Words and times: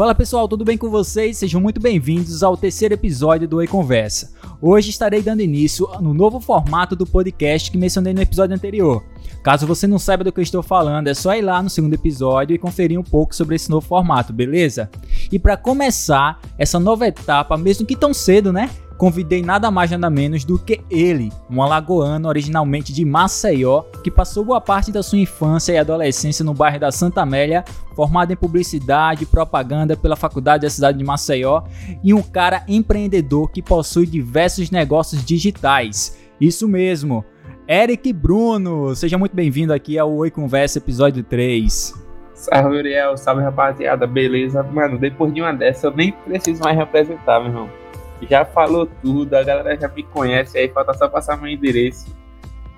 Fala 0.00 0.14
pessoal, 0.14 0.48
tudo 0.48 0.64
bem 0.64 0.78
com 0.78 0.88
vocês? 0.88 1.36
Sejam 1.36 1.60
muito 1.60 1.78
bem-vindos 1.78 2.42
ao 2.42 2.56
terceiro 2.56 2.94
episódio 2.94 3.46
do 3.46 3.58
Oi 3.58 3.66
Conversa. 3.66 4.32
Hoje 4.58 4.88
estarei 4.88 5.20
dando 5.20 5.42
início 5.42 5.86
no 6.00 6.14
novo 6.14 6.40
formato 6.40 6.96
do 6.96 7.04
podcast 7.04 7.70
que 7.70 7.76
mencionei 7.76 8.14
no 8.14 8.22
episódio 8.22 8.56
anterior. 8.56 9.04
Caso 9.42 9.66
você 9.66 9.86
não 9.86 9.98
saiba 9.98 10.24
do 10.24 10.32
que 10.32 10.40
eu 10.40 10.42
estou 10.42 10.62
falando, 10.62 11.08
é 11.08 11.12
só 11.12 11.36
ir 11.36 11.42
lá 11.42 11.62
no 11.62 11.68
segundo 11.68 11.92
episódio 11.92 12.54
e 12.54 12.58
conferir 12.58 12.98
um 12.98 13.02
pouco 13.02 13.36
sobre 13.36 13.56
esse 13.56 13.68
novo 13.68 13.86
formato, 13.86 14.32
beleza? 14.32 14.88
E 15.30 15.38
para 15.38 15.54
começar 15.54 16.40
essa 16.56 16.80
nova 16.80 17.06
etapa, 17.06 17.58
mesmo 17.58 17.84
que 17.86 17.94
tão 17.94 18.14
cedo, 18.14 18.54
né? 18.54 18.70
Convidei 19.00 19.40
nada 19.40 19.70
mais 19.70 19.90
nada 19.90 20.10
menos 20.10 20.44
do 20.44 20.58
que 20.58 20.82
ele, 20.90 21.32
um 21.50 21.62
alagoano 21.62 22.28
originalmente 22.28 22.92
de 22.92 23.02
Maceió, 23.02 23.80
que 24.04 24.10
passou 24.10 24.44
boa 24.44 24.60
parte 24.60 24.92
da 24.92 25.02
sua 25.02 25.18
infância 25.18 25.72
e 25.72 25.78
adolescência 25.78 26.44
no 26.44 26.52
bairro 26.52 26.78
da 26.78 26.92
Santa 26.92 27.22
Amélia, 27.22 27.64
formado 27.96 28.30
em 28.30 28.36
publicidade 28.36 29.22
e 29.22 29.26
propaganda 29.26 29.96
pela 29.96 30.16
Faculdade 30.16 30.64
da 30.64 30.70
cidade 30.70 30.98
de 30.98 31.04
Maceió, 31.04 31.62
e 32.04 32.12
um 32.12 32.20
cara 32.20 32.62
empreendedor 32.68 33.50
que 33.50 33.62
possui 33.62 34.04
diversos 34.04 34.70
negócios 34.70 35.24
digitais. 35.24 36.18
Isso 36.38 36.68
mesmo, 36.68 37.24
Eric 37.66 38.12
Bruno, 38.12 38.94
seja 38.94 39.16
muito 39.16 39.34
bem-vindo 39.34 39.72
aqui 39.72 39.98
ao 39.98 40.12
Oi 40.12 40.30
Conversa 40.30 40.76
episódio 40.76 41.24
3. 41.24 41.94
Salve, 42.34 42.76
Uriel, 42.76 43.16
salve 43.16 43.42
rapaziada, 43.42 44.06
beleza? 44.06 44.62
Mano, 44.62 44.98
depois 44.98 45.32
de 45.32 45.40
uma 45.40 45.54
dessa 45.54 45.86
eu 45.86 45.96
nem 45.96 46.12
preciso 46.12 46.62
mais 46.62 46.76
representar, 46.76 47.40
meu 47.40 47.48
irmão 47.48 47.79
já 48.28 48.44
falou 48.44 48.86
tudo, 49.02 49.34
a 49.34 49.42
galera 49.42 49.78
já 49.78 49.88
me 49.88 50.02
conhece, 50.02 50.58
aí 50.58 50.68
falta 50.68 50.94
só 50.94 51.08
passar 51.08 51.36
meu 51.36 51.50
endereço. 51.50 52.06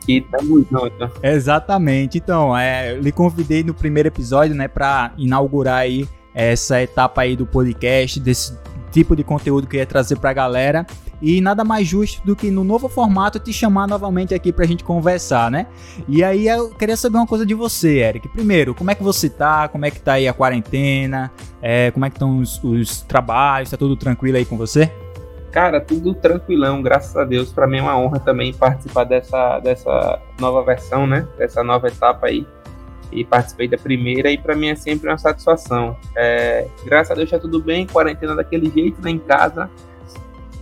E 0.09 0.21
tamo 0.21 0.67
junto. 0.71 1.11
Exatamente. 1.23 2.19
Então, 2.19 2.57
é, 2.57 2.93
eu 2.93 3.01
lhe 3.01 3.13
convidei 3.13 3.63
no 3.63 3.73
primeiro 3.73 4.09
episódio, 4.09 4.55
né, 4.55 4.67
para 4.69 5.13
inaugurar 5.17 5.79
aí 5.79 6.09
essa 6.35 6.81
etapa 6.83 7.23
aí 7.23 7.37
do 7.37 7.47
podcast, 7.47 8.19
desse 8.19 8.59
tipo 8.91 9.15
de 9.17 9.25
conteúdo 9.25 9.67
que 9.67 9.77
eu 9.77 9.81
ia 9.81 9.87
trazer 9.87 10.19
pra 10.19 10.33
galera. 10.33 10.87
E 11.21 11.41
nada 11.41 11.63
mais 11.63 11.87
justo 11.87 12.21
do 12.27 12.35
que 12.35 12.51
no 12.51 12.65
novo 12.65 12.89
formato 12.89 13.39
te 13.39 13.53
chamar 13.53 13.87
novamente 13.87 14.35
aqui 14.35 14.53
pra 14.53 14.67
gente 14.67 14.83
conversar, 14.83 15.53
né? 15.53 15.69
E 16.09 16.25
aí 16.25 16.49
eu 16.49 16.71
queria 16.71 16.97
saber 16.97 17.17
uma 17.17 17.27
coisa 17.29 17.47
de 17.47 17.55
você, 17.55 17.99
Eric. 17.99 18.29
Primeiro, 18.29 18.75
como 18.75 18.91
é 18.91 18.95
que 18.97 19.05
você 19.05 19.31
tá? 19.31 19.69
Como 19.69 19.87
é 19.87 19.91
que 19.91 20.01
tá 20.01 20.15
aí 20.15 20.27
a 20.27 20.33
quarentena? 20.33 21.31
É, 21.63 21.93
como 21.93 22.05
é 22.05 22.11
que 22.11 22.17
estão 22.17 22.39
os, 22.39 22.63
os 22.65 23.03
trabalhos? 23.03 23.71
Tá 23.71 23.77
tudo 23.77 23.97
tranquilo 23.97 24.37
aí 24.37 24.45
com 24.45 24.57
você? 24.57 24.91
Cara, 25.53 25.83
tudo 25.83 26.15
tranquilão, 26.15 26.83
graças 26.83 27.15
a 27.15 27.25
Deus. 27.25 27.53
Para 27.53 27.67
mim 27.67 27.77
é 27.77 27.83
uma 27.83 27.99
honra 27.99 28.19
também 28.19 28.55
participar 28.55 29.05
dessa, 29.05 29.59
dessa 29.59 30.19
nova 30.41 30.63
versão, 30.65 31.07
né? 31.07 31.29
Dessa 31.37 31.63
nova 31.63 31.89
etapa 31.89 32.29
aí. 32.29 32.47
E 33.13 33.23
participei 33.23 33.69
da 33.69 33.77
primeira 33.77 34.31
e 34.31 34.39
para 34.39 34.57
mim 34.57 34.69
é 34.69 34.75
sempre 34.75 35.11
uma 35.11 35.19
satisfação. 35.19 35.95
É, 36.17 36.67
graças 36.87 37.11
a 37.11 37.15
Deus 37.15 37.29
tá 37.29 37.39
tudo 37.39 37.63
bem, 37.63 37.87
quarentena 37.87 38.35
daquele 38.35 38.71
jeito, 38.71 39.03
né, 39.03 39.11
em 39.11 39.19
casa. 39.19 39.71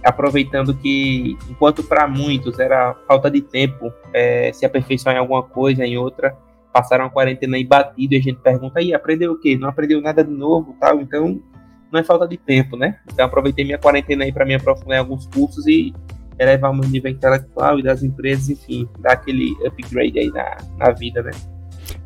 Aproveitando 0.02 0.74
que, 0.74 1.38
enquanto 1.48 1.84
para 1.84 2.08
muitos 2.08 2.58
era 2.58 2.94
falta 3.06 3.30
de 3.30 3.40
tempo 3.40 3.92
é, 4.12 4.52
se 4.52 4.66
aperfeiçoar 4.66 5.14
em 5.14 5.20
alguma 5.20 5.44
coisa, 5.44 5.86
em 5.86 5.96
outra, 5.96 6.36
passaram 6.72 7.04
a 7.04 7.10
quarentena 7.10 7.56
aí 7.56 7.64
batido 7.64 8.14
e 8.14 8.16
a 8.16 8.20
gente 8.20 8.40
pergunta, 8.40 8.80
aí, 8.80 8.92
aprendeu 8.92 9.30
o 9.30 9.38
quê? 9.38 9.56
Não 9.56 9.68
aprendeu 9.68 10.00
nada 10.00 10.24
de 10.24 10.32
novo 10.32 10.74
tal? 10.80 11.00
Então, 11.00 11.40
não 11.92 12.00
é 12.00 12.04
falta 12.04 12.26
de 12.26 12.36
tempo, 12.36 12.76
né? 12.76 12.96
Então 13.12 13.24
aproveitei 13.24 13.64
minha 13.64 13.78
quarentena 13.78 14.24
aí 14.24 14.32
para 14.32 14.44
me 14.44 14.54
aprofundar 14.54 14.96
em 14.96 15.00
alguns 15.00 15.26
cursos 15.26 15.66
e 15.66 15.92
elevar 16.38 16.70
o 16.70 16.74
meu 16.74 16.88
nível 16.88 17.10
intelectual 17.10 17.78
e 17.78 17.82
das 17.82 18.02
empresas, 18.02 18.48
enfim, 18.48 18.88
dar 18.98 19.12
aquele 19.12 19.54
upgrade 19.66 20.18
aí 20.18 20.30
na, 20.30 20.56
na 20.78 20.90
vida, 20.92 21.22
né? 21.22 21.30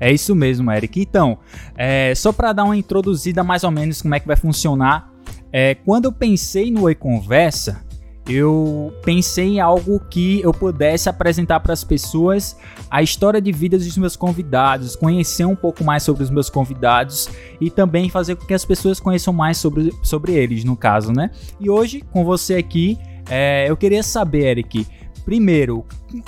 É 0.01 0.11
isso 0.13 0.35
mesmo, 0.35 0.71
Eric. 0.73 1.01
Então, 1.01 1.39
é, 1.77 2.15
só 2.15 2.33
para 2.33 2.53
dar 2.53 2.65
uma 2.65 2.77
introduzida 2.77 3.45
mais 3.45 3.65
ou 3.65 3.71
menos 3.71 4.03
como 4.03 4.15
é 4.15 4.21
que 4.21 4.27
vai 4.27 4.37
funcionar, 4.37 5.13
é, 5.53 5.75
quando 5.75 6.07
eu 6.07 6.13
pensei 6.13 6.71
no 6.71 6.83
Oi 6.83 6.95
Conversa, 6.95 7.85
eu 8.29 8.93
pensei 9.03 9.45
em 9.45 9.61
algo 9.61 10.01
que 10.09 10.41
eu 10.41 10.53
pudesse 10.53 11.09
apresentar 11.09 11.61
para 11.61 11.73
as 11.73 11.85
pessoas 11.85 12.57
a 12.91 13.03
história 13.03 13.41
de 13.41 13.53
vida 13.53 13.77
dos 13.77 13.97
meus 13.99 14.17
convidados, 14.17 14.97
conhecer 14.97 15.45
um 15.45 15.57
pouco 15.57 15.85
mais 15.85 16.03
sobre 16.03 16.23
os 16.23 16.31
meus 16.31 16.49
convidados 16.49 17.29
e 17.61 17.71
também 17.71 18.09
fazer 18.09 18.37
com 18.37 18.47
que 18.47 18.55
as 18.55 18.65
pessoas 18.65 18.99
conheçam 18.99 19.33
mais 19.33 19.59
sobre, 19.59 19.93
sobre 20.03 20.33
eles, 20.33 20.65
no 20.65 20.77
caso, 20.77 21.13
né? 21.13 21.31
E 21.61 21.69
hoje, 21.69 22.03
com 22.13 22.25
você 22.25 22.55
aqui, 22.55 22.99
é, 23.29 23.69
eu 23.69 23.77
queria 23.77 24.03
saber, 24.03 24.47
Eric, 24.47 24.87
primeiro, 25.25 25.85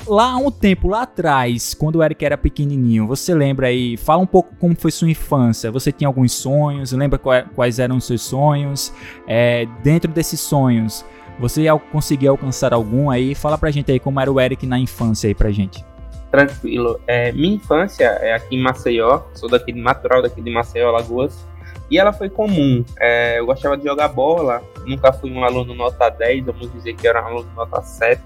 lá 0.07 0.33
há 0.33 0.37
um 0.37 0.51
tempo, 0.51 0.89
lá 0.89 1.03
atrás, 1.03 1.73
quando 1.73 1.97
o 1.97 2.03
Eric 2.03 2.25
era 2.25 2.37
pequenininho, 2.37 3.07
você 3.07 3.35
lembra 3.35 3.69
aí, 3.69 3.97
fala 3.97 4.23
um 4.23 4.27
pouco 4.27 4.55
como 4.57 4.75
foi 4.75 4.91
sua 4.91 5.11
infância, 5.11 5.71
você 5.71 5.93
tinha 5.93 6.09
alguns 6.09 6.33
sonhos, 6.33 6.93
lembra 6.93 7.19
quais 7.19 7.79
eram 7.79 7.97
os 7.97 8.07
seus 8.07 8.23
sonhos? 8.23 8.93
É, 9.27 9.67
dentro 9.83 10.11
desses 10.11 10.41
sonhos, 10.41 11.05
você 11.39 11.67
conseguir 11.93 12.29
alcançar 12.29 12.73
algum 12.73 13.11
aí? 13.11 13.35
Fala 13.35 13.59
pra 13.59 13.71
gente 13.71 13.91
aí 13.93 14.01
como 14.01 14.21
era 14.21 14.31
o 14.31 14.41
Eric 14.41 14.67
na 14.67 14.79
infância 14.79 15.29
aí 15.29 15.35
pra 15.35 15.51
gente. 15.51 15.85
Tranquilo. 16.31 17.01
É, 17.07 17.33
minha 17.33 17.57
infância 17.57 18.05
é 18.05 18.35
aqui 18.35 18.57
em 18.57 18.63
Maceió, 18.63 19.23
sou 19.35 19.49
daqui 19.49 19.73
de 19.73 19.81
natural 19.81 20.23
daqui 20.23 20.41
de 20.41 20.51
Maceió, 20.51 20.89
Alagoas. 20.89 21.47
E 21.91 21.99
ela 21.99 22.13
foi 22.13 22.29
comum. 22.29 22.85
É, 22.99 23.39
eu 23.39 23.47
gostava 23.47 23.77
de 23.77 23.85
jogar 23.85 24.09
bola, 24.09 24.63
nunca 24.85 25.13
fui 25.13 25.31
um 25.31 25.45
aluno 25.45 25.75
nota 25.75 26.09
10, 26.09 26.47
vamos 26.47 26.73
dizer 26.73 26.95
que 26.95 27.07
era 27.07 27.23
um 27.23 27.27
aluno 27.27 27.49
nota 27.55 27.81
7. 27.81 28.21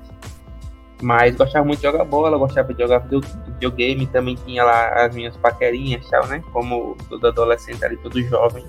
Mas 1.02 1.34
gostava 1.36 1.64
muito 1.64 1.80
de 1.80 1.86
jogar 1.86 2.04
bola, 2.04 2.36
gostava 2.36 2.72
de 2.72 2.82
jogar 2.82 2.98
videogame, 3.46 4.06
também 4.06 4.34
tinha 4.34 4.64
lá 4.64 5.04
as 5.04 5.14
minhas 5.14 5.36
paquerinhas, 5.36 6.08
tal, 6.08 6.26
né? 6.26 6.42
Como 6.52 6.96
todo 7.08 7.26
adolescente 7.26 7.84
ali, 7.84 7.96
todo 7.98 8.20
jovem. 8.22 8.64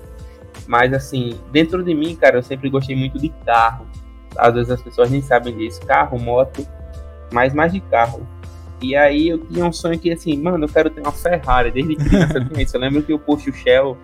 Mas 0.66 0.92
assim, 0.92 1.38
dentro 1.50 1.82
de 1.82 1.94
mim, 1.94 2.14
cara, 2.14 2.36
eu 2.36 2.42
sempre 2.42 2.70
gostei 2.70 2.96
muito 2.96 3.18
de 3.18 3.28
carro 3.44 3.86
às 4.36 4.54
vezes 4.54 4.70
as 4.70 4.82
pessoas 4.82 5.10
nem 5.10 5.20
sabem 5.22 5.56
disso, 5.56 5.80
carro, 5.86 6.18
moto, 6.18 6.66
mas 7.32 7.54
mais 7.54 7.72
de 7.72 7.80
carro. 7.80 8.26
E 8.80 8.96
aí 8.96 9.28
eu 9.28 9.38
tinha 9.38 9.64
um 9.64 9.72
sonho 9.72 9.98
que 9.98 10.10
assim, 10.10 10.36
mano, 10.36 10.64
eu 10.64 10.68
quero 10.68 10.90
ter 10.90 11.00
uma 11.00 11.12
Ferrari, 11.12 11.70
desde 11.70 11.94
criança 11.94 12.40
eu. 12.40 12.74
Eu 12.74 12.80
lembro 12.80 13.02
que 13.02 13.12
o 13.12 13.18
Porsche 13.18 13.52
Shell, 13.52 13.96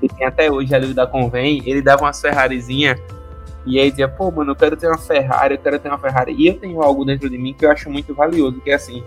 que 0.00 0.08
tem 0.08 0.26
até 0.26 0.50
hoje 0.50 0.74
ali 0.74 0.92
da 0.92 1.06
Convém, 1.06 1.62
ele 1.64 1.80
dava 1.80 2.02
umas 2.02 2.20
Ferrarizinha 2.20 2.98
e 3.66 3.78
aí 3.78 3.90
dizia, 3.90 4.08
pô, 4.08 4.30
mano, 4.30 4.52
eu 4.52 4.56
quero 4.56 4.76
ter 4.76 4.88
uma 4.88 4.98
Ferrari, 4.98 5.54
eu 5.54 5.60
quero 5.60 5.78
ter 5.78 5.88
uma 5.88 5.98
Ferrari. 5.98 6.34
E 6.36 6.46
eu 6.48 6.58
tenho 6.58 6.82
algo 6.82 7.04
dentro 7.04 7.28
de 7.28 7.38
mim 7.38 7.54
que 7.54 7.64
eu 7.64 7.70
acho 7.70 7.90
muito 7.90 8.14
valioso, 8.14 8.60
que 8.60 8.70
é 8.70 8.74
assim, 8.74 9.04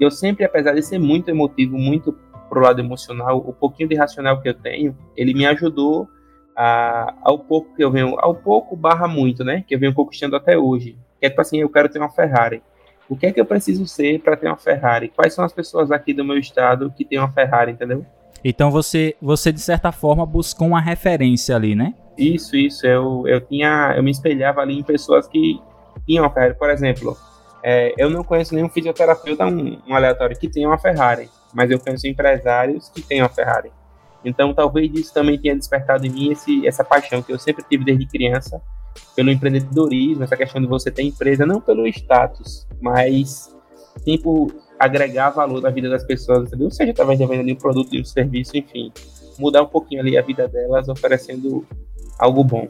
eu 0.00 0.10
sempre, 0.10 0.44
apesar 0.44 0.72
de 0.72 0.82
ser 0.82 0.98
muito 0.98 1.28
emotivo, 1.28 1.78
muito 1.78 2.16
pro 2.48 2.60
lado 2.60 2.80
emocional, 2.80 3.38
o 3.38 3.52
pouquinho 3.52 3.88
de 3.88 3.94
racional 3.94 4.40
que 4.40 4.48
eu 4.48 4.54
tenho, 4.54 4.96
ele 5.16 5.34
me 5.34 5.46
ajudou 5.46 6.08
a, 6.56 7.14
ao 7.22 7.38
pouco 7.38 7.74
que 7.74 7.84
eu 7.84 7.90
venho, 7.90 8.16
ao 8.18 8.34
pouco 8.34 8.76
barra 8.76 9.08
muito, 9.08 9.44
né? 9.44 9.64
Que 9.66 9.74
eu 9.74 9.78
venho 9.78 9.94
conquistando 9.94 10.36
até 10.36 10.56
hoje. 10.56 10.96
Que 11.20 11.26
é 11.26 11.30
tipo 11.30 11.40
assim, 11.40 11.58
eu 11.60 11.68
quero 11.68 11.88
ter 11.88 11.98
uma 11.98 12.10
Ferrari. 12.10 12.62
O 13.08 13.16
que 13.16 13.26
é 13.26 13.32
que 13.32 13.40
eu 13.40 13.44
preciso 13.44 13.86
ser 13.86 14.20
para 14.20 14.36
ter 14.36 14.46
uma 14.46 14.56
Ferrari? 14.56 15.08
Quais 15.08 15.34
são 15.34 15.44
as 15.44 15.52
pessoas 15.52 15.90
aqui 15.90 16.14
do 16.14 16.24
meu 16.24 16.38
estado 16.38 16.92
que 16.96 17.04
têm 17.04 17.18
uma 17.18 17.30
Ferrari, 17.30 17.72
entendeu? 17.72 18.04
Então 18.42 18.70
você, 18.70 19.16
você 19.20 19.50
de 19.52 19.60
certa 19.60 19.90
forma 19.92 20.24
buscou 20.24 20.68
uma 20.68 20.80
referência 20.80 21.56
ali, 21.56 21.74
né? 21.74 21.94
Isso, 22.16 22.56
isso. 22.56 22.86
Eu, 22.86 23.26
eu 23.26 23.40
tinha, 23.40 23.94
eu 23.96 24.02
me 24.02 24.10
espelhava 24.10 24.60
ali 24.60 24.78
em 24.78 24.82
pessoas 24.82 25.26
que 25.26 25.60
tinham 26.06 26.24
uma 26.24 26.30
Ferrari. 26.30 26.54
Por 26.54 26.70
exemplo, 26.70 27.16
é, 27.62 27.94
eu 27.96 28.10
não 28.10 28.22
conheço 28.22 28.54
nenhum 28.54 28.68
fisioterapeuta, 28.68 29.46
um, 29.46 29.78
um 29.88 29.94
aleatório, 29.94 30.38
que 30.38 30.48
tenha 30.48 30.68
uma 30.68 30.78
Ferrari, 30.78 31.30
mas 31.54 31.70
eu 31.70 31.80
conheço 31.80 32.06
empresários 32.06 32.90
que 32.90 33.00
têm 33.00 33.22
uma 33.22 33.28
Ferrari. 33.30 33.72
Então, 34.24 34.54
talvez 34.54 34.92
isso 34.94 35.12
também 35.12 35.38
tenha 35.38 35.56
despertado 35.56 36.06
em 36.06 36.10
mim 36.10 36.32
esse, 36.32 36.66
essa 36.66 36.82
paixão 36.82 37.22
que 37.22 37.32
eu 37.32 37.38
sempre 37.38 37.64
tive 37.68 37.84
desde 37.84 38.06
criança 38.06 38.60
pelo 39.14 39.30
empreendedorismo, 39.30 40.24
essa 40.24 40.36
questão 40.36 40.60
de 40.60 40.66
você 40.66 40.90
ter 40.90 41.02
empresa, 41.02 41.44
não 41.44 41.60
pelo 41.60 41.86
status, 41.86 42.66
mas 42.80 43.52
sim 44.04 44.18
por 44.18 44.54
agregar 44.78 45.30
valor 45.30 45.60
na 45.60 45.70
vida 45.70 45.88
das 45.88 46.04
pessoas, 46.04 46.48
entendeu? 46.48 46.70
Seja 46.70 46.92
através 46.92 47.18
de 47.18 47.26
venda 47.26 47.44
de 47.44 47.52
um 47.52 47.56
produto 47.56 47.94
e 47.94 48.00
um 48.00 48.04
serviço, 48.04 48.56
enfim, 48.56 48.92
mudar 49.38 49.62
um 49.62 49.66
pouquinho 49.66 50.00
ali 50.00 50.16
a 50.16 50.22
vida 50.22 50.48
delas, 50.48 50.88
oferecendo 50.88 51.66
algo 52.18 52.44
bom. 52.44 52.68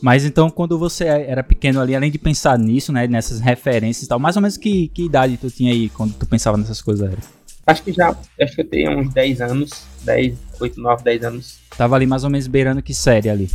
Mas 0.00 0.24
então, 0.24 0.50
quando 0.50 0.78
você 0.78 1.04
era 1.04 1.42
pequeno 1.42 1.80
ali, 1.80 1.94
além 1.94 2.10
de 2.10 2.18
pensar 2.18 2.58
nisso, 2.58 2.92
né, 2.92 3.06
nessas 3.06 3.38
referências 3.40 4.04
e 4.04 4.08
tal, 4.08 4.18
mais 4.18 4.36
ou 4.36 4.42
menos 4.42 4.56
que, 4.56 4.88
que 4.88 5.04
idade 5.04 5.36
tu 5.36 5.50
tinha 5.50 5.72
aí 5.72 5.88
quando 5.90 6.14
tu 6.14 6.26
pensava 6.26 6.56
nessas 6.56 6.80
coisas? 6.80 7.10
Era? 7.12 7.39
Acho 7.70 7.84
que 7.84 7.92
já, 7.92 8.16
acho 8.40 8.54
que 8.56 8.60
eu 8.62 8.68
tenho 8.68 8.98
uns 8.98 9.14
10 9.14 9.40
anos, 9.42 9.70
10, 10.02 10.34
8, 10.60 10.80
9, 10.80 11.04
10 11.04 11.24
anos. 11.24 11.58
Tava 11.76 11.94
ali 11.94 12.04
mais 12.04 12.24
ou 12.24 12.30
menos 12.30 12.48
beirando 12.48 12.82
que 12.82 12.92
série 12.92 13.30
ali? 13.30 13.48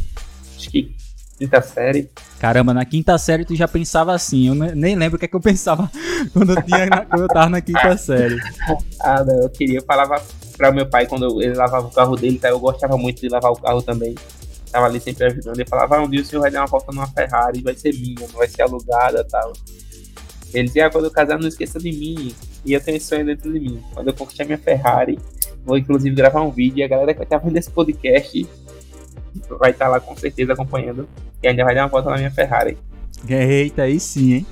Acho 0.56 0.70
que 0.70 0.96
quinta 1.38 1.62
série. 1.62 2.10
Caramba, 2.40 2.74
na 2.74 2.86
quinta 2.86 3.18
série 3.18 3.44
tu 3.44 3.54
já 3.56 3.68
pensava 3.68 4.14
assim, 4.14 4.48
eu 4.48 4.56
nem 4.56 4.96
lembro 4.96 5.18
o 5.18 5.20
que 5.20 5.26
é 5.26 5.28
que 5.28 5.36
eu 5.36 5.42
pensava 5.42 5.92
quando 6.32 6.52
eu, 6.52 6.64
tinha, 6.64 6.88
quando 7.08 7.24
eu 7.24 7.28
tava 7.28 7.50
na 7.50 7.60
quinta 7.60 7.98
série. 7.98 8.40
ah, 9.02 9.22
não, 9.22 9.42
eu 9.42 9.50
queria, 9.50 9.80
eu 9.80 9.84
falava 9.84 10.24
pra 10.56 10.72
meu 10.72 10.88
pai 10.88 11.06
quando 11.08 11.42
ele 11.42 11.54
lavava 11.54 11.88
o 11.88 11.92
carro 11.92 12.16
dele, 12.16 12.40
tá? 12.40 12.48
eu 12.48 12.60
gostava 12.60 12.98
muito 12.98 13.20
de 13.20 13.28
lavar 13.28 13.52
o 13.52 13.60
carro 13.60 13.82
também. 13.82 14.16
Tava 14.72 14.86
ali 14.86 15.02
sempre 15.02 15.26
ajudando, 15.26 15.60
ele 15.60 15.68
falava, 15.68 15.98
ah, 15.98 16.04
um 16.04 16.10
dia 16.10 16.22
o 16.22 16.26
senhor 16.26 16.42
vai 16.42 16.52
dar 16.52 16.62
uma 16.62 16.68
volta 16.68 16.90
numa 16.94 17.08
Ferrari, 17.08 17.62
vai 17.62 17.76
ser 17.76 17.94
minha, 17.94 18.28
não 18.28 18.38
vai 18.40 18.48
ser 18.48 18.62
alugada 18.62 19.26
tal. 19.26 19.52
Ele 20.54 20.68
dizia, 20.68 20.88
ah, 20.88 20.90
quando 20.90 21.06
eu 21.06 21.12
casar, 21.12 21.38
não 21.38 21.50
esqueça 21.50 21.80
de 21.80 21.92
mim. 21.92 22.34
E 22.66 22.74
eu 22.74 22.82
tenho 22.82 22.98
esse 22.98 23.08
sonho 23.08 23.26
dentro 23.26 23.52
de 23.52 23.60
mim. 23.60 23.82
Quando 23.94 24.08
eu 24.08 24.14
conquistar 24.14 24.46
minha 24.46 24.58
Ferrari, 24.58 25.20
vou 25.64 25.78
inclusive 25.78 26.16
gravar 26.16 26.42
um 26.42 26.52
vídeo. 26.52 26.80
E 26.80 26.84
a 26.84 26.88
galera 26.88 27.14
que 27.14 27.20
vai 27.20 27.26
estar 27.26 27.38
vendo 27.38 27.58
esse 27.58 27.70
podcast 27.70 28.48
vai 29.60 29.72
estar 29.72 29.86
tá 29.86 29.92
lá 29.92 30.00
com 30.00 30.16
certeza 30.16 30.54
acompanhando 30.54 31.08
e 31.44 31.48
ainda 31.48 31.64
vai 31.64 31.76
dar 31.76 31.84
uma 31.84 31.90
volta 31.90 32.10
na 32.10 32.18
minha 32.18 32.32
Ferrari. 32.32 32.78
Eita, 33.28 33.84
aí 33.84 34.00
sim, 34.00 34.34
hein? 34.34 34.46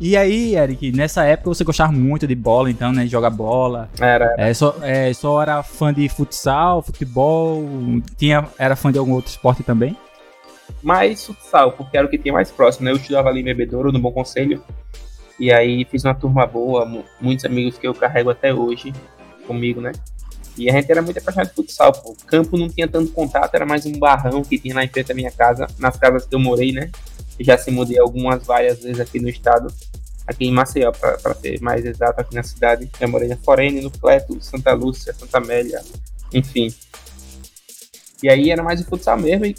E 0.00 0.16
aí, 0.16 0.56
Eric, 0.56 0.90
nessa 0.90 1.24
época 1.24 1.50
você 1.50 1.62
gostava 1.62 1.92
muito 1.92 2.26
de 2.26 2.34
bola, 2.34 2.68
então, 2.68 2.92
né? 2.92 3.06
Jogar 3.06 3.30
bola. 3.30 3.88
Era. 4.00 4.34
É, 4.36 4.52
só, 4.52 4.76
é, 4.82 5.12
só 5.12 5.40
era 5.40 5.62
fã 5.62 5.94
de 5.94 6.08
futsal, 6.08 6.82
futebol, 6.82 7.64
tinha, 8.16 8.48
era 8.58 8.74
fã 8.74 8.90
de 8.90 8.98
algum 8.98 9.12
outro 9.12 9.30
esporte 9.30 9.62
também? 9.62 9.96
Mais 10.82 11.24
futsal, 11.24 11.72
porque 11.72 11.96
era 11.96 12.06
o 12.06 12.10
que 12.10 12.18
tinha 12.18 12.34
mais 12.34 12.50
próximo, 12.50 12.86
né? 12.86 12.90
Eu 12.90 12.96
estudava 12.96 13.28
ali 13.28 13.42
em 13.42 13.44
Bebedouro, 13.44 13.92
no 13.92 14.00
Bom 14.00 14.10
Conselho. 14.10 14.60
E 15.38 15.52
aí 15.52 15.84
fiz 15.84 16.04
uma 16.04 16.14
turma 16.14 16.46
boa, 16.46 16.86
muitos 17.20 17.44
amigos 17.44 17.78
que 17.78 17.86
eu 17.86 17.94
carrego 17.94 18.30
até 18.30 18.52
hoje 18.52 18.92
comigo, 19.46 19.80
né? 19.80 19.92
E 20.56 20.68
a 20.68 20.72
gente 20.72 20.90
era 20.90 21.00
muito 21.00 21.18
apaixonado 21.18 21.48
de 21.48 21.54
futsal, 21.54 21.92
pô. 21.92 22.10
O 22.10 22.26
campo 22.26 22.58
não 22.58 22.68
tinha 22.68 22.86
tanto 22.86 23.10
contato, 23.12 23.54
era 23.54 23.64
mais 23.64 23.86
um 23.86 23.98
barrão 23.98 24.42
que 24.42 24.58
tinha 24.58 24.74
na 24.74 24.86
frente 24.86 25.08
da 25.08 25.14
minha 25.14 25.30
casa, 25.30 25.66
nas 25.78 25.96
casas 25.96 26.26
que 26.26 26.34
eu 26.34 26.38
morei, 26.38 26.72
né? 26.72 26.90
já 27.40 27.58
se 27.58 27.70
mudei 27.70 27.98
algumas 27.98 28.46
várias 28.46 28.82
vezes 28.82 29.00
aqui 29.00 29.18
no 29.20 29.28
estado, 29.28 29.72
aqui 30.26 30.46
em 30.46 30.52
Maceió, 30.52 30.92
para 30.92 31.34
ser 31.34 31.60
mais 31.60 31.84
exato, 31.84 32.20
aqui 32.20 32.34
na 32.34 32.42
cidade. 32.42 32.88
Já 32.98 33.06
morei 33.06 33.28
na 33.28 33.36
Forene, 33.36 33.80
no 33.80 33.90
Cleto, 33.90 34.40
Santa 34.40 34.72
Lúcia, 34.72 35.12
Santa 35.12 35.38
Amélia, 35.38 35.82
enfim. 36.32 36.72
E 38.22 38.28
aí 38.28 38.50
era 38.50 38.62
mais 38.62 38.80
o 38.80 38.84
futsal 38.84 39.18
mesmo 39.18 39.46
e 39.46 39.56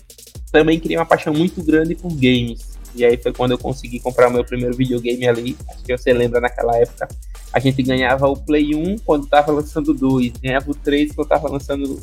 também 0.51 0.79
criei 0.79 0.97
uma 0.97 1.05
paixão 1.05 1.33
muito 1.33 1.61
grande 1.63 1.95
por 1.95 2.11
games. 2.13 2.72
E 2.95 3.03
aí 3.03 3.17
foi 3.17 3.33
quando 3.33 3.51
eu 3.51 3.57
consegui 3.57 3.99
comprar 3.99 4.29
o 4.29 4.31
meu 4.31 4.43
primeiro 4.43 4.75
videogame 4.75 5.27
ali. 5.27 5.57
Acho 5.69 5.83
que 5.83 5.97
você 5.97 6.13
lembra 6.13 6.39
naquela 6.39 6.77
época. 6.77 7.07
A 7.51 7.59
gente 7.59 7.81
ganhava 7.83 8.27
o 8.27 8.35
Play 8.35 8.75
1 8.75 8.99
quando 8.99 9.27
tava 9.27 9.51
lançando 9.51 9.89
o 9.89 9.93
2, 9.93 10.33
ganhava 10.41 10.69
o 10.69 10.75
3 10.75 11.11
quando 11.13 11.27
tava 11.27 11.49
lançando 11.49 12.01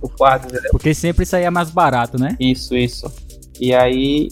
o 0.00 0.08
4. 0.08 0.48
Entendeu? 0.48 0.70
Porque 0.70 0.94
sempre 0.94 1.24
saía 1.24 1.50
mais 1.50 1.70
barato, 1.70 2.18
né? 2.18 2.36
Isso, 2.38 2.76
isso. 2.76 3.10
E 3.60 3.74
aí 3.74 4.28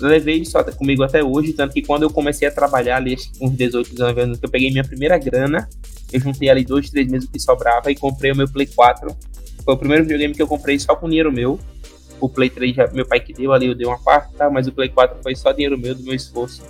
levei 0.00 0.38
isso 0.38 0.56
comigo 0.76 1.02
até 1.02 1.22
hoje, 1.22 1.52
tanto 1.52 1.72
que 1.72 1.82
quando 1.82 2.02
eu 2.02 2.10
comecei 2.10 2.48
a 2.48 2.50
trabalhar 2.50 2.96
ali, 2.96 3.16
com 3.38 3.46
uns 3.46 3.52
18, 3.52 3.90
19 3.90 4.20
anos, 4.20 4.38
que 4.38 4.46
eu 4.46 4.50
peguei 4.50 4.70
minha 4.70 4.84
primeira 4.84 5.16
grana, 5.18 5.68
eu 6.12 6.20
juntei 6.20 6.48
ali 6.48 6.64
dois, 6.64 6.90
três 6.90 7.08
meses 7.08 7.28
que 7.28 7.38
sobrava 7.38 7.90
e 7.90 7.94
comprei 7.94 8.32
o 8.32 8.36
meu 8.36 8.48
Play 8.48 8.66
4. 8.66 9.16
Foi 9.64 9.74
o 9.74 9.76
primeiro 9.76 10.02
videogame 10.02 10.34
que 10.34 10.42
eu 10.42 10.48
comprei 10.48 10.78
só 10.78 10.94
com 10.96 11.08
dinheiro 11.08 11.32
meu. 11.32 11.58
O 12.22 12.28
Play 12.28 12.48
3 12.48 12.76
já, 12.76 12.86
meu 12.92 13.04
pai 13.04 13.18
que 13.18 13.32
deu 13.32 13.52
ali, 13.52 13.66
eu 13.66 13.74
dei 13.74 13.84
uma 13.84 13.98
parte, 13.98 14.32
tá? 14.34 14.48
mas 14.48 14.68
o 14.68 14.72
Play 14.72 14.88
4 14.88 15.18
foi 15.24 15.34
só 15.34 15.50
dinheiro 15.50 15.76
meu, 15.76 15.92
do 15.92 16.04
meu 16.04 16.14
esforço. 16.14 16.62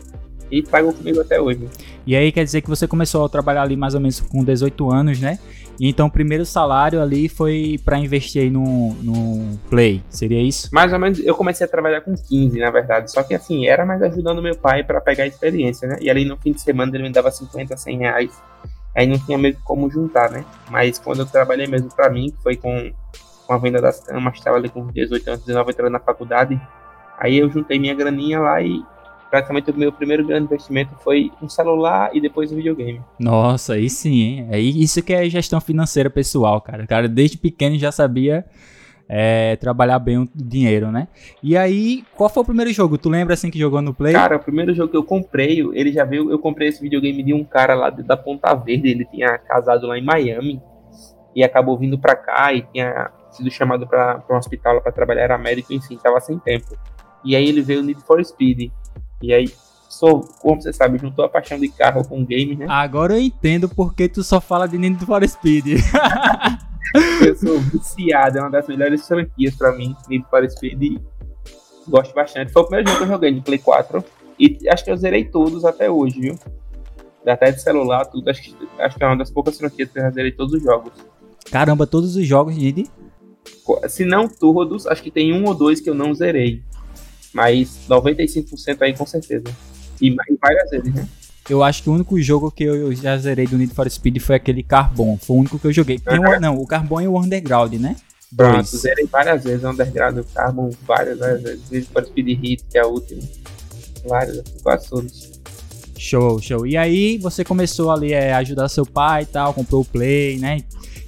E 0.51 0.63
pagou 0.63 0.95
comigo 0.95 1.21
até 1.21 1.39
hoje. 1.39 1.69
E 2.07 2.17
aí 2.17 2.33
quer 2.33 2.43
dizer 2.43 2.63
que 2.63 2.71
você 2.71 2.89
começou 2.89 3.23
a 3.25 3.29
trabalhar 3.29 3.63
ali 3.63 3.77
mais 3.77 3.95
ou 3.95 4.01
menos 4.01 4.19
com 4.19 4.43
18 4.43 4.91
anos, 4.91 5.21
né? 5.21 5.39
então 5.79 6.07
o 6.07 6.11
primeiro 6.11 6.47
salário 6.47 7.03
ali 7.03 7.29
foi 7.29 7.79
para 7.85 7.99
investir 7.99 8.43
aí 8.43 8.51
no, 8.51 8.95
no 9.03 9.59
Play, 9.69 10.03
seria 10.09 10.41
isso? 10.41 10.69
Mais 10.73 10.93
ou 10.93 10.99
menos, 10.99 11.19
eu 11.19 11.35
comecei 11.35 11.67
a 11.67 11.69
trabalhar 11.69 12.01
com 12.01 12.15
15, 12.15 12.59
na 12.59 12.71
verdade. 12.71 13.11
Só 13.11 13.23
que 13.23 13.35
assim, 13.35 13.67
era 13.67 13.85
mais 13.85 14.03
ajudando 14.03 14.41
meu 14.41 14.57
pai 14.57 14.85
para 14.85 15.01
pegar 15.01 15.25
a 15.25 15.27
experiência, 15.27 15.89
né? 15.89 15.97
E 16.01 16.09
ali 16.09 16.25
no 16.25 16.37
fim 16.39 16.53
de 16.53 16.61
semana 16.61 16.95
ele 16.97 17.05
me 17.05 17.11
dava 17.11 17.31
50, 17.31 17.77
100 17.77 17.99
reais. 17.99 18.43
Aí 18.97 19.07
não 19.07 19.19
tinha 19.19 19.37
meio 19.37 19.57
como 19.65 19.91
juntar, 19.91 20.31
né? 20.31 20.45
Mas 20.71 20.99
quando 20.99 21.21
eu 21.21 21.27
trabalhei 21.27 21.67
mesmo 21.67 21.89
para 21.95 22.09
mim, 22.09 22.31
que 22.31 22.43
foi 22.43 22.57
com, 22.57 22.93
com 23.53 23.57
a 23.57 23.59
venda 23.59 23.81
das 23.81 24.01
camas, 24.01 24.35
estava 24.35 24.57
ali 24.57 24.69
com 24.69 24.87
18 24.87 25.29
anos, 25.29 25.45
19 25.45 25.71
entrando 25.71 25.93
na 25.93 26.01
faculdade. 26.01 26.61
Aí 27.19 27.39
eu 27.39 27.51
juntei 27.51 27.79
minha 27.79 27.95
graninha 27.95 28.41
lá 28.41 28.63
e 28.63 28.83
praticamente 29.31 29.71
o 29.71 29.77
meu 29.77 29.93
primeiro 29.93 30.27
grande 30.27 30.47
investimento 30.47 30.95
foi 31.03 31.31
um 31.43 31.49
celular 31.49 32.11
e 32.15 32.21
depois 32.21 32.51
um 32.51 32.57
videogame. 32.57 33.01
Nossa, 33.19 33.75
aí 33.75 33.89
sim, 33.91 34.21
hein? 34.21 34.49
É 34.51 34.59
isso 34.59 35.03
que 35.03 35.13
é 35.13 35.29
gestão 35.29 35.61
financeira 35.61 36.09
pessoal, 36.09 36.61
cara. 36.61 36.85
O 36.85 36.87
cara 36.87 37.09
desde 37.09 37.37
pequeno 37.37 37.79
já 37.79 37.93
sabia 37.93 38.45
é, 39.09 39.57
trabalhar 39.57 39.99
bem 39.99 40.19
o 40.19 40.29
dinheiro, 40.35 40.91
né? 40.91 41.09
E 41.43 41.57
aí, 41.57 42.05
qual 42.17 42.31
foi 42.31 42.43
o 42.43 42.47
primeiro 42.47 42.73
jogo? 42.73 42.97
Tu 42.97 43.11
lembra 43.11 43.35
assim 43.35 43.51
que 43.51 43.59
jogou 43.59 43.83
no 43.83 43.93
Play? 43.93 44.15
Cara, 44.15 44.37
o 44.37 44.41
primeiro 44.41 44.75
jogo 44.75 44.91
que 44.91 44.97
eu 44.97 45.05
comprei, 45.05 45.61
ele 45.75 45.93
já 45.93 46.05
veio, 46.05 46.31
eu 46.31 46.39
comprei 46.39 46.69
esse 46.69 46.81
videogame 46.81 47.23
de 47.23 47.35
um 47.35 47.45
cara 47.45 47.75
lá 47.75 47.91
da 47.91 48.17
Ponta 48.17 48.55
Verde, 48.55 48.89
ele 48.89 49.05
tinha 49.05 49.37
casado 49.37 49.87
lá 49.87 49.99
em 49.99 50.05
Miami 50.05 50.61
e 51.35 51.43
acabou 51.43 51.79
vindo 51.79 51.99
pra 51.99 52.15
cá 52.17 52.53
e 52.53 52.63
tinha 52.73 53.11
sido 53.33 53.51
chamado 53.51 53.87
para 53.87 54.23
um 54.31 54.37
hospital 54.37 54.81
para 54.81 54.93
trabalhar, 54.93 55.23
era 55.23 55.39
médico, 55.39 55.73
enfim, 55.73 55.97
tava 55.97 56.21
sem 56.21 56.39
tempo. 56.39 56.77
E 57.25 57.37
aí 57.37 57.49
ele 57.49 57.63
veio 57.63 57.83
Need 57.83 58.03
for 58.03 58.25
Speed. 58.25 58.71
E 59.23 59.33
aí, 59.33 59.53
sou, 59.89 60.21
como 60.41 60.61
você 60.61 60.73
sabe, 60.73 60.99
juntou 60.99 61.25
a 61.25 61.29
paixão 61.29 61.59
de 61.59 61.69
carro 61.69 62.07
com 62.07 62.25
game, 62.25 62.57
né? 62.57 62.67
Agora 62.69 63.15
eu 63.15 63.21
entendo 63.21 63.69
porque 63.69 64.09
tu 64.09 64.23
só 64.23 64.41
fala 64.41 64.67
de 64.67 64.79
Need 64.79 65.05
for 65.05 65.27
Speed. 65.27 65.67
eu 67.27 67.37
sou 67.37 67.59
viciado, 67.61 68.39
é 68.39 68.41
uma 68.41 68.51
das 68.51 68.67
melhores 68.67 69.07
franquias 69.07 69.55
pra 69.55 69.73
mim, 69.73 69.95
Need 70.09 70.27
for 70.29 70.49
Speed. 70.51 71.01
Gosto 71.89 72.15
bastante. 72.15 72.53
Foi 72.53 72.63
o 72.63 72.67
primeiro 72.67 72.89
jogo 72.89 72.99
que 72.99 73.05
eu 73.05 73.15
joguei 73.15 73.33
de 73.33 73.41
Play 73.41 73.59
4. 73.59 74.05
E 74.39 74.59
acho 74.69 74.85
que 74.85 74.91
eu 74.91 74.97
zerei 74.97 75.25
todos 75.25 75.65
até 75.65 75.91
hoje, 75.91 76.21
viu? 76.21 76.39
Até 77.27 77.53
de 77.53 77.63
celular, 77.63 78.05
tudo. 78.07 78.29
Acho 78.29 78.43
que, 78.43 78.57
acho 78.79 78.97
que 78.97 79.05
é 79.05 79.07
uma 79.07 79.17
das 79.17 79.31
poucas 79.31 79.57
franquias 79.57 79.91
que 79.91 79.99
eu 79.99 80.03
já 80.03 80.11
zerei 80.11 80.33
todos 80.33 80.55
os 80.55 80.63
jogos. 80.63 80.93
Caramba, 81.51 81.87
todos 81.87 82.17
os 82.17 82.27
jogos, 82.27 82.57
Nid? 82.57 82.89
Se 83.89 84.05
não 84.05 84.29
todos, 84.29 84.87
acho 84.87 85.03
que 85.03 85.11
tem 85.11 85.33
um 85.33 85.47
ou 85.47 85.55
dois 85.55 85.81
que 85.81 85.89
eu 85.89 85.95
não 85.95 86.15
zerei. 86.15 86.63
Mas 87.33 87.79
95% 87.89 88.83
aí 88.83 88.95
com 88.95 89.07
certeza. 89.07 89.45
E, 90.01 90.15
várias 90.41 90.71
vezes, 90.71 90.95
né? 90.95 91.09
Eu 91.49 91.63
acho 91.63 91.83
que 91.83 91.91
o 91.91 91.93
único 91.93 92.21
jogo 92.21 92.51
que 92.51 92.65
eu 92.65 92.95
já 92.95 93.17
zerei 93.19 93.47
do 93.47 93.59
Need 93.59 93.75
for 93.75 93.91
Speed 93.91 94.21
foi 94.21 94.37
aquele 94.37 94.63
Carbon. 94.63 95.19
Foi 95.19 95.37
o 95.37 95.41
único 95.41 95.59
que 95.59 95.67
eu 95.67 95.73
joguei. 95.73 96.01
Uhum. 96.07 96.41
não, 96.41 96.57
o 96.57 96.67
Carbon 96.67 97.01
e 97.01 97.09
o 97.09 97.19
Underground, 97.19 97.75
né? 97.75 97.97
Pronto, 98.35 98.55
Dois. 98.55 98.69
zerei 98.69 99.07
várias 99.07 99.45
vezes 99.45 99.65
o 99.65 99.71
Underground, 99.71 100.19
o 100.19 100.25
Carbon, 100.25 100.71
várias, 100.87 101.19
várias 101.19 101.43
vezes. 101.43 101.71
Need 101.71 101.87
for 101.87 102.05
Speed 102.05 102.29
Hit, 102.41 102.65
que 102.71 102.79
é 102.79 102.83
a 102.83 102.87
última. 102.87 103.23
Várias, 104.07 104.43
quase 104.63 104.89
todos. 104.89 105.33
Show, 105.99 106.41
show. 106.41 106.67
E 106.67 106.77
aí 106.77 107.19
você 107.19 107.45
começou 107.45 107.91
ali 107.91 108.15
a 108.15 108.39
ajudar 108.39 108.69
seu 108.69 108.87
pai 108.87 109.23
e 109.23 109.27
tal, 109.27 109.53
comprou 109.53 109.83
o 109.83 109.85
Play, 109.85 110.39
né? 110.39 110.63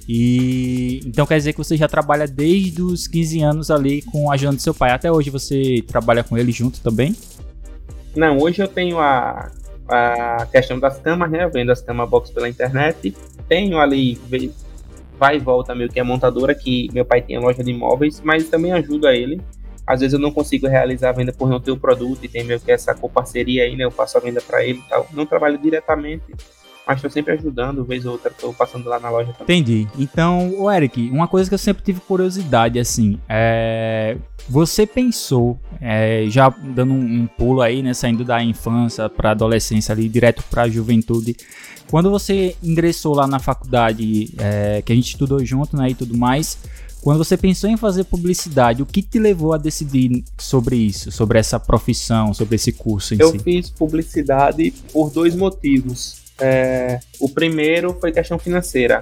E 0.07 0.99
então 1.05 1.25
quer 1.25 1.37
dizer 1.37 1.53
que 1.53 1.57
você 1.57 1.75
já 1.75 1.87
trabalha 1.87 2.27
desde 2.27 2.81
os 2.81 3.07
15 3.07 3.41
anos 3.41 3.71
ali 3.71 4.01
com 4.03 4.29
a 4.29 4.35
ajudando 4.35 4.59
seu 4.59 4.73
pai. 4.73 4.91
Até 4.91 5.11
hoje 5.11 5.29
você 5.29 5.83
trabalha 5.87 6.23
com 6.23 6.37
ele 6.37 6.51
junto 6.51 6.79
também? 6.81 7.15
Não, 8.15 8.37
hoje 8.37 8.61
eu 8.61 8.67
tenho 8.67 8.99
a, 8.99 9.51
a 9.87 10.47
questão 10.51 10.79
das 10.79 10.99
camas, 10.99 11.29
né? 11.29 11.43
Eu 11.43 11.51
vendo 11.51 11.71
as 11.71 11.81
camas 11.81 12.09
box 12.09 12.31
pela 12.31 12.47
internet. 12.47 13.15
Tenho 13.49 13.79
ali, 13.79 14.19
vai 15.17 15.37
e 15.37 15.39
volta 15.39 15.73
meio 15.73 15.89
que 15.89 15.99
a 15.99 16.03
montadora, 16.03 16.53
que 16.53 16.89
meu 16.93 17.03
pai 17.03 17.21
tem 17.21 17.35
a 17.35 17.39
loja 17.39 17.63
de 17.63 17.71
imóveis, 17.71 18.21
mas 18.23 18.47
também 18.49 18.71
ajuda 18.71 19.13
ele. 19.13 19.41
Às 19.85 19.99
vezes 19.99 20.13
eu 20.13 20.19
não 20.19 20.31
consigo 20.31 20.67
realizar 20.67 21.09
a 21.09 21.13
venda 21.13 21.31
por 21.31 21.47
não 21.47 21.59
ter 21.59 21.71
o 21.71 21.77
produto 21.77 22.23
e 22.23 22.27
tem 22.27 22.43
meio 22.43 22.59
que 22.59 22.71
essa 22.71 22.95
parceria 22.95 23.63
aí, 23.63 23.75
né? 23.75 23.83
Eu 23.83 23.91
faço 23.91 24.17
a 24.17 24.21
venda 24.21 24.41
para 24.41 24.63
ele 24.63 24.79
e 24.79 24.89
tal. 24.89 25.07
Não 25.13 25.25
trabalho 25.25 25.57
diretamente, 25.57 26.23
mas 26.87 27.01
tô 27.01 27.09
sempre 27.09 27.33
ajudando, 27.33 27.83
vez 27.83 28.05
ou 28.05 28.13
outra 28.13 28.31
tô 28.31 28.53
passando 28.53 28.87
lá 28.87 28.99
na 28.99 29.09
loja 29.09 29.33
também. 29.33 29.59
Entendi. 29.59 29.87
Então, 29.97 30.53
o 30.57 30.69
Eric, 30.69 31.09
uma 31.09 31.27
coisa 31.27 31.49
que 31.49 31.53
eu 31.53 31.59
sempre 31.59 31.83
tive 31.83 31.99
curiosidade, 31.99 32.79
assim, 32.79 33.19
é... 33.27 34.17
Você 34.47 34.85
pensou, 34.85 35.59
é, 35.81 36.25
já 36.27 36.49
dando 36.49 36.93
um, 36.93 37.21
um, 37.21 37.27
pulo 37.27 37.63
aí, 37.63 37.81
né, 37.81 37.95
saindo 37.95 38.23
da 38.23 38.43
infância 38.43 39.09
para 39.09 39.31
adolescência 39.31 39.91
ali, 39.91 40.07
direto 40.07 40.43
para 40.51 40.63
a 40.63 40.69
juventude, 40.69 41.35
quando 41.89 42.11
você 42.11 42.55
ingressou 42.61 43.15
lá 43.15 43.25
na 43.25 43.39
faculdade, 43.39 44.31
é, 44.37 44.83
que 44.83 44.93
a 44.93 44.95
gente 44.95 45.07
estudou 45.07 45.43
junto, 45.43 45.75
né, 45.75 45.89
e 45.89 45.95
tudo 45.95 46.15
mais, 46.15 46.59
quando 47.01 47.19
você 47.19 47.37
pensou 47.37 47.69
em 47.69 47.77
fazer 47.77 48.03
publicidade, 48.03 48.81
o 48.81 48.85
que 48.85 49.01
te 49.01 49.19
levou 49.19 49.53
a 49.53 49.57
decidir 49.57 50.23
sobre 50.39 50.75
isso, 50.75 51.11
sobre 51.11 51.37
essa 51.37 51.59
profissão, 51.59 52.33
sobre 52.33 52.55
esse 52.55 52.71
curso 52.71 53.13
em 53.13 53.17
eu 53.19 53.29
si? 53.29 53.37
Eu 53.37 53.43
fiz 53.43 53.69
publicidade 53.69 54.71
por 54.91 55.11
dois 55.11 55.35
motivos. 55.35 56.24
É, 56.39 56.99
o 57.19 57.29
primeiro 57.29 57.97
foi 57.99 58.11
questão 58.11 58.37
financeira. 58.37 58.99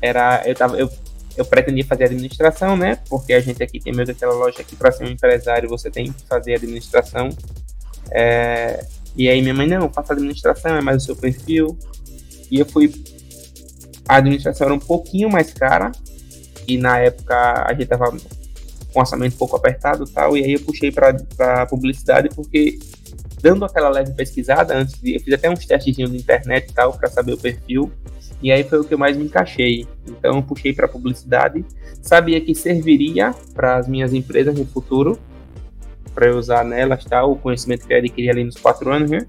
Era, 0.00 0.42
eu, 0.46 0.54
tava, 0.54 0.76
eu, 0.76 0.90
eu 1.36 1.44
pretendia 1.44 1.84
fazer 1.84 2.04
administração, 2.04 2.76
né? 2.76 2.98
Porque 3.08 3.32
a 3.32 3.40
gente 3.40 3.62
aqui 3.62 3.80
tem 3.80 3.92
meio 3.92 4.10
aquela 4.10 4.34
loja 4.34 4.62
que 4.62 4.76
para 4.76 4.92
ser 4.92 5.04
um 5.04 5.10
empresário 5.10 5.68
você 5.68 5.90
tem 5.90 6.12
que 6.12 6.24
fazer 6.26 6.54
administração. 6.54 7.30
É, 8.10 8.84
e 9.16 9.28
aí 9.28 9.40
minha 9.40 9.54
mãe, 9.54 9.66
não, 9.66 9.90
faça 9.90 10.12
administração, 10.12 10.76
é 10.76 10.80
mais 10.80 11.02
o 11.02 11.06
seu 11.06 11.16
perfil. 11.16 11.78
E 12.50 12.58
eu 12.58 12.66
fui. 12.66 12.92
A 14.08 14.16
administração 14.16 14.66
era 14.66 14.74
um 14.74 14.78
pouquinho 14.78 15.30
mais 15.30 15.52
cara. 15.52 15.92
E 16.66 16.76
na 16.76 16.98
época 16.98 17.64
a 17.66 17.72
gente 17.72 17.86
tava 17.86 18.10
com 18.10 18.98
um 18.98 19.00
orçamento 19.00 19.34
um 19.34 19.38
pouco 19.38 19.56
apertado 19.56 20.04
e 20.04 20.10
tal. 20.10 20.36
E 20.36 20.44
aí 20.44 20.52
eu 20.54 20.60
puxei 20.60 20.92
para 20.92 21.66
publicidade 21.66 22.28
porque 22.34 22.78
dando 23.42 23.64
aquela 23.64 23.88
leve 23.88 24.12
pesquisada 24.12 24.76
antes 24.76 25.00
de, 25.00 25.16
eu 25.16 25.20
fiz 25.20 25.34
até 25.34 25.50
uns 25.50 25.66
testezinhos 25.66 26.10
na 26.10 26.16
internet 26.16 26.70
e 26.70 26.72
tal 26.72 26.92
para 26.92 27.10
saber 27.10 27.32
o 27.34 27.38
perfil 27.38 27.92
e 28.42 28.50
aí 28.50 28.64
foi 28.64 28.80
o 28.80 28.84
que 28.84 28.92
eu 28.92 28.98
mais 28.98 29.16
me 29.16 29.24
encaixei. 29.24 29.86
Então 30.06 30.36
eu 30.36 30.42
puxei 30.42 30.72
para 30.72 30.88
publicidade, 30.88 31.64
sabia 32.00 32.40
que 32.40 32.54
serviria 32.54 33.34
para 33.54 33.76
as 33.76 33.86
minhas 33.86 34.12
empresas 34.12 34.58
no 34.58 34.66
futuro, 34.66 35.18
para 36.12 36.26
eu 36.26 36.36
usar 36.36 36.64
nelas 36.64 37.04
tal 37.04 37.32
o 37.32 37.36
conhecimento 37.36 37.86
que 37.86 37.92
eu 37.92 37.98
adquiri 37.98 38.28
ali 38.28 38.44
nos 38.44 38.56
quatro 38.56 38.92
anos, 38.92 39.10
né? 39.10 39.26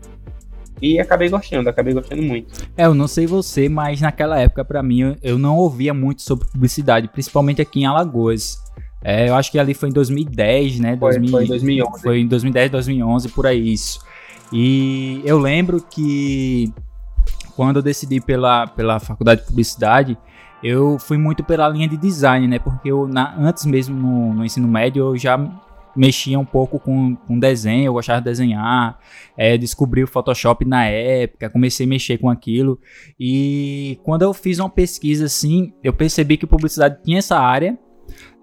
E 0.82 1.00
acabei 1.00 1.30
gostando, 1.30 1.70
acabei 1.70 1.94
gostando 1.94 2.24
muito. 2.24 2.68
É, 2.76 2.86
eu 2.86 2.96
não 2.96 3.08
sei 3.08 3.28
você, 3.28 3.70
mas 3.70 4.02
naquela 4.02 4.40
época 4.40 4.66
para 4.66 4.82
mim 4.82 5.02
eu, 5.02 5.16
eu 5.22 5.38
não 5.38 5.56
ouvia 5.58 5.94
muito 5.94 6.24
sobre 6.24 6.48
publicidade, 6.48 7.08
principalmente 7.08 7.62
aqui 7.62 7.82
em 7.82 7.86
Alagoas. 7.86 8.58
É, 9.04 9.28
eu 9.30 9.36
acho 9.36 9.52
que 9.52 9.60
ali 9.60 9.74
foi 9.74 9.90
em 9.90 9.94
2010, 9.94 10.80
né? 10.80 10.98
Foi, 10.98 11.20
2000, 11.20 11.32
foi 11.32 11.44
em 11.44 11.48
2011. 11.48 12.02
Foi 12.02 12.20
em 12.20 12.28
2010, 12.28 12.72
2011, 12.72 13.30
por 13.30 13.46
aí 13.46 13.74
isso. 13.74 14.00
E 14.52 15.22
eu 15.26 15.38
lembro 15.40 15.82
que 15.82 16.72
quando 17.56 17.78
eu 17.78 17.82
decidi 17.82 18.22
pela, 18.22 18.68
pela 18.68 19.00
faculdade 19.00 19.42
de 19.42 19.48
publicidade, 19.48 20.18
eu 20.64 20.98
fui 20.98 21.18
muito 21.18 21.44
pela 21.44 21.68
linha 21.68 21.88
de 21.88 21.98
design, 21.98 22.48
né? 22.48 22.60
Porque 22.60 22.90
eu, 22.90 23.08
na, 23.08 23.36
antes 23.38 23.66
mesmo 23.66 23.96
no, 23.96 24.34
no, 24.34 24.46
ensino 24.46 24.68
médio, 24.68 25.02
eu 25.02 25.18
já 25.18 25.38
mexia 25.96 26.40
um 26.40 26.46
pouco 26.46 26.80
com, 26.80 27.16
com 27.16 27.38
desenho, 27.38 27.88
eu 27.88 27.94
gostava 27.94 28.20
de 28.20 28.26
desenhar, 28.26 28.98
é, 29.38 29.58
descobri 29.58 30.04
o 30.04 30.08
Photoshop 30.08 30.66
na 30.66 30.86
época, 30.86 31.50
comecei 31.50 31.86
a 31.86 31.90
mexer 31.90 32.18
com 32.18 32.30
aquilo. 32.30 32.80
E 33.20 34.00
quando 34.04 34.22
eu 34.22 34.34
fiz 34.34 34.58
uma 34.60 34.70
pesquisa 34.70 35.26
assim, 35.26 35.74
eu 35.84 35.94
percebi 35.94 36.38
que 36.38 36.48
publicidade 36.48 37.04
tinha 37.04 37.20
essa 37.20 37.38
área. 37.38 37.78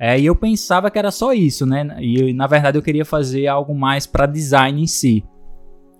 É, 0.02 0.19
e 0.19 0.25
eu 0.25 0.35
pensava 0.35 0.90
que 0.90 0.99
era 0.99 1.11
só 1.11 1.35
isso, 1.35 1.66
né? 1.66 1.97
E 2.00 2.33
na 2.33 2.47
verdade 2.47 2.78
eu 2.78 2.83
queria 2.83 3.04
fazer 3.04 3.47
algo 3.47 3.75
mais 3.75 4.07
para 4.07 4.25
design 4.25 4.83
em 4.83 4.87
si. 4.87 5.23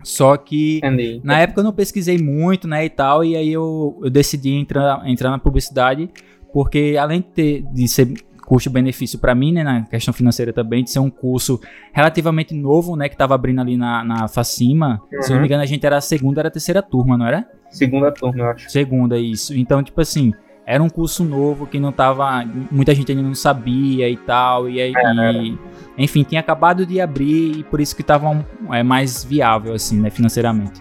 Só 0.03 0.39
que 0.39 0.79
Entendi. 0.79 1.21
na 1.23 1.39
época 1.41 1.61
eu 1.61 1.65
não 1.65 1.73
pesquisei 1.75 2.17
muito, 2.17 2.67
né, 2.67 2.87
e 2.87 2.89
tal, 2.89 3.23
e 3.23 3.37
aí 3.37 3.53
eu, 3.53 4.01
eu 4.03 4.09
decidi 4.09 4.55
entrar, 4.55 5.07
entrar 5.07 5.29
na 5.29 5.39
publicidade, 5.39 6.09
porque 6.55 6.97
além 6.99 7.21
de, 7.21 7.27
ter, 7.27 7.63
de 7.75 7.87
ser 7.87 8.15
custo-benefício 8.47 9.19
para 9.19 9.35
mim, 9.35 9.53
né, 9.53 9.63
na 9.63 9.83
questão 9.83 10.15
financeira 10.15 10.55
também, 10.55 10.83
de 10.83 10.91
ser 10.91 11.01
um 11.01 11.11
curso 11.11 11.61
relativamente 11.93 12.55
novo, 12.55 12.97
né, 12.97 13.11
que 13.11 13.17
tava 13.17 13.35
abrindo 13.35 13.61
ali 13.61 13.77
na, 13.77 14.03
na 14.03 14.27
Facima, 14.27 15.03
uhum. 15.13 15.23
se 15.23 15.31
eu 15.31 15.35
não 15.35 15.43
me 15.43 15.47
engano 15.47 15.63
a 15.63 15.67
gente 15.67 15.85
era 15.85 15.99
a 15.99 16.01
segunda, 16.01 16.41
era 16.41 16.49
a 16.49 16.51
terceira 16.51 16.81
turma, 16.81 17.19
não 17.19 17.27
era? 17.27 17.47
Segunda 17.69 18.11
turma, 18.11 18.41
eu 18.41 18.47
acho. 18.49 18.71
Segunda, 18.71 19.19
isso. 19.19 19.55
Então, 19.55 19.83
tipo 19.83 20.01
assim, 20.01 20.33
era 20.71 20.81
um 20.81 20.89
curso 20.89 21.25
novo 21.25 21.67
que 21.67 21.81
não 21.81 21.91
tava. 21.91 22.45
Muita 22.71 22.95
gente 22.95 23.11
ainda 23.11 23.25
não 23.25 23.35
sabia 23.35 24.09
e 24.09 24.17
tal. 24.17 24.71
E 24.71 24.81
aí. 24.81 24.93
É, 24.95 25.71
enfim, 25.99 26.23
tinha 26.23 26.41
acabado 26.41 26.87
de 26.87 27.01
abrir 27.01 27.59
e 27.59 27.65
por 27.65 27.81
isso 27.81 27.97
que 27.97 28.05
tava 28.05 28.31
um, 28.31 28.45
é, 28.73 28.81
mais 28.81 29.25
viável, 29.25 29.75
assim, 29.75 29.99
né, 30.01 30.11
financeiramente. 30.11 30.81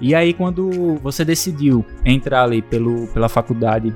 E 0.00 0.14
aí, 0.14 0.32
quando 0.32 0.96
você 1.02 1.24
decidiu 1.24 1.84
entrar 2.04 2.44
ali 2.44 2.62
pelo, 2.62 3.08
pela 3.08 3.28
faculdade, 3.28 3.92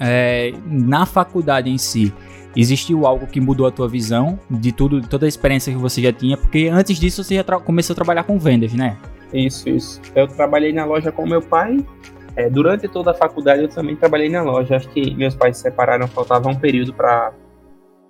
é, 0.00 0.52
na 0.66 1.06
faculdade 1.06 1.70
em 1.70 1.78
si, 1.78 2.12
existiu 2.56 3.06
algo 3.06 3.28
que 3.28 3.40
mudou 3.40 3.64
a 3.64 3.70
tua 3.70 3.88
visão 3.88 4.40
de 4.50 4.72
tudo, 4.72 5.00
de 5.00 5.08
toda 5.08 5.24
a 5.24 5.28
experiência 5.28 5.72
que 5.72 5.78
você 5.78 6.02
já 6.02 6.12
tinha? 6.12 6.36
Porque 6.36 6.66
antes 6.66 6.98
disso 6.98 7.22
você 7.22 7.36
já 7.36 7.44
começou 7.44 7.94
a 7.94 7.96
trabalhar 7.96 8.24
com 8.24 8.40
vendas, 8.40 8.74
né? 8.74 8.96
Isso, 9.32 9.68
isso. 9.68 10.00
Eu 10.16 10.26
trabalhei 10.26 10.72
na 10.72 10.84
loja 10.84 11.12
com 11.12 11.24
meu 11.24 11.40
pai 11.40 11.78
é, 12.36 12.48
durante 12.48 12.88
toda 12.88 13.10
a 13.10 13.14
faculdade 13.14 13.62
eu 13.62 13.68
também 13.68 13.96
trabalhei 13.96 14.28
na 14.28 14.42
loja. 14.42 14.76
Acho 14.76 14.88
que 14.90 15.14
meus 15.14 15.34
pais 15.34 15.56
se 15.56 15.62
separaram, 15.64 16.06
faltava 16.06 16.48
um 16.48 16.54
período 16.54 16.92
para 16.94 17.32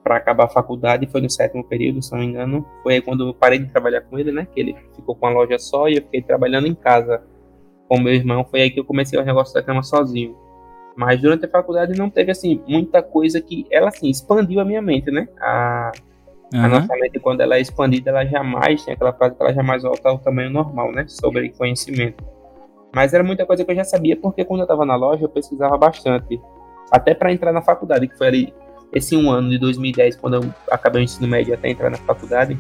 para 0.09 0.17
acabar 0.17 0.45
a 0.45 0.49
faculdade, 0.49 1.07
foi 1.07 1.21
no 1.21 1.29
sétimo 1.29 1.63
período, 1.63 2.01
se 2.01 2.13
não 2.13 2.21
me 2.21 2.27
engano. 2.27 2.67
Foi 2.83 2.95
aí 2.95 3.03
quando 3.03 3.29
eu 3.29 3.35
parei 3.35 3.59
de 3.59 3.67
trabalhar 3.67 4.01
com 4.01 4.19
ele, 4.19 4.33
né? 4.33 4.47
Que 4.55 4.61
ele 4.61 4.77
ficou 4.97 5.15
com 5.15 5.27
a 5.27 5.31
loja 5.31 5.59
só 5.59 5.87
e 5.87 5.97
eu 5.97 6.03
fiquei 6.03 6.23
trabalhando 6.23 6.67
em 6.67 6.75
casa 6.75 7.23
com 7.87 8.01
meu 8.01 8.15
irmão. 8.15 8.43
Foi 8.51 8.63
aí 8.63 8.71
que 8.71 8.81
eu 8.81 8.87
comecei 8.87 9.19
o 9.19 9.25
negócio 9.25 9.53
da 9.53 9.63
cama 9.63 9.83
sozinho. 9.83 10.35
Mas 10.97 11.21
durante 11.21 11.45
a 11.45 11.49
faculdade 11.49 11.97
não 11.99 12.09
teve 12.09 12.31
assim 12.31 12.63
muita 12.67 13.03
coisa 13.03 13.39
que 13.39 13.67
ela 13.71 13.89
assim 13.89 14.09
expandiu 14.09 14.61
a 14.61 14.65
minha 14.65 14.81
mente, 14.81 15.11
né? 15.11 15.29
A, 15.41 15.93
uhum. 16.55 16.65
a 16.65 16.69
nossa 16.69 16.95
mente 16.97 17.21
quando 17.21 17.43
ela 17.43 17.57
é 17.57 17.61
expandida, 17.61 18.09
ela 18.09 18.25
jamais 18.25 18.85
tem 18.85 18.95
aquela 18.95 19.13
frase 19.13 19.37
que 19.37 19.43
ela 19.43 19.53
jamais 19.53 19.83
volta 19.83 20.09
ao 20.09 20.19
tamanho 20.19 20.49
normal, 20.49 20.91
né? 20.91 21.05
Sobre 21.07 21.51
conhecimento. 21.51 22.25
Mas 22.99 23.15
era 23.15 23.23
muita 23.23 23.47
coisa 23.47 23.65
que 23.65 23.71
eu 23.71 23.77
já 23.77 23.85
sabia, 23.85 24.17
porque 24.17 24.45
quando 24.45 24.63
eu 24.63 24.65
estava 24.65 24.85
na 24.85 24.97
loja 24.97 25.23
eu 25.23 25.29
pesquisava 25.29 25.79
bastante. 25.79 26.41
Até 26.91 27.15
para 27.15 27.33
entrar 27.33 27.53
na 27.53 27.63
faculdade, 27.63 28.09
que 28.09 28.19
foi 28.19 28.27
ali 28.27 28.55
esse 28.93 29.17
um 29.17 29.31
ano 29.31 29.51
de 29.51 29.57
2010, 29.57 30.17
quando 30.17 30.35
eu 30.35 30.53
acabei 30.69 31.03
o 31.03 31.05
ensino 31.05 31.29
médio 31.29 31.55
até 31.55 31.69
entrar 31.71 31.91
na 31.91 31.97
faculdade. 31.99 32.59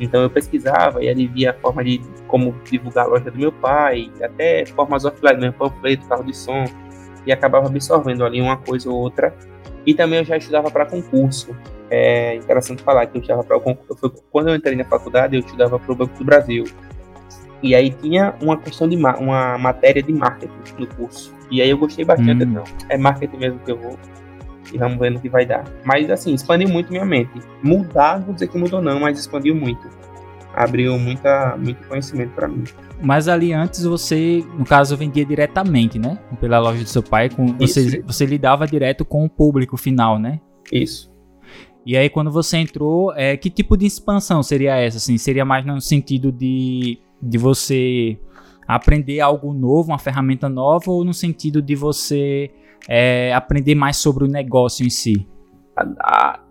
Então 0.00 0.22
eu 0.22 0.28
pesquisava 0.28 1.04
e 1.04 1.08
ali 1.08 1.28
via 1.28 1.52
a 1.52 1.54
forma 1.54 1.84
de 1.84 2.00
como 2.26 2.52
divulgar 2.68 3.04
a 3.04 3.10
loja 3.10 3.30
do 3.30 3.38
meu 3.38 3.52
pai, 3.52 4.10
até 4.20 4.66
formas 4.66 5.04
offline, 5.04 5.38
mesmo, 5.38 5.52
panfleto, 5.52 6.04
carro 6.08 6.24
de 6.24 6.36
som, 6.36 6.64
e 7.24 7.30
acabava 7.30 7.68
absorvendo 7.68 8.24
ali 8.24 8.40
uma 8.40 8.56
coisa 8.56 8.90
ou 8.90 8.98
outra. 8.98 9.32
E 9.86 9.94
também 9.94 10.18
eu 10.18 10.24
já 10.24 10.36
estudava 10.36 10.68
para 10.68 10.84
concurso. 10.84 11.56
É 11.88 12.34
interessante 12.34 12.82
falar 12.82 13.06
que 13.06 13.18
eu 13.18 13.20
estudava 13.20 13.44
para 13.44 13.60
concurso. 13.60 14.12
Quando 14.32 14.48
eu 14.48 14.56
entrei 14.56 14.74
na 14.74 14.84
faculdade, 14.84 15.36
eu 15.36 15.40
estudava 15.40 15.78
para 15.78 15.92
o 15.92 15.94
Banco 15.94 16.18
do 16.18 16.24
Brasil. 16.24 16.64
E 17.62 17.74
aí 17.74 17.90
tinha 17.90 18.34
uma 18.40 18.56
questão 18.56 18.88
de 18.88 18.96
uma 18.96 19.58
matéria 19.58 20.02
de 20.02 20.12
marketing 20.12 20.52
no 20.78 20.86
curso. 20.86 21.34
E 21.50 21.60
aí 21.60 21.70
eu 21.70 21.78
gostei 21.78 22.04
bastante, 22.04 22.44
hum. 22.44 22.50
então. 22.50 22.64
É 22.88 22.96
marketing 22.96 23.36
mesmo 23.36 23.58
que 23.60 23.72
eu 23.72 23.78
vou. 23.78 23.98
E 24.72 24.78
vamos 24.78 24.98
ver 24.98 25.10
no 25.10 25.20
que 25.20 25.28
vai 25.28 25.44
dar. 25.44 25.64
Mas 25.84 26.10
assim, 26.10 26.32
expandiu 26.32 26.68
muito 26.68 26.90
minha 26.90 27.04
mente. 27.04 27.40
Mudar, 27.62 28.18
vou 28.20 28.32
dizer 28.32 28.48
que 28.48 28.56
mudou 28.56 28.80
não, 28.80 29.00
mas 29.00 29.18
expandiu 29.18 29.54
muito. 29.54 29.88
Abriu 30.54 30.98
muita, 30.98 31.56
muito 31.56 31.86
conhecimento 31.86 32.30
para 32.30 32.48
mim. 32.48 32.64
Mas 33.00 33.28
ali 33.28 33.52
antes 33.52 33.84
você, 33.84 34.44
no 34.58 34.64
caso, 34.64 34.96
vendia 34.96 35.24
diretamente, 35.24 35.98
né? 35.98 36.18
Pela 36.40 36.58
loja 36.58 36.82
do 36.82 36.88
seu 36.88 37.02
pai. 37.02 37.28
Com, 37.28 37.46
você, 37.56 38.02
você 38.02 38.26
lidava 38.26 38.66
direto 38.66 39.04
com 39.04 39.24
o 39.24 39.28
público 39.28 39.76
final, 39.76 40.18
né? 40.18 40.40
Isso. 40.72 41.10
E 41.84 41.96
aí, 41.96 42.10
quando 42.10 42.30
você 42.30 42.58
entrou, 42.58 43.12
é, 43.14 43.36
que 43.36 43.48
tipo 43.48 43.76
de 43.76 43.86
expansão 43.86 44.42
seria 44.42 44.76
essa? 44.76 44.98
Assim, 44.98 45.16
seria 45.16 45.44
mais 45.44 45.64
no 45.64 45.80
sentido 45.80 46.30
de 46.30 46.98
de 47.22 47.38
você 47.38 48.18
aprender 48.66 49.20
algo 49.20 49.52
novo, 49.52 49.90
uma 49.90 49.98
ferramenta 49.98 50.48
nova, 50.48 50.90
ou 50.90 51.04
no 51.04 51.12
sentido 51.12 51.60
de 51.60 51.74
você 51.74 52.50
é, 52.88 53.32
aprender 53.34 53.74
mais 53.74 53.96
sobre 53.96 54.24
o 54.24 54.28
negócio 54.28 54.86
em 54.86 54.90
si? 54.90 55.26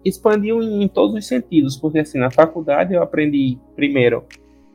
expandiu 0.04 0.62
em, 0.62 0.84
em, 0.84 0.88
todos 0.88 1.16
os 1.16 1.28
sentidos, 1.28 1.78
porque 1.78 2.00
assim, 2.00 2.18
na 2.18 2.32
faculdade 2.32 2.94
eu 2.94 3.04
aprendi 3.04 3.60
primeiro, 3.76 4.26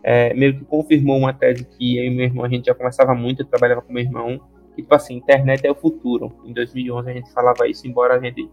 é, 0.02 0.34
meio 0.34 0.58
que 0.58 0.64
confirmou 0.64 1.16
uma 1.16 1.32
tese 1.32 1.64
que 1.64 1.96
eu 1.96 2.04
e 2.04 2.10
meu 2.10 2.26
irmão, 2.26 2.44
a 2.44 2.48
gente 2.48 2.66
já 2.66 2.74
conversava 2.74 3.14
muito, 3.14 3.42
eu 3.42 3.46
trabalhava 3.46 3.82
com 3.82 3.92
meu 3.92 4.02
irmão, 4.02 4.40
que 4.74 4.82
tipo 4.82 4.94
assim, 4.94 5.16
internet 5.16 5.66
é 5.66 5.70
o 5.70 5.74
futuro. 5.74 6.32
Em 6.44 6.52
2011 6.52 7.10
a 7.10 7.14
gente 7.14 7.32
falava 7.32 7.66
isso, 7.68 7.86
embora 7.86 8.16
a 8.16 8.20
gente, 8.20 8.48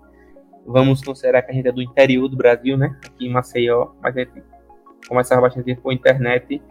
vamos 0.65 1.03
considerar 1.03 1.41
que 1.41 1.51
a 1.51 1.53
gente 1.53 1.67
é 1.67 1.71
do 1.71 1.81
interior 1.81 2.27
do 2.27 2.37
Brasil, 2.37 2.77
né, 2.77 2.97
aqui 3.05 3.27
em 3.27 3.31
Maceió, 3.31 3.91
mas 4.01 4.15
a 4.15 4.19
gente 4.21 4.43
começava 5.07 5.41
bastante 5.41 5.75
com 5.75 5.89
a 5.89 5.93
internet, 5.93 6.61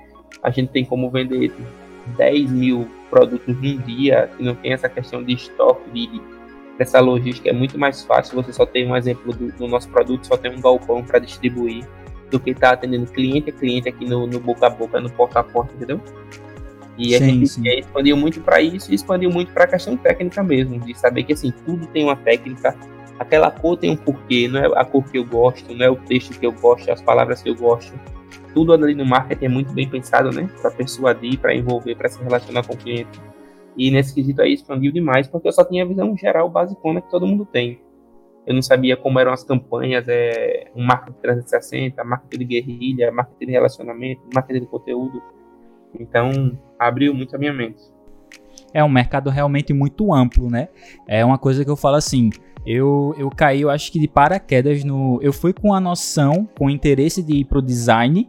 a 0.42 0.50
gente 0.50 0.70
tem 0.70 0.84
como 0.84 1.10
vender 1.10 1.52
10 2.16 2.50
mil 2.50 2.88
produtos 3.08 3.56
num 3.56 3.78
dia, 3.78 4.30
que 4.36 4.42
não 4.42 4.54
tem 4.54 4.72
essa 4.72 4.88
questão 4.88 5.22
de 5.22 5.34
estoque, 5.34 5.90
de, 5.90 6.20
dessa 6.78 7.00
logística, 7.00 7.48
é 7.48 7.52
muito 7.52 7.78
mais 7.78 8.02
fácil. 8.02 8.42
Você 8.42 8.52
só 8.52 8.64
tem 8.64 8.86
um 8.86 8.96
exemplo 8.96 9.32
do, 9.34 9.52
do 9.52 9.68
nosso 9.68 9.88
produto, 9.88 10.26
só 10.26 10.36
tem 10.36 10.54
um 10.54 10.60
galpão 10.60 11.02
para 11.02 11.18
distribuir, 11.18 11.86
do 12.30 12.38
que 12.38 12.50
estar 12.50 12.68
tá 12.68 12.74
atendendo 12.74 13.06
cliente 13.06 13.50
a 13.50 13.52
cliente 13.52 13.88
aqui 13.88 14.04
no, 14.04 14.26
no, 14.26 14.38
boca 14.38 14.66
a 14.66 14.70
boca, 14.70 15.00
no 15.00 15.10
porta 15.10 15.40
a 15.40 15.44
porta, 15.44 15.74
entendeu? 15.74 16.00
E 16.96 17.08
sim, 17.08 17.14
a 17.14 17.18
gente 17.18 17.46
sim. 17.48 17.68
expandiu 17.68 18.16
muito 18.16 18.40
para 18.40 18.60
isso 18.60 18.90
e 18.90 18.94
expandiu 18.94 19.30
muito 19.30 19.52
para 19.52 19.64
a 19.64 19.66
questão 19.66 19.96
técnica 19.96 20.42
mesmo, 20.42 20.78
de 20.78 20.96
saber 20.96 21.24
que 21.24 21.32
assim, 21.32 21.52
tudo 21.64 21.86
tem 21.88 22.04
uma 22.04 22.16
técnica, 22.16 22.76
aquela 23.18 23.50
cor 23.50 23.76
tem 23.76 23.90
um 23.90 23.96
porquê, 23.96 24.48
não 24.48 24.60
é 24.60 24.66
a 24.80 24.84
cor 24.84 25.02
que 25.04 25.18
eu 25.18 25.24
gosto, 25.24 25.74
não 25.74 25.84
é 25.84 25.90
o 25.90 25.96
texto 25.96 26.38
que 26.38 26.46
eu 26.46 26.52
gosto, 26.52 26.90
as 26.90 27.02
palavras 27.02 27.42
que 27.42 27.48
eu 27.48 27.54
gosto 27.56 27.92
tudo 28.54 28.72
ali 28.72 28.94
no 28.94 29.04
marketing 29.04 29.44
é 29.44 29.48
muito 29.48 29.72
bem 29.72 29.88
pensado, 29.88 30.30
né? 30.30 30.48
Para 30.60 30.70
persuadir, 30.70 31.38
para 31.38 31.54
envolver, 31.54 31.94
para 31.94 32.08
se 32.08 32.22
relacionar 32.22 32.66
com 32.66 32.74
o 32.74 32.76
cliente. 32.76 33.20
E 33.76 33.90
nesse 33.90 34.14
quesito 34.14 34.42
aí 34.42 34.52
expandiu 34.52 34.92
demais, 34.92 35.28
porque 35.28 35.48
eu 35.48 35.52
só 35.52 35.64
tinha 35.64 35.84
a 35.84 35.86
visão 35.86 36.16
geral 36.16 36.48
basicona 36.48 37.00
que 37.00 37.10
todo 37.10 37.26
mundo 37.26 37.46
tem. 37.46 37.80
Eu 38.46 38.54
não 38.54 38.62
sabia 38.62 38.96
como 38.96 39.18
eram 39.18 39.32
as 39.32 39.44
campanhas, 39.44 40.06
é, 40.08 40.70
um 40.74 40.84
marketing 40.84 41.18
360, 41.20 42.02
marketing 42.02 42.38
de 42.38 42.44
guerrilha, 42.44 43.12
marketing 43.12 43.46
de 43.46 43.52
relacionamento, 43.52 44.22
marketing 44.34 44.60
de 44.60 44.66
conteúdo. 44.66 45.22
Então, 45.98 46.58
abriu 46.78 47.14
muito 47.14 47.34
a 47.36 47.38
minha 47.38 47.52
mente. 47.52 47.82
É 48.72 48.82
um 48.82 48.88
mercado 48.88 49.30
realmente 49.30 49.72
muito 49.72 50.12
amplo, 50.12 50.48
né? 50.48 50.68
É 51.06 51.24
uma 51.24 51.38
coisa 51.38 51.64
que 51.64 51.70
eu 51.70 51.76
falo 51.76 51.96
assim, 51.96 52.30
eu, 52.66 53.14
eu 53.18 53.30
caí, 53.30 53.62
eu 53.62 53.70
acho 53.70 53.90
que 53.90 53.98
de 53.98 54.06
paraquedas 54.08 54.84
no. 54.84 55.18
Eu 55.22 55.32
fui 55.32 55.52
com 55.52 55.72
a 55.72 55.80
noção, 55.80 56.48
com 56.58 56.66
o 56.66 56.70
interesse 56.70 57.22
de 57.22 57.36
ir 57.36 57.44
pro 57.44 57.62
design, 57.62 58.28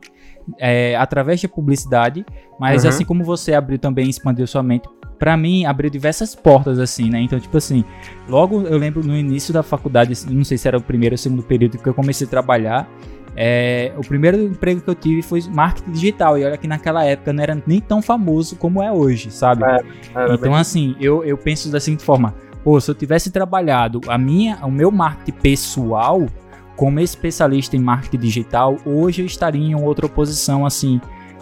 é, 0.57 0.95
através 0.95 1.41
da 1.41 1.50
publicidade, 1.50 2.25
mas 2.59 2.83
uhum. 2.83 2.89
assim 2.89 3.05
como 3.05 3.23
você 3.23 3.53
abriu 3.53 3.77
também 3.77 4.09
expandiu 4.09 4.47
sua 4.47 4.63
mente, 4.63 4.88
para 5.19 5.35
mim 5.38 5.65
abriu 5.65 5.89
diversas 5.89 6.33
portas 6.33 6.79
assim, 6.79 7.09
né? 7.09 7.21
Então, 7.21 7.39
tipo 7.39 7.55
assim, 7.57 7.83
logo 8.27 8.61
eu 8.61 8.77
lembro 8.77 9.05
no 9.05 9.15
início 9.15 9.53
da 9.53 9.61
faculdade, 9.61 10.13
não 10.29 10.43
sei 10.43 10.57
se 10.57 10.67
era 10.67 10.77
o 10.77 10.81
primeiro 10.81 11.13
ou 11.13 11.17
segundo 11.17 11.43
período 11.43 11.77
que 11.77 11.88
eu 11.88 11.93
comecei 11.93 12.25
a 12.25 12.29
trabalhar, 12.29 12.89
é, 13.35 13.93
o 13.97 14.01
primeiro 14.01 14.41
emprego 14.41 14.81
que 14.81 14.89
eu 14.89 14.95
tive 14.95 15.21
foi 15.21 15.41
marketing 15.50 15.91
digital, 15.91 16.38
e 16.38 16.43
olha 16.43 16.57
que 16.57 16.67
naquela 16.67 17.05
época 17.05 17.31
não 17.31 17.41
era 17.41 17.61
nem 17.65 17.79
tão 17.79 18.01
famoso 18.01 18.55
como 18.55 18.81
é 18.81 18.91
hoje, 18.91 19.31
sabe? 19.31 19.63
É, 19.63 20.33
então, 20.33 20.53
assim, 20.53 20.95
eu, 21.00 21.23
eu 21.23 21.38
penso 21.38 21.69
da 21.69 21.79
seguinte 21.79 22.03
forma: 22.03 22.33
pô, 22.63 22.80
se 22.80 22.89
eu 22.89 22.96
tivesse 22.96 23.32
trabalhado 23.32 24.01
a 24.08 24.18
minha, 24.18 24.58
o 24.65 24.72
meu 24.72 24.91
marketing 24.91 25.39
pessoal 25.39 26.25
como 26.75 27.00
especialista 27.00 27.75
em 27.75 27.80
marketing 27.80 28.18
digital, 28.18 28.77
hoje 28.86 29.22
eu 29.22 29.25
estaria 29.25 29.62
em 29.62 29.75
outra 29.75 30.10
posição 30.10 30.65
assim, 30.65 31.00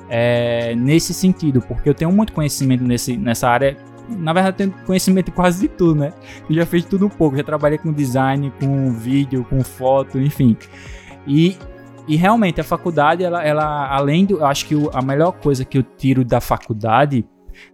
é, 0.10 0.76
nesse 0.76 1.14
sentido, 1.14 1.62
porque 1.62 1.88
eu 1.88 1.94
tenho 1.94 2.12
muito 2.12 2.34
conhecimento 2.34 2.84
nesse, 2.84 3.16
nessa 3.16 3.48
área 3.48 3.78
na 4.10 4.34
verdade, 4.34 4.58
tenho 4.58 4.74
conhecimento 4.86 5.32
quase 5.32 5.62
de 5.62 5.68
tudo, 5.68 6.00
né? 6.00 6.12
Eu 6.50 6.56
já 6.56 6.66
fiz 6.66 6.84
tudo 6.84 7.06
um 7.06 7.10
pouco, 7.10 7.38
já 7.38 7.44
trabalhei 7.44 7.78
com 7.78 7.94
design, 7.94 8.52
com 8.60 8.92
vídeo, 8.92 9.46
com 9.48 9.64
foto, 9.64 10.20
enfim. 10.20 10.58
E, 11.28 11.58
e 12.08 12.16
realmente 12.16 12.60
a 12.60 12.64
faculdade, 12.64 13.24
ela, 13.24 13.44
ela 13.44 13.88
além 13.96 14.26
do. 14.26 14.44
Acho 14.44 14.66
que 14.66 14.76
o, 14.76 14.90
a 14.94 15.02
melhor 15.02 15.34
coisa 15.34 15.64
que 15.64 15.78
eu 15.78 15.84
tiro 15.84 16.26
da 16.26 16.42
faculdade 16.42 17.24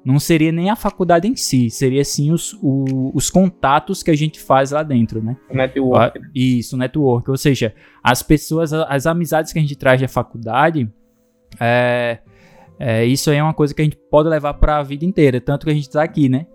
não 0.04 0.20
seria 0.20 0.52
nem 0.52 0.70
a 0.70 0.76
faculdade 0.76 1.28
em 1.28 1.36
si, 1.36 1.70
seria 1.70 2.04
sim 2.04 2.32
os, 2.32 2.54
o, 2.62 3.12
os 3.14 3.30
contatos 3.30 4.04
que 4.04 4.12
a 4.12 4.16
gente 4.16 4.40
faz 4.40 4.72
lá 4.72 4.84
dentro, 4.84 5.24
né? 5.24 5.38
Network. 5.52 6.20
Isso, 6.34 6.78
network. 6.78 7.30
Ou 7.30 7.38
seja, 7.38 7.74
as 8.04 8.22
pessoas, 8.22 8.74
as 8.74 9.06
amizades 9.06 9.52
que 9.52 9.60
a 9.60 9.62
gente 9.62 9.76
traz 9.76 10.02
da 10.02 10.08
faculdade, 10.08 10.92
é, 11.60 12.20
é, 12.80 13.06
isso 13.06 13.30
aí 13.30 13.38
é 13.38 13.44
uma 13.44 13.54
coisa 13.54 13.74
que 13.74 13.82
a 13.82 13.86
gente 13.86 13.98
pode 14.10 14.30
levar 14.30 14.56
para 14.56 14.78
a 14.78 14.84
vida 14.84 15.06
inteira, 15.06 15.40
tanto 15.40 15.66
que 15.66 15.72
a 15.72 15.76
gente 15.76 15.88
está 15.88 16.04
aqui, 16.04 16.28
né? 16.28 16.46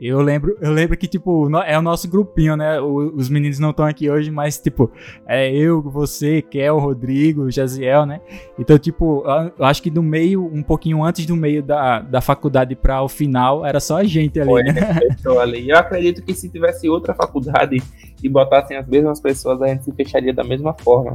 Eu 0.00 0.22
lembro, 0.22 0.56
eu 0.62 0.72
lembro 0.72 0.96
que, 0.96 1.06
tipo, 1.06 1.54
é 1.58 1.78
o 1.78 1.82
nosso 1.82 2.08
grupinho, 2.08 2.56
né? 2.56 2.80
O, 2.80 3.14
os 3.14 3.28
meninos 3.28 3.58
não 3.58 3.68
estão 3.68 3.84
aqui 3.84 4.08
hoje, 4.08 4.30
mas, 4.30 4.58
tipo, 4.58 4.90
é 5.26 5.52
eu, 5.52 5.82
você, 5.82 6.40
Kel, 6.40 6.78
Rodrigo, 6.78 7.50
Jaziel, 7.50 8.06
né? 8.06 8.18
Então, 8.58 8.78
tipo, 8.78 9.22
eu 9.58 9.64
acho 9.64 9.82
que 9.82 9.90
do 9.90 10.02
meio, 10.02 10.42
um 10.42 10.62
pouquinho 10.62 11.04
antes 11.04 11.26
do 11.26 11.36
meio 11.36 11.62
da, 11.62 12.00
da 12.00 12.22
faculdade 12.22 12.74
para 12.74 13.02
o 13.02 13.08
final, 13.08 13.66
era 13.66 13.78
só 13.78 13.98
a 13.98 14.04
gente 14.04 14.40
ali, 14.40 14.48
Foi, 14.48 14.62
né? 14.62 15.00
ali. 15.42 15.68
Eu 15.68 15.76
acredito 15.76 16.22
que 16.22 16.32
se 16.32 16.48
tivesse 16.48 16.88
outra 16.88 17.12
faculdade 17.12 17.76
e 18.22 18.28
botassem 18.28 18.78
as 18.78 18.86
mesmas 18.86 19.20
pessoas, 19.20 19.60
a 19.60 19.66
gente 19.66 19.84
se 19.84 19.92
fecharia 19.92 20.32
da 20.32 20.42
mesma 20.42 20.74
forma. 20.80 21.14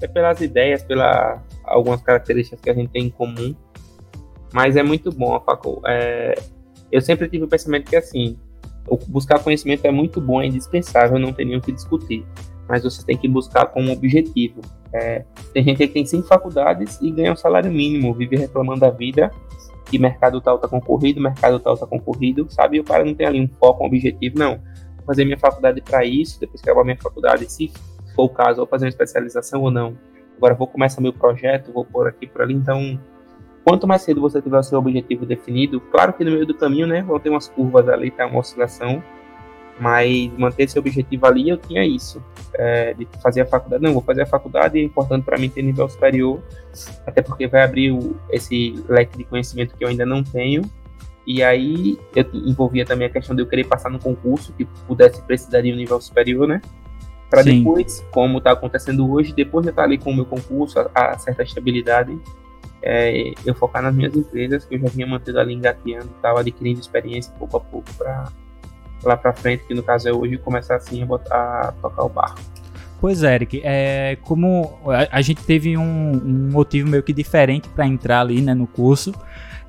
É 0.00 0.06
pelas 0.06 0.40
ideias, 0.40 0.82
pelas 0.82 1.40
algumas 1.62 2.00
características 2.00 2.58
que 2.58 2.70
a 2.70 2.74
gente 2.74 2.88
tem 2.88 3.06
em 3.06 3.10
comum. 3.10 3.54
Mas 4.54 4.76
é 4.76 4.82
muito 4.82 5.12
bom 5.12 5.34
a 5.34 5.40
faculdade. 5.40 5.94
É, 5.94 6.34
eu 6.90 7.00
sempre 7.00 7.28
tive 7.28 7.44
o 7.44 7.48
pensamento 7.48 7.88
que 7.88 7.96
assim, 7.96 8.38
buscar 9.08 9.42
conhecimento 9.42 9.84
é 9.84 9.90
muito 9.90 10.20
bom, 10.20 10.40
é 10.40 10.46
indispensável, 10.46 11.18
não 11.18 11.32
tem 11.32 11.46
nem 11.46 11.56
o 11.56 11.60
que 11.60 11.72
discutir. 11.72 12.24
Mas 12.68 12.82
você 12.82 13.04
tem 13.04 13.16
que 13.16 13.28
buscar 13.28 13.66
como 13.66 13.92
objetivo. 13.92 14.60
É, 14.92 15.24
tem 15.52 15.64
gente 15.64 15.78
que 15.78 15.88
tem 15.88 16.06
cinco 16.06 16.26
faculdades 16.26 16.98
e 17.00 17.10
ganha 17.10 17.32
um 17.32 17.36
salário 17.36 17.70
mínimo, 17.70 18.14
vive 18.14 18.36
reclamando 18.36 18.80
da 18.80 18.90
vida, 18.90 19.30
que 19.86 19.98
mercado 19.98 20.40
tal 20.40 20.58
tá 20.58 20.68
concorrido, 20.68 21.20
mercado 21.20 21.58
tal 21.58 21.76
tá 21.76 21.86
concorrido, 21.86 22.46
sabe? 22.50 22.76
E 22.76 22.80
o 22.80 22.84
cara 22.84 23.04
não 23.04 23.14
tem 23.14 23.26
ali 23.26 23.40
um 23.40 23.48
foco, 23.48 23.82
um 23.82 23.86
objetivo, 23.86 24.38
não. 24.38 24.56
Vou 24.96 25.06
fazer 25.06 25.24
minha 25.24 25.38
faculdade 25.38 25.80
para 25.80 26.04
isso, 26.04 26.38
depois 26.40 26.60
que 26.60 26.68
acabar 26.68 26.84
minha 26.84 26.96
faculdade, 26.96 27.50
se 27.50 27.72
for 28.14 28.24
o 28.24 28.28
caso, 28.28 28.56
vou 28.58 28.66
fazer 28.66 28.84
uma 28.84 28.90
especialização 28.90 29.62
ou 29.62 29.70
não. 29.70 29.96
Agora 30.36 30.54
vou 30.54 30.66
começar 30.66 31.00
meu 31.00 31.12
projeto, 31.12 31.72
vou 31.72 31.84
pôr 31.84 32.06
aqui 32.06 32.26
por 32.26 32.42
ali, 32.42 32.54
então 32.54 32.98
Quanto 33.68 33.86
mais 33.86 34.00
cedo 34.00 34.22
você 34.22 34.40
tiver 34.40 34.58
o 34.58 34.62
seu 34.62 34.78
objetivo 34.78 35.26
definido, 35.26 35.78
claro 35.78 36.14
que 36.14 36.24
no 36.24 36.30
meio 36.30 36.46
do 36.46 36.54
caminho, 36.54 36.86
né, 36.86 37.02
vão 37.02 37.20
ter 37.20 37.28
umas 37.28 37.48
curvas 37.48 37.86
ali, 37.86 38.10
tá 38.10 38.24
uma 38.24 38.40
oscilação, 38.40 39.02
mas 39.78 40.32
manter 40.38 40.62
esse 40.62 40.78
objetivo 40.78 41.26
ali, 41.26 41.50
eu 41.50 41.58
tinha 41.58 41.84
isso, 41.84 42.24
é, 42.54 42.94
de 42.94 43.06
fazer 43.22 43.42
a 43.42 43.46
faculdade. 43.46 43.82
Não, 43.82 43.92
vou 43.92 44.00
fazer 44.00 44.22
a 44.22 44.26
faculdade, 44.26 44.78
é 44.78 44.82
importante 44.82 45.22
para 45.22 45.36
mim 45.36 45.50
ter 45.50 45.60
nível 45.60 45.86
superior, 45.86 46.42
até 47.06 47.20
porque 47.20 47.46
vai 47.46 47.62
abrir 47.62 47.92
o, 47.92 48.16
esse 48.30 48.82
leque 48.88 49.18
de 49.18 49.24
conhecimento 49.24 49.76
que 49.76 49.84
eu 49.84 49.88
ainda 49.88 50.06
não 50.06 50.24
tenho. 50.24 50.62
E 51.26 51.42
aí 51.42 51.98
eu 52.16 52.24
envolvia 52.32 52.86
também 52.86 53.06
a 53.06 53.10
questão 53.10 53.36
de 53.36 53.42
eu 53.42 53.46
querer 53.46 53.64
passar 53.64 53.90
no 53.90 53.98
concurso 53.98 54.50
que 54.54 54.64
pudesse 54.64 55.20
precisar 55.24 55.60
de 55.60 55.70
um 55.70 55.76
nível 55.76 56.00
superior, 56.00 56.48
né? 56.48 56.62
Para 57.28 57.42
depois, 57.42 58.02
como 58.12 58.38
está 58.38 58.52
acontecendo 58.52 59.12
hoje, 59.12 59.34
depois 59.34 59.62
de 59.62 59.68
estar 59.68 59.82
ali 59.82 59.98
com 59.98 60.10
o 60.10 60.16
meu 60.16 60.24
concurso, 60.24 60.80
a, 60.80 60.88
a 60.94 61.18
certa 61.18 61.42
estabilidade, 61.42 62.18
é, 62.82 63.32
eu 63.44 63.54
focar 63.54 63.82
nas 63.82 63.94
minhas 63.94 64.14
empresas 64.14 64.64
que 64.64 64.74
eu 64.74 64.80
já 64.80 64.88
vinha 64.88 65.06
mantendo 65.06 65.40
ali 65.40 65.54
engateando, 65.54 66.10
estava 66.16 66.40
adquirindo 66.40 66.80
experiência 66.80 67.32
pouco 67.38 67.56
a 67.56 67.60
pouco 67.60 67.92
para 67.94 68.28
lá 69.04 69.16
para 69.16 69.32
frente, 69.32 69.64
que 69.64 69.74
no 69.74 69.82
caso 69.82 70.08
é 70.08 70.12
hoje 70.12 70.36
começar 70.38 70.76
assim 70.76 71.02
a, 71.02 71.06
botar, 71.06 71.68
a 71.68 71.72
tocar 71.72 72.04
o 72.04 72.08
barco. 72.08 72.40
Pois 73.00 73.22
é, 73.22 73.34
Eric, 73.34 73.60
é, 73.62 74.18
como 74.22 74.80
a, 74.86 75.18
a 75.18 75.22
gente 75.22 75.44
teve 75.44 75.76
um, 75.76 75.82
um, 75.82 76.50
motivo 76.50 76.88
meio 76.88 77.02
que 77.02 77.12
diferente 77.12 77.68
para 77.68 77.86
entrar 77.86 78.20
ali 78.20 78.40
né, 78.40 78.54
no 78.54 78.66
curso, 78.66 79.14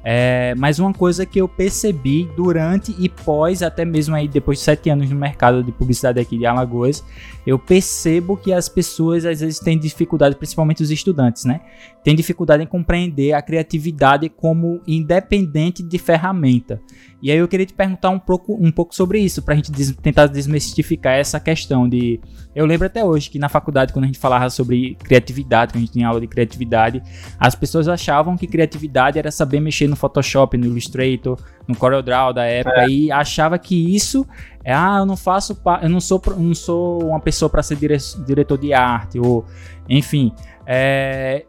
é, 0.04 0.56
mas 0.58 0.80
uma 0.80 0.94
coisa 0.94 1.26
que 1.26 1.42
eu 1.42 1.48
percebi 1.48 2.30
durante 2.36 2.96
e 2.98 3.10
pós, 3.10 3.62
até 3.62 3.84
mesmo 3.84 4.16
aí 4.16 4.28
depois 4.28 4.60
de 4.60 4.64
sete 4.64 4.90
anos 4.90 5.10
no 5.10 5.16
mercado 5.16 5.64
de 5.64 5.72
publicidade 5.72 6.20
aqui 6.20 6.38
de 6.38 6.46
Alagoas, 6.46 7.04
eu 7.46 7.60
percebo 7.60 8.38
que 8.38 8.54
as 8.54 8.70
pessoas 8.70 9.26
às 9.26 9.42
vezes 9.42 9.60
têm 9.60 9.78
dificuldade, 9.78 10.36
principalmente 10.36 10.82
os 10.82 10.92
estudantes, 10.92 11.44
né? 11.44 11.62
Tem 12.04 12.16
dificuldade 12.16 12.64
em 12.64 12.68
compreender 12.68 13.34
a 13.34 13.42
criatividade 13.42 14.30
como 14.30 14.82
independente 14.88 15.84
de 15.84 15.98
ferramenta. 15.98 16.82
E 17.22 17.32
aí 17.32 17.38
eu 17.38 17.48
queria 17.48 17.66
te 17.66 17.74
perguntar 17.74 18.10
um 18.10 18.20
pouco, 18.20 18.54
um 18.54 18.72
pouco 18.72 18.96
sobre 18.96 19.20
isso, 19.20 19.42
para 19.42 19.54
a 19.54 19.58
gente 19.58 19.72
des 19.72 19.92
tentar 19.92 20.28
desmistificar 20.28 21.14
essa 21.14 21.40
questão 21.40 21.88
de. 21.88 22.20
Eu 22.56 22.66
lembro 22.66 22.88
até 22.88 23.04
hoje 23.04 23.30
que 23.30 23.38
na 23.38 23.50
faculdade, 23.50 23.92
quando 23.92 24.06
a 24.06 24.08
gente 24.08 24.20
falava 24.20 24.50
sobre 24.50 24.96
criatividade, 24.96 25.74
quando 25.74 25.78
a 25.78 25.86
gente 25.86 25.94
tinha 25.94 26.08
aula 26.08 26.22
de 26.22 26.28
criatividade, 26.28 27.04
as 27.38 27.56
pessoas 27.56 27.88
achavam 27.88 28.38
que 28.38 28.48
criatividade 28.48 29.20
era 29.20 29.32
saber 29.32 29.60
mexer 29.60 29.88
no 29.88 29.96
Photoshop, 29.96 30.58
no 30.58 30.66
Illustrator, 30.66 31.38
no 31.68 31.76
CorelDRAW 31.76 32.34
da 32.34 32.46
época, 32.46 32.84
é. 32.84 32.90
e 32.90 33.12
achava 33.12 33.60
que 33.60 33.94
isso 33.94 34.26
é, 34.64 34.74
ah, 34.74 34.98
eu 35.00 35.06
não 35.06 35.18
faço, 35.18 35.60
eu 35.82 35.90
não 35.90 36.00
sou, 36.00 36.22
não 36.38 36.54
sou 36.54 37.04
uma 37.10 37.20
pessoa 37.20 37.50
para 37.50 37.64
ser 37.64 37.76
dire 37.76 37.98
diretor 38.26 38.58
de 38.58 38.74
arte, 38.74 39.20
ou 39.20 39.46
enfim. 39.90 40.32
É, 40.66 41.46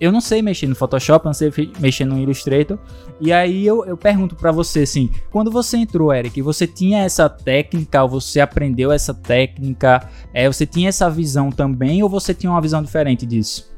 eu 0.00 0.10
não 0.10 0.20
sei 0.20 0.40
mexer 0.40 0.66
no 0.66 0.74
Photoshop, 0.74 1.26
não 1.26 1.34
sei 1.34 1.52
mexer 1.78 2.06
no 2.06 2.18
Illustrator. 2.18 2.78
E 3.20 3.30
aí 3.32 3.66
eu, 3.66 3.84
eu 3.84 3.96
pergunto 3.98 4.34
para 4.34 4.50
você 4.50 4.80
assim, 4.80 5.10
quando 5.30 5.50
você 5.50 5.76
entrou, 5.76 6.12
Eric, 6.12 6.40
você 6.40 6.66
tinha 6.66 7.04
essa 7.04 7.28
técnica, 7.28 8.02
ou 8.02 8.08
você 8.08 8.40
aprendeu 8.40 8.90
essa 8.90 9.12
técnica, 9.12 10.08
é, 10.32 10.48
você 10.48 10.64
tinha 10.64 10.88
essa 10.88 11.10
visão 11.10 11.50
também, 11.50 12.02
ou 12.02 12.08
você 12.08 12.32
tinha 12.32 12.50
uma 12.50 12.62
visão 12.62 12.82
diferente 12.82 13.26
disso? 13.26 13.70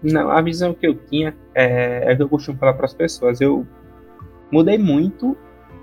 Não, 0.00 0.30
a 0.30 0.40
visão 0.40 0.72
que 0.72 0.86
eu 0.86 0.94
tinha 0.94 1.36
é, 1.52 2.12
é 2.12 2.14
que 2.14 2.22
eu 2.22 2.28
costumo 2.28 2.56
falar 2.56 2.74
para 2.74 2.86
as 2.86 2.94
pessoas. 2.94 3.40
Eu 3.40 3.66
mudei 4.52 4.78
muito 4.78 5.36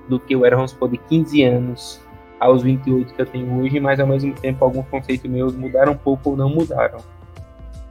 do 0.07 0.17
que 0.17 0.33
eu 0.33 0.45
era, 0.45 0.55
vamos 0.55 0.71
supor, 0.71 0.89
de 0.89 0.97
15 0.97 1.43
anos 1.43 2.01
aos 2.39 2.63
28 2.63 3.13
que 3.13 3.21
eu 3.21 3.25
tenho 3.25 3.61
hoje, 3.61 3.79
mas 3.81 3.99
ao 3.99 4.07
mesmo 4.07 4.33
tempo 4.33 4.63
alguns 4.63 4.87
conceitos 4.87 5.29
meus 5.29 5.53
mudaram 5.53 5.91
um 5.93 5.97
pouco 5.97 6.29
ou 6.29 6.37
não 6.37 6.49
mudaram. 6.49 6.99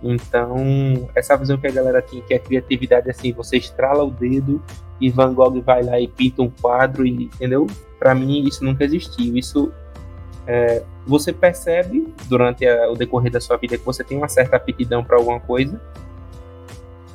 Então, 0.06 1.08
essa 1.14 1.34
visão 1.34 1.56
que 1.56 1.66
a 1.66 1.70
galera 1.70 2.02
tinha, 2.02 2.22
que 2.22 2.34
a 2.34 2.38
criatividade, 2.38 3.08
assim, 3.08 3.32
você 3.32 3.56
estrala 3.56 4.04
o 4.04 4.10
dedo 4.10 4.62
e 5.00 5.08
Van 5.08 5.32
Gogh 5.32 5.62
vai 5.62 5.82
lá 5.82 5.98
e 5.98 6.06
pinta 6.06 6.42
um 6.42 6.50
quadro, 6.50 7.06
e, 7.06 7.24
entendeu? 7.24 7.66
Para 7.98 8.14
mim, 8.14 8.46
isso 8.46 8.62
nunca 8.62 8.84
existiu. 8.84 9.34
Isso 9.34 9.72
é, 10.46 10.82
você 11.06 11.32
percebe 11.32 12.12
durante 12.26 12.66
a, 12.66 12.90
o 12.90 12.94
decorrer 12.94 13.32
da 13.32 13.40
sua 13.40 13.56
vida 13.56 13.78
que 13.78 13.84
você 13.84 14.04
tem 14.04 14.18
uma 14.18 14.28
certa 14.28 14.56
aptidão 14.56 15.02
para 15.02 15.16
alguma 15.16 15.40
coisa. 15.40 15.80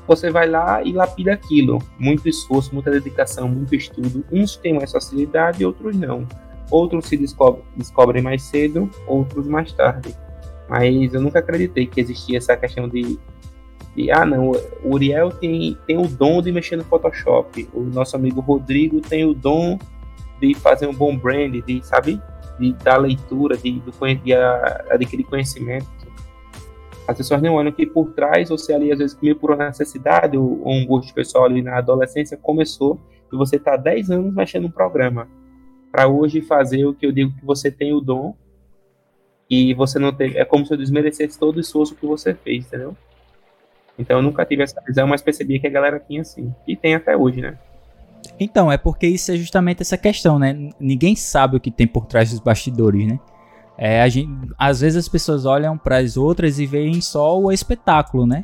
Você 0.08 0.32
vai 0.32 0.50
lá 0.50 0.82
e 0.82 0.92
lapida 0.92 1.32
aquilo. 1.32 1.78
Muito 2.00 2.28
esforço, 2.28 2.74
muita 2.74 2.90
dedicação, 2.90 3.48
muito 3.48 3.76
estudo. 3.76 4.26
Uns 4.32 4.56
têm 4.56 4.74
mais 4.74 4.92
facilidade, 4.92 5.64
outros 5.64 5.96
não. 5.96 6.28
Outros 6.72 7.06
se 7.06 7.16
descobrem, 7.16 7.64
descobrem 7.76 8.24
mais 8.24 8.42
cedo, 8.42 8.90
outros 9.06 9.48
mais 9.48 9.72
tarde. 9.74 10.16
Mas 10.70 11.14
eu 11.14 11.22
nunca 11.22 11.40
acreditei 11.40 11.88
que 11.88 12.00
existia 12.00 12.38
essa 12.38 12.56
questão 12.56 12.88
de, 12.88 13.18
de 13.96 14.12
ah, 14.12 14.26
não, 14.26 14.52
o 14.84 14.94
Uriel 14.94 15.32
tem, 15.32 15.76
tem 15.88 15.98
o 15.98 16.08
dom 16.08 16.42
de 16.42 16.52
mexer 16.52 16.76
no 16.76 16.84
Photoshop, 16.84 17.68
o 17.74 17.82
nosso 17.82 18.16
amigo 18.16 18.40
Rodrigo 18.40 19.02
tem 19.02 19.26
o 19.26 19.34
dom 19.34 19.80
de 20.40 20.54
fazer 20.54 20.88
um 20.88 20.94
bom 20.94 21.18
brand, 21.18 21.52
de, 21.52 21.86
sabe, 21.86 22.22
de 22.60 22.74
dar 22.74 22.98
leitura, 22.98 23.58
de, 23.58 23.80
de, 23.80 24.16
de 24.24 24.34
adquirir 24.34 25.26
conhecimento. 25.26 25.88
As 27.08 27.18
pessoas 27.18 27.42
não 27.42 27.56
olham 27.56 27.72
que 27.72 27.88
por 27.88 28.12
trás, 28.12 28.50
você 28.50 28.72
ali, 28.72 28.92
às 28.92 29.00
vezes, 29.00 29.18
meio 29.20 29.36
por 29.36 29.52
uma 29.52 29.66
necessidade 29.66 30.38
ou, 30.38 30.62
ou 30.64 30.74
um 30.74 30.86
gosto 30.86 31.12
pessoal 31.12 31.46
ali 31.46 31.60
na 31.60 31.78
adolescência, 31.78 32.38
começou 32.38 33.00
e 33.34 33.36
você 33.36 33.56
está 33.56 33.76
10 33.76 34.12
anos 34.12 34.34
mexendo 34.34 34.64
no 34.64 34.72
programa. 34.72 35.28
Para 35.92 36.08
hoje 36.08 36.40
fazer 36.40 36.86
o 36.86 36.94
que 36.94 37.08
eu 37.08 37.12
digo 37.12 37.34
que 37.36 37.44
você 37.44 37.72
tem 37.72 37.94
o 37.94 38.00
dom 38.00 38.36
e 39.50 39.74
você 39.74 39.98
não 39.98 40.14
teve. 40.14 40.38
É 40.38 40.46
como 40.46 40.66
se 40.66 40.74
eu 40.74 40.78
desmerecesse 40.78 41.40
todo 41.40 41.58
o 41.58 41.60
esforço 41.60 41.96
que 41.96 42.06
você 42.06 42.34
fez, 42.34 42.66
entendeu? 42.66 42.96
Então 43.98 44.18
eu 44.18 44.24
nunca 44.24 44.46
tive 44.46 44.64
essa 44.64 44.82
visão, 44.86 45.08
mas 45.08 45.22
percebi 45.22 45.60
que 45.60 45.68
a 45.68 45.72
galera 45.72 46.00
tinha 46.00 46.22
assim. 46.22 46.54
E 46.68 46.76
tem 46.76 46.96
até 46.96 47.18
hoje, 47.18 47.42
né? 47.42 47.58
Então, 48.40 48.72
é 48.72 48.78
porque 48.78 49.08
isso 49.08 49.32
é 49.32 49.36
justamente 49.36 49.82
essa 49.82 49.98
questão, 49.98 50.40
né? 50.40 50.72
Ninguém 50.80 51.16
sabe 51.16 51.58
o 51.58 51.60
que 51.60 51.72
tem 51.72 51.88
por 51.88 52.06
trás 52.06 52.32
dos 52.32 52.40
bastidores, 52.40 53.08
né? 53.08 53.20
É, 53.78 54.10
gente, 54.10 54.30
às 54.58 54.82
vezes 54.82 54.98
as 54.98 55.08
pessoas 55.08 55.46
olham 55.46 55.78
para 55.78 55.98
as 55.98 56.18
outras 56.18 56.60
e 56.60 56.66
veem 56.66 57.00
só 57.02 57.40
o 57.40 57.52
espetáculo, 57.52 58.28
né? 58.28 58.44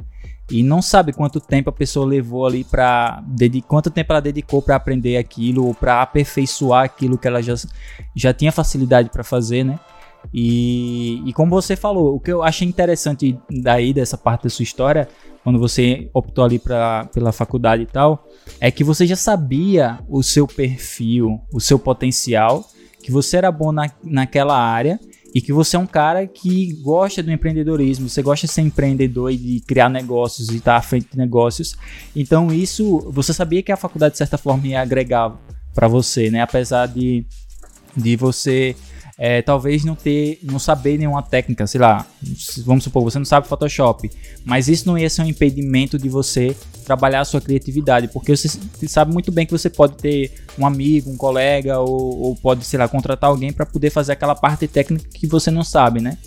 E 0.50 0.62
não 0.62 0.82
sabe 0.82 1.12
quanto 1.12 1.40
tempo 1.40 1.70
a 1.70 1.74
pessoa 1.74 2.06
levou 2.06 2.46
ali 2.46 2.64
para 2.64 3.24
quanto 3.68 3.90
tempo 3.90 4.14
ela 4.14 4.22
dedicou 4.22 4.62
para 4.62 4.76
aprender 4.76 5.18
aquilo 5.18 5.66
ou 5.66 5.74
para 5.74 6.02
aperfeiçoar 6.02 6.86
aquilo 6.86 7.18
que 7.18 7.28
ela 7.28 7.42
já, 7.42 7.56
já 8.16 8.34
tinha 8.34 8.52
facilidade 8.52 9.10
para 9.10 9.24
fazer, 9.24 9.64
né? 9.64 9.80
E, 10.34 11.22
e 11.26 11.34
como 11.34 11.52
você 11.52 11.76
falou, 11.76 12.16
o 12.16 12.20
que 12.20 12.32
eu 12.32 12.44
achei 12.44 12.68
interessante 12.68 13.38
daí 13.50 13.94
dessa 13.94 14.18
parte 14.18 14.44
da 14.44 14.50
sua 14.50 14.64
história, 14.64 15.08
quando 15.44 15.60
você 15.60 16.10
optou 16.14 16.44
ali 16.44 16.58
pra, 16.58 17.06
pela 17.14 17.32
faculdade 17.32 17.84
e 17.84 17.86
tal, 17.86 18.28
é 18.60 18.72
que 18.72 18.84
você 18.84 19.06
já 19.06 19.16
sabia 19.16 20.00
o 20.10 20.24
seu 20.24 20.48
perfil, 20.48 21.40
o 21.54 21.60
seu 21.60 21.78
potencial, 21.78 22.66
que 23.04 23.12
você 23.12 23.38
era 23.38 23.52
bom 23.52 23.72
na, 23.72 23.90
naquela 24.04 24.58
área 24.58 25.00
e 25.36 25.42
que 25.42 25.54
você 25.54 25.76
é 25.76 25.80
um 25.80 25.86
cara 25.86 26.26
que 26.26 26.74
gosta 26.82 27.22
do 27.22 27.32
empreendedorismo, 27.32 28.08
você 28.08 28.22
gosta 28.22 28.48
de 28.48 28.54
ser 28.54 28.62
empreendedor 28.62 29.32
e 29.32 29.38
de 29.38 29.60
criar 29.60 29.90
negócios 29.90 30.50
e 30.50 30.56
estar 30.56 30.78
à 30.78 30.82
frente 30.82 31.10
de 31.12 31.18
negócios. 31.18 31.76
Então 32.16 32.54
isso, 32.54 33.02
você 33.12 33.34
sabia 33.34 33.62
que 33.62 33.72
a 33.72 33.78
faculdade 33.78 34.14
de 34.14 34.18
certa 34.18 34.38
forma 34.38 34.66
ia 34.66 34.82
agregar 34.82 35.38
para 35.74 35.90
você, 35.90 36.32
né? 36.32 36.42
Apesar 36.42 36.88
de, 36.88 37.26
de 37.96 38.16
você 38.16 38.76
é, 39.18 39.42
talvez 39.42 39.86
não 39.86 39.96
ter, 39.96 40.40
não 40.44 40.60
saber 40.60 40.98
nenhuma 40.98 41.24
técnica, 41.24 41.66
sei 41.66 41.80
lá, 41.80 42.06
vamos 42.66 42.84
supor, 42.84 43.02
você 43.04 43.18
não 43.18 43.26
sabe 43.26 43.48
Photoshop, 43.48 44.12
mas 44.44 44.68
isso 44.68 44.86
não 44.86 44.98
ia 44.98 45.10
ser 45.10 45.22
um 45.22 45.26
impedimento 45.26 45.98
de 45.98 46.10
você 46.10 46.56
trabalhar 46.84 47.22
a 47.22 47.26
sua 47.26 47.40
criatividade, 47.40 48.10
porque 48.10 48.36
você 48.36 48.50
sabe 48.88 49.14
muito 49.14 49.32
bem 49.32 49.46
que 49.46 49.54
você 49.54 49.70
pode 49.70 49.96
ter 49.96 50.34
um 50.60 50.66
amigo, 50.66 51.10
um 51.10 51.16
colega, 51.16 51.80
ou, 51.80 52.20
ou 52.20 52.36
pode, 52.36 52.66
sei 52.66 52.78
lá, 52.78 52.88
contratar 52.90 53.30
alguém 53.30 53.54
para 53.54 53.66
poder 53.66 53.90
fazer 53.90 54.12
aquela 54.12 54.36
parte 54.36 54.68
técnica 54.68 55.06
que 55.14 55.26
você 55.26 55.50
não 55.50 55.64
sabe, 55.64 56.02
né? 56.02 56.18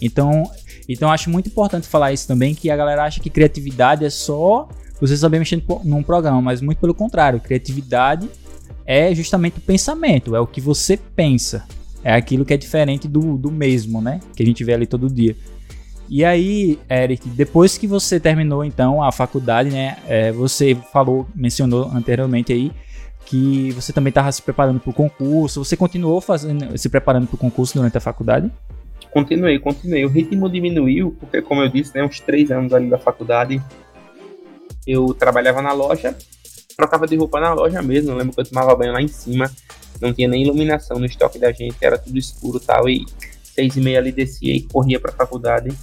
Então, 0.00 0.50
então 0.86 1.10
acho 1.10 1.30
muito 1.30 1.48
importante 1.48 1.86
falar 1.86 2.12
isso 2.12 2.28
também, 2.28 2.54
que 2.54 2.70
a 2.70 2.76
galera 2.76 3.04
acha 3.04 3.18
que 3.18 3.30
criatividade 3.30 4.04
é 4.04 4.10
só 4.10 4.68
você 5.00 5.16
saber 5.16 5.38
mexer 5.38 5.62
num 5.84 6.02
programa, 6.02 6.42
mas 6.42 6.60
muito 6.60 6.78
pelo 6.78 6.94
contrário, 6.94 7.40
criatividade 7.40 8.28
é 8.84 9.14
justamente 9.14 9.56
o 9.56 9.60
pensamento, 9.62 10.36
é 10.36 10.40
o 10.40 10.46
que 10.46 10.60
você 10.60 10.98
pensa 10.98 11.64
é 12.06 12.14
aquilo 12.14 12.44
que 12.44 12.54
é 12.54 12.56
diferente 12.56 13.08
do, 13.08 13.36
do 13.36 13.50
mesmo, 13.50 14.00
né? 14.00 14.20
Que 14.36 14.44
a 14.44 14.46
gente 14.46 14.62
vê 14.62 14.72
ali 14.72 14.86
todo 14.86 15.12
dia. 15.12 15.34
E 16.08 16.24
aí, 16.24 16.78
Eric, 16.88 17.28
depois 17.30 17.76
que 17.76 17.84
você 17.84 18.20
terminou 18.20 18.64
então 18.64 19.02
a 19.02 19.10
faculdade, 19.10 19.70
né? 19.70 19.96
É, 20.06 20.30
você 20.30 20.76
falou, 20.92 21.26
mencionou 21.34 21.90
anteriormente 21.92 22.52
aí 22.52 22.70
que 23.24 23.72
você 23.72 23.92
também 23.92 24.10
estava 24.10 24.30
se 24.30 24.40
preparando 24.40 24.78
para 24.78 24.88
o 24.88 24.94
concurso. 24.94 25.64
Você 25.64 25.76
continuou 25.76 26.20
fazendo, 26.20 26.78
se 26.78 26.88
preparando 26.88 27.26
para 27.26 27.34
o 27.34 27.38
concurso 27.38 27.74
durante 27.74 27.98
a 27.98 28.00
faculdade? 28.00 28.52
Continuei, 29.10 29.58
continuei. 29.58 30.04
O 30.04 30.08
ritmo 30.08 30.48
diminuiu 30.48 31.16
porque, 31.18 31.42
como 31.42 31.60
eu 31.62 31.68
disse, 31.68 31.92
né, 31.92 32.04
uns 32.04 32.20
três 32.20 32.52
anos 32.52 32.72
ali 32.72 32.88
da 32.88 32.98
faculdade, 32.98 33.60
eu 34.86 35.12
trabalhava 35.12 35.60
na 35.60 35.72
loja, 35.72 36.16
trocava 36.76 37.06
de 37.06 37.16
roupa 37.16 37.40
na 37.40 37.54
loja 37.54 37.80
mesmo. 37.82 38.10
Eu 38.10 38.16
lembro 38.16 38.34
que 38.34 38.40
eu 38.40 38.44
tomava 38.44 38.74
banho 38.76 38.92
lá 38.92 39.00
em 39.00 39.08
cima 39.08 39.50
não 40.00 40.12
tinha 40.12 40.28
nem 40.28 40.42
iluminação 40.42 40.98
no 40.98 41.06
estoque 41.06 41.38
da 41.38 41.52
gente, 41.52 41.76
era 41.80 41.98
tudo 41.98 42.18
escuro 42.18 42.60
tal, 42.60 42.88
e 42.88 43.04
seis 43.42 43.76
e 43.76 43.80
meia 43.80 43.98
ali 43.98 44.12
descia 44.12 44.54
e 44.54 44.62
corria 44.62 45.00
para 45.00 45.10
a 45.10 45.14
faculdade. 45.14 45.76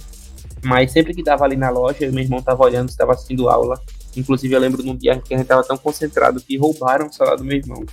Mas 0.64 0.92
sempre 0.92 1.12
que 1.14 1.22
dava 1.22 1.44
ali 1.44 1.56
na 1.56 1.70
loja, 1.70 2.04
eu 2.04 2.12
meu 2.12 2.24
irmão 2.24 2.40
tava 2.40 2.62
olhando, 2.62 2.88
estava 2.88 3.12
assistindo 3.12 3.48
aula. 3.48 3.80
Inclusive 4.16 4.54
eu 4.54 4.60
lembro 4.60 4.82
num 4.82 4.96
dia 4.96 5.20
que 5.20 5.34
a 5.34 5.38
gente 5.38 5.46
tava 5.46 5.62
tão 5.64 5.76
concentrado 5.76 6.40
que 6.40 6.56
roubaram 6.56 7.06
o 7.06 7.12
celular 7.12 7.36
do 7.36 7.44
meu 7.44 7.56
irmão. 7.56 7.84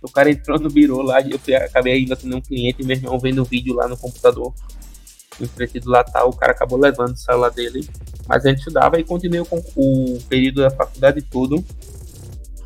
O 0.00 0.10
cara 0.10 0.30
entrou 0.30 0.58
no 0.58 0.70
birô 0.70 1.02
lá, 1.02 1.20
eu 1.20 1.38
fui, 1.38 1.54
acabei 1.54 2.02
indo 2.02 2.12
atender 2.12 2.36
um 2.36 2.40
cliente 2.40 2.84
meu 2.84 2.96
irmão 2.96 3.18
vendo 3.18 3.42
o 3.42 3.44
vídeo 3.44 3.74
lá 3.74 3.88
no 3.88 3.96
computador. 3.96 4.54
Entretido 5.40 5.90
lá 5.90 6.02
tal, 6.02 6.30
o 6.30 6.36
cara 6.36 6.52
acabou 6.52 6.78
levando 6.78 7.12
o 7.12 7.16
celular 7.16 7.50
dele. 7.50 7.86
Mas 8.26 8.46
a 8.46 8.48
gente 8.48 8.58
estudava 8.58 8.98
e 8.98 9.04
continuei 9.04 9.44
com 9.44 9.62
o 9.76 10.18
período 10.28 10.62
da 10.62 10.70
faculdade 10.70 11.20
todo 11.22 11.64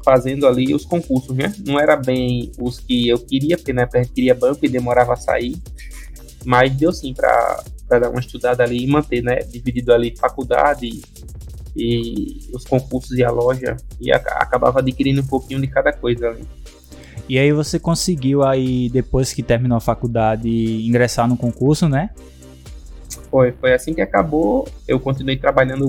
fazendo 0.04 0.46
ali 0.46 0.74
os 0.74 0.84
concursos, 0.84 1.36
né? 1.36 1.52
Não 1.66 1.78
era 1.78 1.96
bem 1.96 2.50
os 2.58 2.78
que 2.78 3.08
eu 3.08 3.18
queria, 3.18 3.56
porque 3.56 3.72
na 3.72 3.82
época 3.82 3.98
a 3.98 4.02
gente 4.02 4.12
queria 4.12 4.34
banco 4.34 4.64
e 4.64 4.68
demorava 4.68 5.12
a 5.12 5.16
sair, 5.16 5.56
mas 6.44 6.74
deu 6.74 6.92
sim 6.92 7.14
para 7.14 7.62
dar 7.88 8.10
uma 8.10 8.20
estudada 8.20 8.62
ali 8.62 8.84
e 8.84 8.86
manter, 8.86 9.22
né? 9.22 9.36
Dividido 9.40 9.92
ali 9.92 10.14
faculdade 10.16 11.02
e, 11.76 12.50
os 12.54 12.64
concursos 12.64 13.16
e 13.16 13.24
a 13.24 13.30
loja, 13.30 13.76
e 14.00 14.12
a, 14.12 14.16
acabava 14.16 14.80
adquirindo 14.80 15.20
um 15.20 15.26
pouquinho 15.26 15.60
de 15.60 15.66
cada 15.66 15.92
coisa 15.92 16.28
ali. 16.28 16.46
E 17.28 17.38
aí 17.38 17.52
você 17.52 17.78
conseguiu 17.78 18.42
aí, 18.42 18.88
depois 18.90 19.32
que 19.32 19.42
terminou 19.42 19.76
a 19.76 19.80
faculdade, 19.80 20.48
ingressar 20.86 21.28
no 21.28 21.36
concurso, 21.36 21.88
né? 21.88 22.10
Foi, 23.30 23.52
foi 23.52 23.72
assim 23.72 23.94
que 23.94 24.00
acabou. 24.00 24.68
Eu 24.86 25.00
continuei 25.00 25.36
trabalhando 25.36 25.88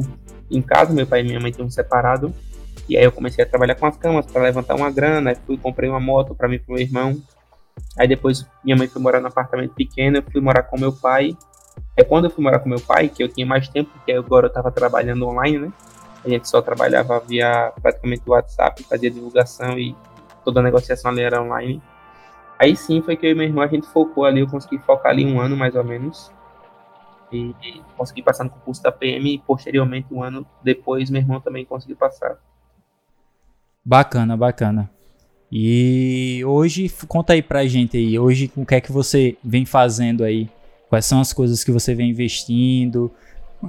em 0.49 0.62
casa, 0.62 0.93
meu 0.93 1.06
pai 1.06 1.21
e 1.21 1.23
minha 1.23 1.39
mãe 1.39 1.52
estão 1.52 1.69
separados. 1.69 2.32
E 2.88 2.97
aí 2.97 3.03
eu 3.03 3.12
comecei 3.12 3.43
a 3.43 3.47
trabalhar 3.47 3.75
com 3.75 3.86
as 3.86 3.97
camas 3.97 4.25
para 4.25 4.43
levantar 4.43 4.75
uma 4.75 4.91
grana, 4.91 5.29
aí 5.29 5.38
fui 5.45 5.57
comprei 5.57 5.89
uma 5.89 5.99
moto 5.99 6.36
para 6.36 6.47
mim 6.47 6.55
e 6.55 6.59
pro 6.59 6.73
meu 6.73 6.81
irmão. 6.81 7.21
Aí 7.97 8.07
depois 8.07 8.45
minha 8.63 8.75
mãe 8.75 8.88
foi 8.88 9.01
morar 9.01 9.19
num 9.19 9.27
apartamento 9.27 9.73
pequeno, 9.73 10.17
eu 10.17 10.23
fui 10.23 10.41
morar 10.41 10.63
com 10.63 10.79
meu 10.79 10.91
pai. 10.91 11.36
É 11.95 12.03
quando 12.03 12.25
eu 12.25 12.29
fui 12.29 12.43
morar 12.43 12.59
com 12.59 12.69
meu 12.69 12.79
pai 12.81 13.09
que 13.09 13.23
eu 13.23 13.29
tinha 13.29 13.45
mais 13.45 13.67
tempo, 13.67 13.89
porque 13.91 14.12
agora 14.12 14.45
eu 14.45 14.49
estava 14.49 14.71
trabalhando 14.71 15.27
online, 15.27 15.57
né? 15.57 15.73
A 16.25 16.29
gente 16.29 16.47
só 16.47 16.62
trabalhava 16.62 17.19
via 17.19 17.71
praticamente 17.81 18.23
WhatsApp, 18.25 18.83
fazia 18.83 19.12
divulgação 19.12 19.77
e 19.77 19.95
toda 20.43 20.59
a 20.59 20.63
negociação 20.63 21.12
ali 21.12 21.21
era 21.21 21.41
online. 21.41 21.81
Aí 22.57 22.75
sim 22.75 23.01
foi 23.01 23.17
que 23.17 23.25
eu 23.25 23.31
e 23.31 23.36
meu 23.36 23.45
irmão 23.45 23.63
a 23.63 23.67
gente 23.67 23.88
focou 23.88 24.25
ali, 24.25 24.39
eu 24.39 24.47
consegui 24.47 24.77
focar 24.79 25.12
ali 25.12 25.25
um 25.25 25.39
ano 25.39 25.57
mais 25.57 25.75
ou 25.75 25.83
menos. 25.83 26.31
E, 27.31 27.53
e 27.63 27.81
consegui 27.97 28.21
passar 28.21 28.43
no 28.43 28.51
concurso 28.51 28.81
da 28.81 28.91
PM 28.91 29.33
e 29.33 29.39
posteriormente 29.39 30.13
um 30.13 30.23
ano 30.23 30.45
depois 30.62 31.09
meu 31.09 31.21
irmão 31.21 31.41
também 31.41 31.65
conseguiu 31.65 31.97
passar. 31.97 32.38
Bacana, 33.86 34.38
bacana. 34.38 34.89
E 35.52 36.41
hoje, 36.46 36.89
conta 37.08 37.34
aí 37.34 37.41
pra 37.41 37.65
gente 37.65 37.98
aí, 37.98 38.17
hoje 38.17 38.52
o 38.56 38.65
que 38.65 38.76
é 38.76 38.82
que 38.82 38.91
você 38.91 39.38
vem 39.43 39.65
fazendo 39.65 40.24
aí? 40.24 40.50
Quais 40.89 41.06
são 41.06 41.19
as 41.19 41.34
coisas 41.34 41.63
que 41.63 41.72
você 41.72 41.93
vem 41.93 42.10
investindo? 42.10 43.12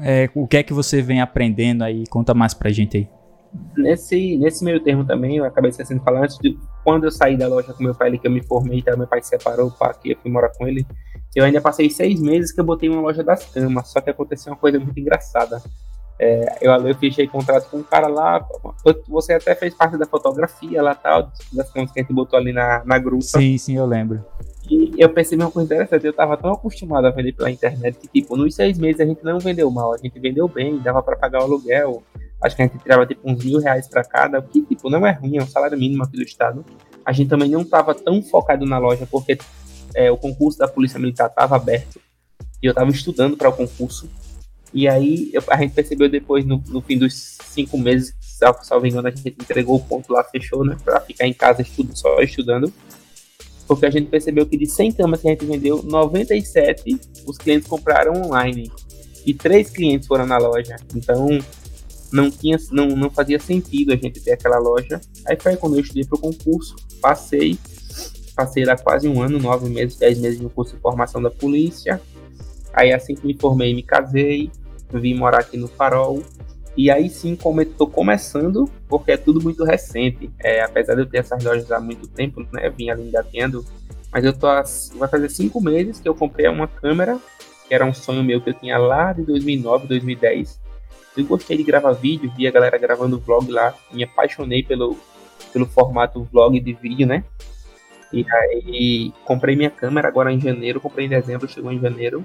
É, 0.02 0.30
o 0.34 0.46
que 0.46 0.56
é 0.56 0.62
que 0.62 0.72
você 0.72 1.02
vem 1.02 1.20
aprendendo 1.20 1.82
aí? 1.82 2.04
Conta 2.06 2.32
mais 2.32 2.54
pra 2.54 2.70
gente 2.70 2.96
aí. 2.96 3.08
Nesse, 3.76 4.36
nesse 4.38 4.64
meio 4.64 4.80
termo 4.80 5.04
também, 5.04 5.36
eu 5.36 5.44
acabei 5.44 5.70
esquecendo 5.70 6.00
de 6.00 6.04
falar, 6.04 6.24
antes 6.24 6.38
de 6.38 6.58
quando 6.82 7.04
eu 7.04 7.10
saí 7.10 7.36
da 7.36 7.46
loja 7.46 7.72
com 7.72 7.82
meu 7.82 7.94
pai 7.94 8.08
ali, 8.08 8.18
que 8.18 8.26
eu 8.26 8.30
me 8.30 8.42
formei, 8.42 8.78
então 8.78 8.96
meu 8.96 9.06
pai 9.06 9.22
se 9.22 9.28
separou, 9.28 9.70
pá, 9.70 9.92
que 9.94 10.12
eu 10.12 10.18
fui 10.20 10.30
morar 10.30 10.50
com 10.50 10.66
ele, 10.66 10.86
eu 11.36 11.44
ainda 11.44 11.60
passei 11.60 11.88
seis 11.90 12.20
meses 12.20 12.52
que 12.52 12.60
eu 12.60 12.64
botei 12.64 12.88
uma 12.88 13.00
loja 13.00 13.22
das 13.22 13.44
camas, 13.46 13.88
só 13.88 14.00
que 14.00 14.10
aconteceu 14.10 14.52
uma 14.52 14.58
coisa 14.58 14.78
muito 14.78 14.98
engraçada. 14.98 15.62
É, 16.18 16.58
eu, 16.60 16.72
eu 16.72 16.94
fechei 16.94 17.26
contrato 17.26 17.68
com 17.70 17.78
um 17.78 17.82
cara 17.82 18.06
lá. 18.06 18.46
Você 19.08 19.32
até 19.32 19.54
fez 19.54 19.74
parte 19.74 19.96
da 19.96 20.06
fotografia 20.06 20.82
lá 20.82 20.94
tal, 20.94 21.30
das 21.52 21.70
coisas 21.70 21.90
que 21.92 22.00
a 22.00 22.02
gente 22.02 22.12
botou 22.12 22.38
ali 22.38 22.52
na, 22.52 22.82
na 22.84 22.98
grupa. 22.98 23.24
Sim, 23.24 23.58
sim, 23.58 23.76
eu 23.76 23.86
lembro. 23.86 24.24
E 24.70 24.92
eu 24.96 25.10
percebi 25.10 25.42
uma 25.42 25.50
coisa 25.50 25.66
interessante, 25.66 26.06
eu 26.06 26.12
tava 26.12 26.36
tão 26.36 26.52
acostumado 26.52 27.06
a 27.06 27.10
vender 27.10 27.32
pela 27.32 27.50
internet 27.50 27.98
que, 27.98 28.08
tipo, 28.08 28.36
nos 28.36 28.54
seis 28.54 28.78
meses 28.78 29.00
a 29.00 29.04
gente 29.04 29.22
não 29.22 29.38
vendeu 29.38 29.70
mal, 29.70 29.92
a 29.92 29.98
gente 29.98 30.18
vendeu 30.18 30.48
bem, 30.48 30.78
dava 30.78 31.02
para 31.02 31.16
pagar 31.16 31.40
o 31.40 31.44
aluguel. 31.44 32.02
Acho 32.40 32.56
que 32.56 32.62
a 32.62 32.66
gente 32.66 32.78
tirava 32.78 33.06
tipo 33.06 33.20
uns 33.28 33.44
mil 33.44 33.58
reais 33.58 33.88
para 33.88 34.04
cada, 34.04 34.38
o 34.38 34.42
que, 34.42 34.62
tipo, 34.62 34.88
não 34.88 35.06
é 35.06 35.12
ruim, 35.12 35.36
é 35.36 35.42
um 35.42 35.46
salário 35.46 35.78
mínimo 35.78 36.02
aqui 36.02 36.16
do 36.16 36.22
estado. 36.22 36.64
A 37.04 37.12
gente 37.12 37.28
também 37.28 37.50
não 37.50 37.64
tava 37.64 37.94
tão 37.94 38.22
focado 38.22 38.64
na 38.64 38.78
loja, 38.78 39.06
porque 39.10 39.38
é, 39.94 40.10
o 40.10 40.16
concurso 40.16 40.58
da 40.58 40.68
Polícia 40.68 40.98
Militar 40.98 41.28
tava 41.28 41.56
aberto 41.56 42.00
e 42.62 42.66
eu 42.66 42.74
tava 42.74 42.90
estudando 42.90 43.36
para 43.36 43.50
o 43.50 43.52
concurso. 43.52 44.08
E 44.74 44.88
aí 44.88 45.32
a 45.48 45.56
gente 45.56 45.72
percebeu 45.72 46.08
depois, 46.08 46.44
no, 46.44 46.60
no 46.66 46.82
fim 46.82 46.98
dos 46.98 47.38
cinco 47.44 47.78
meses, 47.78 48.12
salvo, 48.20 48.58
salvo 48.64 48.84
engano, 48.84 49.06
a 49.06 49.10
gente 49.12 49.28
entregou 49.28 49.76
o 49.76 49.80
ponto 49.80 50.12
lá, 50.12 50.24
fechou, 50.24 50.64
né? 50.64 50.76
Pra 50.82 51.00
ficar 51.00 51.28
em 51.28 51.32
casa 51.32 51.62
estudo, 51.62 51.96
só 51.96 52.20
estudando. 52.20 52.72
Porque 53.68 53.86
a 53.86 53.90
gente 53.90 54.08
percebeu 54.10 54.44
que 54.44 54.58
de 54.58 54.66
100 54.66 54.92
camas 54.92 55.20
que 55.20 55.28
a 55.28 55.30
gente 55.30 55.46
vendeu, 55.46 55.80
97 55.84 57.00
os 57.24 57.38
clientes 57.38 57.68
compraram 57.68 58.20
online. 58.22 58.68
E 59.24 59.32
três 59.32 59.70
clientes 59.70 60.08
foram 60.08 60.26
na 60.26 60.38
loja. 60.38 60.74
Então 60.92 61.28
não, 62.12 62.28
tinha, 62.28 62.58
não, 62.72 62.88
não 62.88 63.10
fazia 63.10 63.38
sentido 63.38 63.92
a 63.92 63.96
gente 63.96 64.20
ter 64.20 64.32
aquela 64.32 64.58
loja. 64.58 65.00
Aí 65.24 65.36
foi 65.40 65.56
quando 65.56 65.76
eu 65.76 65.80
estudei 65.80 66.04
para 66.04 66.16
o 66.16 66.20
concurso, 66.20 66.74
passei, 67.00 67.56
passei 68.34 68.64
lá 68.64 68.76
quase 68.76 69.06
um 69.06 69.22
ano, 69.22 69.38
nove 69.38 69.70
meses, 69.70 69.96
dez 69.96 70.18
meses 70.18 70.40
no 70.40 70.50
curso 70.50 70.74
de 70.74 70.82
formação 70.82 71.22
da 71.22 71.30
polícia. 71.30 72.00
Aí 72.72 72.92
assim 72.92 73.14
que 73.14 73.24
me 73.24 73.38
formei, 73.38 73.72
me 73.72 73.84
casei, 73.84 74.50
vim 74.92 75.14
morar 75.14 75.40
aqui 75.40 75.56
no 75.56 75.68
Farol. 75.68 76.22
E 76.76 76.90
aí 76.90 77.08
sim, 77.08 77.36
como 77.36 77.60
estou 77.60 77.88
começando, 77.88 78.68
porque 78.88 79.12
é 79.12 79.16
tudo 79.16 79.40
muito 79.40 79.64
recente. 79.64 80.30
É, 80.40 80.62
apesar 80.62 80.94
de 80.94 81.02
eu 81.02 81.06
ter 81.06 81.18
essas 81.18 81.42
lojas 81.42 81.70
há 81.70 81.80
muito 81.80 82.08
tempo, 82.08 82.44
né? 82.52 82.68
Vim 82.70 82.90
ali 82.90 83.08
engateando. 83.08 83.64
Mas 84.12 84.24
eu 84.24 84.32
tô. 84.32 84.46
Vai 84.96 85.08
fazer 85.08 85.28
cinco 85.28 85.60
meses 85.60 86.00
que 86.00 86.08
eu 86.08 86.14
comprei 86.14 86.48
uma 86.48 86.66
câmera, 86.66 87.18
que 87.68 87.74
era 87.74 87.84
um 87.84 87.94
sonho 87.94 88.22
meu 88.22 88.40
que 88.40 88.50
eu 88.50 88.54
tinha 88.54 88.78
lá 88.78 89.12
de 89.12 89.22
2009, 89.22 89.86
2010. 89.86 90.60
Eu 91.16 91.24
gostei 91.24 91.56
de 91.56 91.62
gravar 91.62 91.92
vídeo, 91.92 92.32
vi 92.36 92.46
a 92.46 92.50
galera 92.50 92.76
gravando 92.76 93.20
vlog 93.20 93.50
lá, 93.50 93.72
me 93.92 94.02
apaixonei 94.02 94.64
pelo, 94.64 94.96
pelo 95.52 95.64
formato 95.64 96.24
vlog 96.24 96.58
de 96.58 96.72
vídeo, 96.72 97.06
né? 97.06 97.24
E 98.12 98.24
aí 98.30 99.12
comprei 99.24 99.56
minha 99.56 99.70
câmera 99.70 100.08
agora 100.08 100.32
em 100.32 100.40
janeiro, 100.40 100.80
comprei 100.80 101.06
em 101.06 101.08
dezembro, 101.08 101.48
chegou 101.48 101.72
em 101.72 101.80
janeiro. 101.80 102.24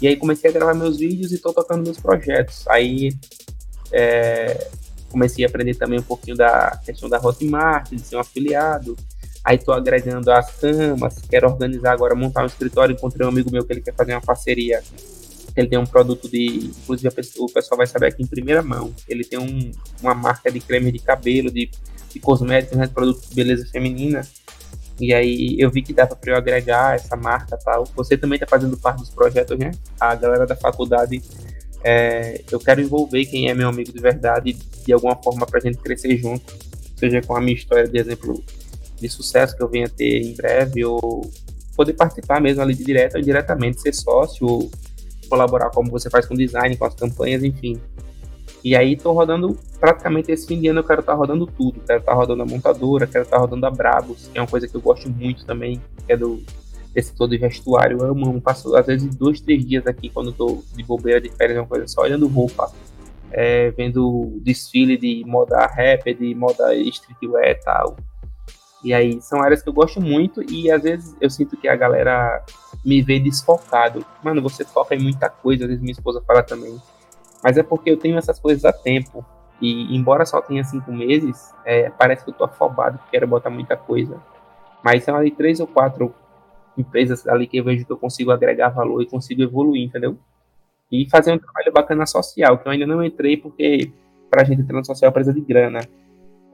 E 0.00 0.08
aí 0.08 0.16
comecei 0.16 0.50
a 0.50 0.52
gravar 0.52 0.74
meus 0.74 0.98
vídeos 0.98 1.32
e 1.32 1.36
estou 1.36 1.52
tocando 1.52 1.84
meus 1.84 1.98
projetos. 1.98 2.66
Aí 2.68 3.10
é, 3.92 4.68
comecei 5.10 5.44
a 5.44 5.48
aprender 5.48 5.74
também 5.74 5.98
um 5.98 6.02
pouquinho 6.02 6.36
da 6.36 6.80
questão 6.84 7.08
da 7.08 7.18
Hotmart, 7.18 7.90
de 7.90 8.00
ser 8.00 8.16
um 8.16 8.20
afiliado. 8.20 8.96
Aí 9.44 9.58
tô 9.58 9.72
agregando 9.72 10.30
as 10.30 10.50
camas, 10.56 11.20
quero 11.28 11.48
organizar 11.48 11.92
agora, 11.92 12.14
montar 12.14 12.42
um 12.42 12.46
escritório. 12.46 12.94
Encontrei 12.94 13.26
um 13.26 13.30
amigo 13.30 13.50
meu 13.50 13.64
que 13.64 13.72
ele 13.72 13.80
quer 13.80 13.94
fazer 13.94 14.12
uma 14.12 14.20
parceria. 14.20 14.82
Ele 15.56 15.68
tem 15.68 15.78
um 15.78 15.84
produto 15.84 16.28
de. 16.28 16.70
Inclusive, 16.82 17.10
pessoa, 17.14 17.46
o 17.48 17.52
pessoal 17.52 17.76
vai 17.76 17.86
saber 17.86 18.06
aqui 18.06 18.22
em 18.22 18.26
primeira 18.26 18.62
mão. 18.62 18.94
Ele 19.08 19.24
tem 19.24 19.38
um, 19.38 19.70
uma 20.00 20.14
marca 20.14 20.50
de 20.50 20.60
creme 20.60 20.90
de 20.90 20.98
cabelo, 20.98 21.50
de, 21.50 21.70
de 22.08 22.20
cosméticos, 22.20 22.78
né, 22.78 22.86
de 22.86 22.92
produto 22.92 23.28
de 23.28 23.34
beleza 23.34 23.66
feminina. 23.66 24.26
E 25.00 25.12
aí 25.12 25.56
eu 25.58 25.70
vi 25.70 25.82
que 25.82 25.92
dava 25.92 26.14
para 26.14 26.32
eu 26.32 26.36
agregar 26.36 26.94
essa 26.94 27.16
marca 27.16 27.56
tal. 27.56 27.84
Você 27.96 28.16
também 28.16 28.36
está 28.36 28.46
fazendo 28.46 28.76
parte 28.76 29.00
dos 29.00 29.10
projetos, 29.10 29.58
né? 29.58 29.72
A 29.98 30.14
galera 30.14 30.46
da 30.46 30.54
faculdade, 30.54 31.22
é, 31.82 32.40
eu 32.50 32.60
quero 32.60 32.80
envolver 32.80 33.24
quem 33.26 33.48
é 33.48 33.54
meu 33.54 33.68
amigo 33.68 33.92
de 33.92 34.00
verdade 34.00 34.52
de 34.52 34.92
alguma 34.92 35.16
forma 35.16 35.46
para 35.46 35.58
a 35.58 35.62
gente 35.62 35.78
crescer 35.78 36.16
junto, 36.16 36.54
seja 36.96 37.20
com 37.22 37.36
a 37.36 37.40
minha 37.40 37.54
história 37.54 37.88
de 37.88 37.98
exemplo 37.98 38.42
de 39.00 39.08
sucesso 39.08 39.56
que 39.56 39.62
eu 39.62 39.68
venha 39.68 39.88
ter 39.88 40.22
em 40.22 40.34
breve, 40.34 40.84
ou 40.84 41.28
poder 41.76 41.94
participar 41.94 42.40
mesmo 42.40 42.62
ali 42.62 42.74
de 42.74 42.84
direto 42.84 43.14
ou 43.14 43.20
indiretamente, 43.20 43.80
ser 43.80 43.92
sócio, 43.92 44.46
ou 44.46 44.70
colaborar 45.28 45.70
como 45.70 45.90
você 45.90 46.08
faz 46.08 46.26
com 46.26 46.34
design, 46.34 46.76
com 46.76 46.84
as 46.84 46.94
campanhas, 46.94 47.42
enfim. 47.42 47.80
E 48.64 48.76
aí 48.76 48.96
tô 48.96 49.12
rodando 49.12 49.58
praticamente 49.80 50.30
esse 50.30 50.46
fim 50.46 50.60
de 50.60 50.68
ano 50.68 50.80
eu 50.80 50.84
quero 50.84 51.00
estar 51.00 51.12
tá 51.12 51.18
rodando 51.18 51.46
tudo. 51.46 51.80
Quero 51.80 51.98
estar 52.00 52.12
tá 52.12 52.18
rodando 52.18 52.42
a 52.42 52.46
montadora, 52.46 53.06
quero 53.06 53.24
estar 53.24 53.36
tá 53.36 53.40
rodando 53.42 53.66
a 53.66 53.70
Brabus, 53.70 54.28
que 54.28 54.38
é 54.38 54.40
uma 54.40 54.48
coisa 54.48 54.68
que 54.68 54.74
eu 54.74 54.80
gosto 54.80 55.10
muito 55.10 55.44
também, 55.44 55.80
que 56.06 56.12
é 56.12 56.16
do 56.16 56.42
desse 56.94 57.14
todo 57.16 57.38
vestuário. 57.38 57.98
Eu 57.98 58.10
amo, 58.10 58.40
passo 58.40 58.76
às 58.76 58.86
vezes 58.86 59.14
dois, 59.16 59.40
três 59.40 59.64
dias 59.64 59.86
aqui 59.86 60.08
quando 60.08 60.32
tô 60.32 60.62
de 60.74 60.82
bobeira 60.82 61.20
de 61.20 61.30
férias, 61.30 61.58
uma 61.58 61.66
coisa 61.66 61.88
só 61.88 62.02
olhando 62.02 62.28
roupa, 62.28 62.70
é, 63.30 63.70
vendo 63.70 64.38
desfile 64.42 64.96
de 64.96 65.24
moda 65.26 65.66
rap, 65.66 66.12
de 66.14 66.34
moda 66.34 66.74
streetwear 66.74 67.50
e 67.50 67.54
tal. 67.56 67.96
E 68.84 68.92
aí 68.92 69.20
são 69.22 69.40
áreas 69.40 69.62
que 69.62 69.68
eu 69.68 69.72
gosto 69.72 70.00
muito 70.00 70.42
e 70.42 70.70
às 70.70 70.82
vezes 70.82 71.16
eu 71.20 71.30
sinto 71.30 71.56
que 71.56 71.68
a 71.68 71.76
galera 71.76 72.44
me 72.84 73.00
vê 73.00 73.18
desfocado. 73.20 74.04
Mano, 74.22 74.42
você 74.42 74.64
foca 74.64 74.94
em 74.94 75.02
muita 75.02 75.28
coisa, 75.28 75.64
às 75.64 75.68
vezes 75.68 75.82
minha 75.82 75.92
esposa 75.92 76.22
fala 76.26 76.42
também. 76.42 76.76
Mas 77.42 77.58
é 77.58 77.62
porque 77.62 77.90
eu 77.90 77.96
tenho 77.96 78.16
essas 78.16 78.38
coisas 78.38 78.64
há 78.64 78.72
tempo. 78.72 79.24
E 79.60 79.94
embora 79.96 80.26
só 80.26 80.40
tenha 80.40 80.64
cinco 80.64 80.92
meses, 80.92 81.54
é, 81.64 81.88
parece 81.90 82.24
que 82.24 82.30
eu 82.30 82.34
tô 82.34 82.44
afobado, 82.44 82.98
quero 83.10 83.26
botar 83.26 83.50
muita 83.50 83.76
coisa. 83.76 84.20
Mas 84.82 85.04
são 85.04 85.16
ali 85.16 85.30
três 85.30 85.60
ou 85.60 85.66
quatro 85.66 86.14
empresas 86.76 87.26
ali 87.28 87.46
que 87.46 87.58
eu 87.58 87.64
vejo 87.64 87.84
que 87.84 87.92
eu 87.92 87.96
consigo 87.96 88.30
agregar 88.30 88.70
valor 88.70 89.02
e 89.02 89.06
consigo 89.06 89.42
evoluir, 89.42 89.84
entendeu? 89.84 90.16
E 90.90 91.08
fazer 91.08 91.32
um 91.32 91.38
trabalho 91.38 91.72
bacana 91.72 92.06
social, 92.06 92.58
que 92.58 92.66
eu 92.66 92.72
ainda 92.72 92.86
não 92.86 93.04
entrei 93.04 93.36
porque 93.36 93.92
pra 94.30 94.44
gente 94.44 94.62
entrar 94.62 94.78
no 94.78 94.84
social 94.84 95.12
precisa 95.12 95.34
de 95.34 95.40
grana. 95.40 95.80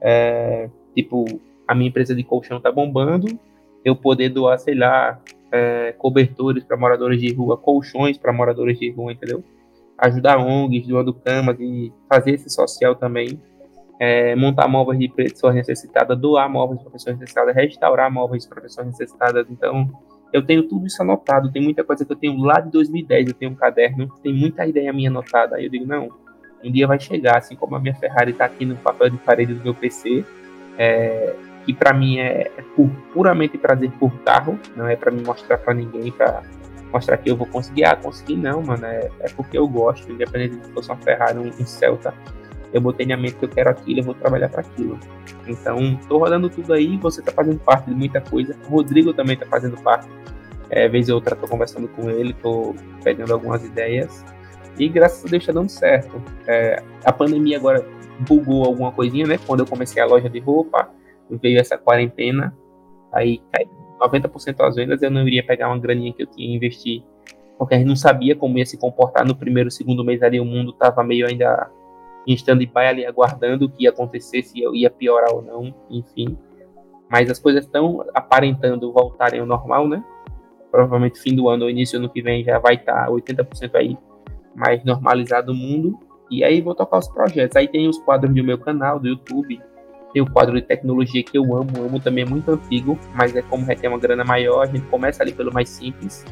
É, 0.01 0.69
tipo, 0.93 1.25
a 1.67 1.73
minha 1.73 1.89
empresa 1.89 2.15
de 2.15 2.23
colchão 2.23 2.59
tá 2.61 2.71
bombando, 2.71 3.27
eu 3.83 3.95
poder 3.95 4.29
doar, 4.29 4.59
sei 4.59 4.75
lá, 4.75 5.19
é, 5.51 5.93
cobertores 5.97 6.63
para 6.63 6.77
moradores 6.77 7.19
de 7.19 7.33
rua, 7.33 7.57
colchões 7.57 8.17
para 8.17 8.31
moradores 8.31 8.77
de 8.77 8.91
rua, 8.91 9.11
entendeu? 9.11 9.43
Ajudar 10.01 10.37
ONGs, 10.37 10.87
doando 10.87 11.13
camas 11.13 11.59
e 11.59 11.91
fazer 12.07 12.31
esse 12.31 12.49
social 12.49 12.95
também. 12.95 13.39
É, 13.99 14.33
montar 14.35 14.67
móveis 14.67 14.97
de 14.97 15.09
pessoas 15.09 15.53
necessitadas, 15.53 16.17
doar 16.17 16.49
móveis 16.49 16.81
para 16.81 16.91
pessoas 16.91 17.17
necessitadas, 17.17 17.53
restaurar 17.53 18.09
móveis 18.09 18.45
para 18.45 18.61
pessoas 18.61 18.87
necessitadas. 18.87 19.45
Então, 19.49 19.89
eu 20.31 20.45
tenho 20.45 20.63
tudo 20.67 20.87
isso 20.87 21.01
anotado. 21.01 21.51
Tem 21.51 21.61
muita 21.61 21.83
coisa 21.83 22.05
que 22.05 22.11
eu 22.11 22.15
tenho 22.15 22.37
lá 22.41 22.61
de 22.61 22.71
2010. 22.71 23.27
Eu 23.27 23.33
tenho 23.33 23.51
um 23.51 23.55
caderno, 23.55 24.07
tem 24.23 24.33
muita 24.33 24.65
ideia 24.65 24.93
minha 24.93 25.09
anotada. 25.09 25.57
Aí 25.57 25.65
eu 25.65 25.69
digo, 25.69 25.85
não, 25.85 26.09
um 26.63 26.71
dia 26.71 26.87
vai 26.87 26.99
chegar, 26.99 27.37
assim 27.37 27.55
como 27.55 27.75
a 27.75 27.79
minha 27.79 27.95
Ferrari 27.95 28.31
está 28.31 28.45
aqui 28.45 28.65
no 28.65 28.75
papel 28.77 29.09
de 29.09 29.17
parede 29.17 29.53
do 29.53 29.63
meu 29.63 29.75
PC. 29.75 30.23
É, 30.77 31.35
que 31.65 31.73
para 31.73 31.93
mim 31.93 32.19
é, 32.19 32.51
é 32.57 32.63
puramente 33.13 33.57
prazer 33.57 33.91
por 33.99 34.11
carro, 34.23 34.57
não 34.75 34.87
é 34.87 34.95
para 34.95 35.11
me 35.11 35.21
mostrar 35.21 35.57
para 35.57 35.73
ninguém, 35.73 36.11
para 36.11 36.41
mostrar 36.91 37.17
que 37.17 37.29
eu 37.29 37.35
vou 37.35 37.47
conseguir. 37.47 37.85
Ah, 37.85 37.95
conseguir 37.95 38.35
não, 38.35 38.61
mano, 38.61 38.85
é, 38.85 39.09
é 39.21 39.29
porque 39.29 39.57
eu 39.57 39.67
gosto, 39.67 40.11
independente 40.11 40.65
se 40.65 40.71
fosse 40.71 40.89
uma 40.89 40.97
Ferrari, 40.97 41.37
um, 41.37 41.47
um 41.47 41.65
Celta. 41.65 42.13
Eu 42.71 42.81
botei 42.81 43.05
na 43.05 43.17
mente 43.17 43.35
que 43.35 43.45
eu 43.45 43.49
quero 43.49 43.69
aquilo, 43.69 43.99
eu 43.99 44.03
vou 44.03 44.13
trabalhar 44.13 44.49
para 44.49 44.61
aquilo. 44.61 44.99
Então, 45.47 45.99
tô 46.07 46.19
rodando 46.19 46.49
tudo 46.49 46.73
aí, 46.73 46.97
você 46.97 47.21
tá 47.21 47.31
fazendo 47.31 47.59
parte 47.59 47.89
de 47.89 47.95
muita 47.95 48.21
coisa. 48.21 48.55
O 48.67 48.75
Rodrigo 48.75 49.13
também 49.13 49.35
tá 49.35 49.45
fazendo 49.47 49.81
parte. 49.81 50.07
É, 50.69 50.87
vez 50.87 51.09
ou 51.09 51.15
outra 51.15 51.35
tô 51.35 51.47
conversando 51.47 51.87
com 51.87 52.11
ele, 52.11 52.31
tô 52.33 52.75
pegando 53.03 53.33
algumas 53.33 53.65
ideias. 53.65 54.23
E 54.77 54.87
graças 54.87 55.25
a 55.25 55.27
Deus 55.27 55.45
tá 55.45 55.51
dando 55.51 55.69
certo. 55.69 56.21
É, 56.45 56.83
a 57.03 57.11
pandemia 57.11 57.57
agora 57.57 57.83
bugou 58.19 58.65
alguma 58.65 58.91
coisinha, 58.91 59.25
né? 59.25 59.39
Quando 59.47 59.61
eu 59.61 59.65
comecei 59.65 60.01
a 60.01 60.05
loja 60.05 60.29
de 60.29 60.39
roupa, 60.39 60.89
veio 61.41 61.59
essa 61.59 61.75
quarentena, 61.75 62.55
aí 63.11 63.41
caiu 63.51 63.78
90% 63.99 64.55
as 64.61 64.75
vendas, 64.75 65.01
eu 65.01 65.11
não 65.11 65.27
iria 65.27 65.45
pegar 65.45 65.67
uma 65.67 65.77
graninha 65.77 66.13
que 66.13 66.23
eu 66.23 66.27
tinha 66.27 66.47
e 66.47 66.55
investir, 66.55 67.03
porque 67.57 67.75
a 67.75 67.77
gente 67.77 67.87
não 67.87 67.95
sabia 67.95 68.35
como 68.35 68.57
ia 68.57 68.65
se 68.65 68.77
comportar 68.77 69.25
no 69.25 69.35
primeiro, 69.35 69.69
segundo 69.69 70.03
mês 70.03 70.23
ali, 70.23 70.39
o 70.39 70.45
mundo 70.45 70.71
estava 70.71 71.03
meio 71.03 71.27
ainda 71.27 71.69
em 72.27 72.33
stand-by 72.33 72.85
ali, 72.87 73.05
aguardando 73.05 73.65
o 73.65 73.69
que 73.69 73.83
ia 73.83 73.89
acontecer, 73.89 74.43
se 74.43 74.59
ia 74.73 74.89
piorar 74.89 75.33
ou 75.33 75.41
não, 75.41 75.73
enfim. 75.89 76.37
Mas 77.09 77.29
as 77.29 77.39
coisas 77.39 77.65
estão 77.65 78.05
aparentando 78.13 78.91
voltarem 78.93 79.39
ao 79.39 79.45
normal, 79.45 79.87
né? 79.87 80.03
Provavelmente 80.71 81.19
fim 81.19 81.35
do 81.35 81.49
ano 81.49 81.63
ou 81.63 81.69
início 81.69 81.97
do 81.97 82.03
ano 82.03 82.13
que 82.13 82.21
vem 82.21 82.43
já 82.43 82.59
vai 82.59 82.75
estar 82.75 83.05
tá 83.05 83.11
80% 83.11 83.71
aí 83.73 83.97
mais 84.55 84.83
normalizado 84.83 85.51
o 85.51 85.55
mundo. 85.55 85.97
E 86.29 86.43
aí 86.43 86.61
vou 86.61 86.75
tocar 86.75 86.99
os 86.99 87.07
projetos. 87.07 87.55
Aí 87.55 87.67
tem 87.67 87.87
os 87.87 87.97
quadros 87.97 88.33
do 88.33 88.43
meu 88.43 88.59
canal, 88.59 88.99
do 88.99 89.07
YouTube, 89.07 89.59
tem 90.13 90.21
o 90.21 90.29
quadro 90.29 90.55
de 90.55 90.61
tecnologia 90.61 91.23
que 91.23 91.37
eu 91.37 91.55
amo, 91.55 91.69
amo 91.85 91.99
também 91.99 92.23
é 92.23 92.27
muito 92.27 92.51
antigo, 92.51 92.97
mas 93.13 93.35
é 93.35 93.41
como 93.41 93.65
requer 93.65 93.89
uma 93.89 93.99
grana 93.99 94.23
maior, 94.23 94.63
a 94.63 94.65
gente 94.65 94.85
começa 94.87 95.23
ali 95.23 95.31
pelo 95.31 95.53
mais 95.53 95.69
simples 95.69 96.25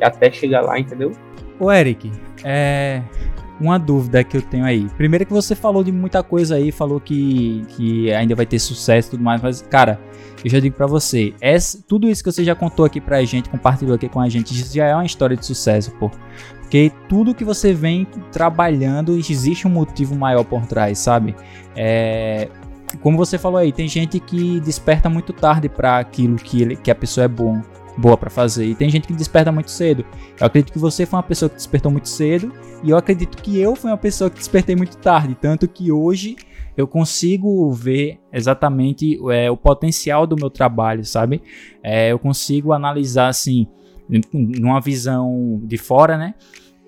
até 0.00 0.30
chegar 0.30 0.62
lá, 0.62 0.78
entendeu? 0.78 1.12
Ô 1.58 1.70
Eric, 1.70 2.10
é 2.42 3.02
uma 3.60 3.78
dúvida 3.78 4.24
que 4.24 4.36
eu 4.36 4.42
tenho 4.42 4.64
aí. 4.64 4.88
Primeiro 4.96 5.26
que 5.26 5.32
você 5.32 5.54
falou 5.54 5.84
de 5.84 5.92
muita 5.92 6.22
coisa 6.22 6.54
aí, 6.56 6.72
falou 6.72 6.98
que, 6.98 7.62
que 7.68 8.10
ainda 8.12 8.34
vai 8.34 8.46
ter 8.46 8.58
sucesso 8.58 9.08
e 9.08 9.10
tudo 9.10 9.22
mais, 9.22 9.42
mas 9.42 9.60
cara, 9.60 10.00
eu 10.42 10.50
já 10.50 10.58
digo 10.58 10.74
para 10.74 10.86
você, 10.86 11.34
essa, 11.40 11.78
tudo 11.86 12.08
isso 12.08 12.24
que 12.24 12.32
você 12.32 12.42
já 12.42 12.54
contou 12.54 12.86
aqui 12.86 13.00
pra 13.00 13.22
gente, 13.24 13.50
compartilhou 13.50 13.94
aqui 13.94 14.08
com 14.08 14.20
a 14.20 14.28
gente, 14.28 14.54
já 14.74 14.86
é 14.86 14.94
uma 14.94 15.04
história 15.04 15.36
de 15.36 15.44
sucesso, 15.44 15.90
pô. 15.98 16.10
Porque 16.60 16.90
tudo 17.08 17.34
que 17.34 17.44
você 17.44 17.74
vem 17.74 18.06
trabalhando, 18.32 19.16
existe 19.16 19.66
um 19.66 19.70
motivo 19.70 20.14
maior 20.16 20.44
por 20.44 20.64
trás, 20.66 20.98
sabe? 20.98 21.34
É, 21.76 22.48
como 22.98 23.16
você 23.16 23.38
falou 23.38 23.58
aí, 23.58 23.72
tem 23.72 23.88
gente 23.88 24.18
que 24.20 24.60
desperta 24.60 25.08
muito 25.08 25.32
tarde 25.32 25.68
para 25.68 25.98
aquilo 25.98 26.36
que, 26.36 26.62
ele, 26.62 26.76
que 26.76 26.90
a 26.90 26.94
pessoa 26.94 27.24
é 27.24 27.28
bom, 27.28 27.62
boa 27.96 28.16
para 28.16 28.30
fazer. 28.30 28.66
E 28.66 28.74
tem 28.74 28.88
gente 28.90 29.06
que 29.06 29.12
desperta 29.12 29.52
muito 29.52 29.70
cedo. 29.70 30.04
Eu 30.38 30.46
acredito 30.46 30.72
que 30.72 30.78
você 30.78 31.06
foi 31.06 31.16
uma 31.18 31.22
pessoa 31.22 31.48
que 31.48 31.56
despertou 31.56 31.90
muito 31.90 32.08
cedo. 32.08 32.52
E 32.82 32.90
eu 32.90 32.96
acredito 32.96 33.40
que 33.42 33.58
eu 33.58 33.76
fui 33.76 33.90
uma 33.90 33.96
pessoa 33.96 34.30
que 34.30 34.38
despertei 34.38 34.74
muito 34.74 34.96
tarde. 34.96 35.36
Tanto 35.40 35.68
que 35.68 35.92
hoje 35.92 36.36
eu 36.76 36.86
consigo 36.86 37.70
ver 37.70 38.18
exatamente 38.32 39.18
é, 39.30 39.50
o 39.50 39.56
potencial 39.56 40.26
do 40.26 40.36
meu 40.36 40.50
trabalho, 40.50 41.04
sabe? 41.04 41.42
É, 41.82 42.12
eu 42.12 42.18
consigo 42.18 42.72
analisar 42.72 43.28
assim, 43.28 43.66
numa 44.32 44.80
visão 44.80 45.60
de 45.64 45.76
fora, 45.76 46.16
né? 46.16 46.34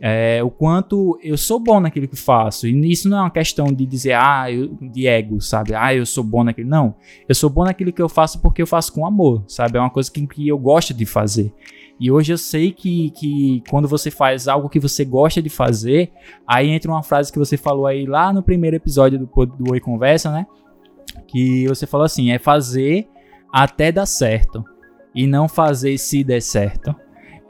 É, 0.05 0.43
o 0.43 0.51
quanto 0.51 1.17
eu 1.23 1.39
sou 1.39 1.61
bom 1.61 1.79
naquilo 1.79 2.09
que 2.09 2.17
faço. 2.17 2.67
E 2.67 2.91
isso 2.91 3.09
não 3.09 3.19
é 3.19 3.21
uma 3.21 3.31
questão 3.31 3.67
de 3.67 3.87
dizer, 3.87 4.15
ah, 4.15 4.51
eu, 4.51 4.77
de 4.81 5.07
ego, 5.07 5.41
sabe? 5.41 5.77
Ah, 5.77 5.95
eu 5.95 6.05
sou 6.05 6.25
bom 6.25 6.43
naquilo. 6.43 6.69
Não. 6.69 6.97
Eu 7.29 7.37
sou 7.37 7.49
bom 7.49 7.63
naquilo 7.63 7.93
que 7.93 8.03
eu 8.03 8.09
faço 8.09 8.41
porque 8.41 8.61
eu 8.61 8.67
faço 8.67 8.93
com 8.93 9.07
amor, 9.07 9.45
sabe? 9.47 9.79
É 9.79 9.81
uma 9.81 9.91
coisa 9.91 10.11
que, 10.11 10.27
que 10.27 10.49
eu 10.49 10.59
gosto 10.59 10.93
de 10.93 11.07
fazer. 11.07 11.55
E 12.01 12.11
hoje 12.11 12.33
eu 12.33 12.39
sei 12.39 12.73
que, 12.73 13.11
que 13.11 13.63
quando 13.71 13.87
você 13.87 14.11
faz 14.11 14.49
algo 14.49 14.69
que 14.69 14.81
você 14.81 15.05
gosta 15.05 15.41
de 15.41 15.49
fazer, 15.49 16.11
aí 16.45 16.69
entra 16.69 16.91
uma 16.91 17.05
frase 17.05 17.31
que 17.31 17.39
você 17.39 17.57
falou 17.57 17.87
aí 17.87 18.05
lá 18.05 18.33
no 18.33 18.43
primeiro 18.43 18.75
episódio 18.75 19.21
do, 19.21 19.47
do 19.47 19.71
Oi 19.71 19.79
Conversa, 19.79 20.33
né? 20.33 20.49
Que 21.29 21.69
você 21.69 21.87
falou 21.87 22.05
assim: 22.05 22.33
é 22.33 22.41
fazer 22.41 23.07
até 23.53 23.93
dar 23.93 24.07
certo. 24.07 24.65
E 25.15 25.29
não 25.29 25.47
fazer 25.47 25.97
se 25.97 26.25
der 26.25 26.43
certo. 26.43 26.93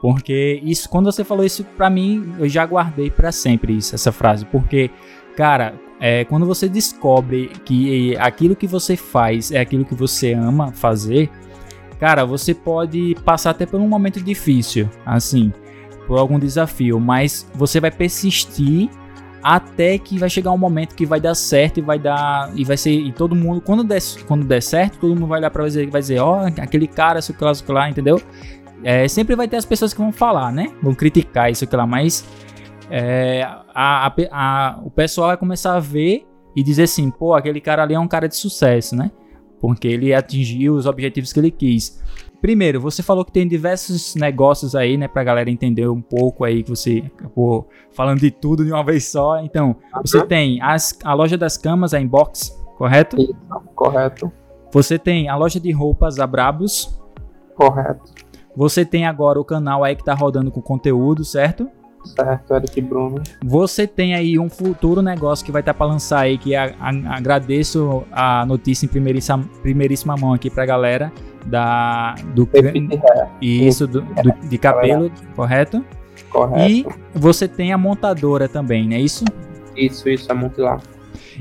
Porque 0.03 0.59
isso, 0.65 0.89
quando 0.89 1.09
você 1.09 1.23
falou 1.23 1.45
isso 1.45 1.63
para 1.63 1.89
mim, 1.89 2.33
eu 2.37 2.49
já 2.49 2.65
guardei 2.65 3.09
para 3.09 3.31
sempre 3.31 3.77
isso, 3.77 3.95
essa 3.95 4.11
frase, 4.11 4.45
porque 4.45 4.91
cara, 5.33 5.75
é, 5.97 6.25
quando 6.25 6.45
você 6.45 6.67
descobre 6.67 7.49
que 7.63 8.13
aquilo 8.17 8.53
que 8.53 8.67
você 8.67 8.97
faz 8.97 9.49
é 9.49 9.61
aquilo 9.61 9.85
que 9.85 9.95
você 9.95 10.33
ama 10.33 10.73
fazer, 10.73 11.29
cara, 12.01 12.25
você 12.25 12.53
pode 12.53 13.15
passar 13.23 13.51
até 13.51 13.65
por 13.65 13.79
um 13.79 13.87
momento 13.87 14.21
difícil, 14.21 14.89
assim, 15.05 15.53
por 16.05 16.19
algum 16.19 16.37
desafio, 16.37 16.99
mas 16.99 17.49
você 17.55 17.79
vai 17.79 17.89
persistir 17.89 18.89
até 19.41 19.97
que 19.97 20.19
vai 20.19 20.29
chegar 20.29 20.51
um 20.51 20.57
momento 20.57 20.95
que 20.95 21.05
vai 21.05 21.21
dar 21.21 21.33
certo 21.33 21.77
e 21.77 21.81
vai 21.81 21.97
dar 21.97 22.51
e 22.53 22.65
vai 22.65 22.75
ser 22.75 22.91
e 22.91 23.11
todo 23.13 23.33
mundo 23.33 23.61
quando 23.61 23.85
der, 23.85 24.01
quando 24.27 24.45
der 24.45 24.61
certo 24.61 24.99
todo 24.99 25.15
mundo 25.15 25.27
vai 25.27 25.39
olhar 25.39 25.51
para 25.51 25.63
você 25.63 25.85
vai 25.85 25.99
dizer 25.99 26.19
ó 26.19 26.43
oh, 26.43 26.61
aquele 26.61 26.87
cara 26.87 27.19
que 27.21 27.43
lá, 27.43 27.51
lá 27.67 27.89
entendeu 27.89 28.21
é, 28.83 29.07
sempre 29.07 29.35
vai 29.35 29.47
ter 29.47 29.57
as 29.57 29.65
pessoas 29.65 29.93
que 29.93 29.99
vão 29.99 30.11
falar, 30.11 30.51
né? 30.51 30.73
Vão 30.81 30.93
criticar 30.93 31.51
isso 31.51 31.63
aqui 31.63 31.75
lá, 31.75 31.87
mas 31.87 32.25
é, 32.89 33.43
a, 33.73 34.07
a, 34.07 34.13
a, 34.31 34.79
o 34.83 34.91
pessoal 34.91 35.27
vai 35.27 35.37
começar 35.37 35.75
a 35.75 35.79
ver 35.79 36.25
e 36.55 36.63
dizer 36.63 36.83
assim, 36.83 37.09
pô, 37.09 37.33
aquele 37.33 37.59
cara 37.59 37.83
ali 37.83 37.93
é 37.93 37.99
um 37.99 38.07
cara 38.07 38.27
de 38.27 38.35
sucesso, 38.35 38.95
né? 38.95 39.11
porque 39.63 39.87
ele 39.87 40.13
atingiu 40.13 40.75
os 40.75 40.85
objetivos 40.85 41.31
que 41.31 41.39
ele 41.39 41.49
quis. 41.49 42.03
Primeiro, 42.41 42.81
você 42.81 43.01
falou 43.01 43.23
que 43.23 43.31
tem 43.31 43.47
diversos 43.47 44.13
negócios 44.13 44.75
aí, 44.75 44.97
né, 44.97 45.07
pra 45.07 45.23
galera 45.23 45.49
entender 45.49 45.87
um 45.87 46.01
pouco 46.01 46.43
aí, 46.43 46.63
que 46.63 46.69
você 46.69 47.09
acabou 47.17 47.69
falando 47.93 48.19
de 48.19 48.29
tudo 48.29 48.65
de 48.65 48.73
uma 48.73 48.83
vez 48.83 49.05
só. 49.05 49.39
Então, 49.39 49.67
uhum. 49.95 50.01
você 50.03 50.25
tem 50.25 50.61
as, 50.61 50.99
a 51.05 51.13
loja 51.13 51.37
das 51.37 51.57
camas, 51.57 51.93
a 51.93 52.01
Inbox, 52.01 52.49
correto? 52.77 53.15
Isso, 53.15 53.33
correto. 53.73 54.29
Você 54.73 54.99
tem 54.99 55.29
a 55.29 55.35
loja 55.37 55.61
de 55.61 55.71
roupas, 55.71 56.19
a 56.19 56.27
Brabus. 56.27 57.01
Correto. 57.55 58.11
Você 58.55 58.85
tem 58.85 59.05
agora 59.05 59.39
o 59.39 59.45
canal 59.45 59.83
aí 59.83 59.95
que 59.95 60.03
tá 60.03 60.13
rodando 60.13 60.51
com 60.51 60.61
conteúdo, 60.61 61.23
certo? 61.23 61.69
Certo, 62.05 62.53
Eric 62.53 62.81
Bruno. 62.81 63.21
Você 63.43 63.87
tem 63.87 64.13
aí 64.13 64.37
um 64.37 64.49
futuro 64.49 65.01
negócio 65.01 65.45
que 65.45 65.51
vai 65.51 65.61
estar 65.61 65.73
tá 65.73 65.77
para 65.77 65.87
lançar 65.87 66.19
aí, 66.19 66.37
que 66.37 66.55
a, 66.55 66.75
a, 66.79 67.17
agradeço 67.17 68.03
a 68.11 68.45
notícia 68.45 68.85
em 68.85 68.89
primeiríssima, 68.89 69.43
primeiríssima 69.61 70.15
mão 70.17 70.33
aqui 70.33 70.49
pra 70.49 70.65
galera 70.65 71.11
da 71.45 72.15
do 72.35 72.47
isso 73.41 73.87
do, 73.87 74.01
do, 74.01 74.47
de 74.47 74.57
cabelo, 74.57 75.11
correto? 75.35 75.83
Correto. 76.29 76.69
E 76.69 76.85
você 77.13 77.47
tem 77.47 77.71
a 77.71 77.77
montadora 77.77 78.47
também, 78.47 78.87
não 78.87 78.95
é 78.95 78.99
isso? 78.99 79.23
Isso, 79.75 80.07
isso, 80.09 80.31
a 80.31 80.35
Montilar. 80.35 80.81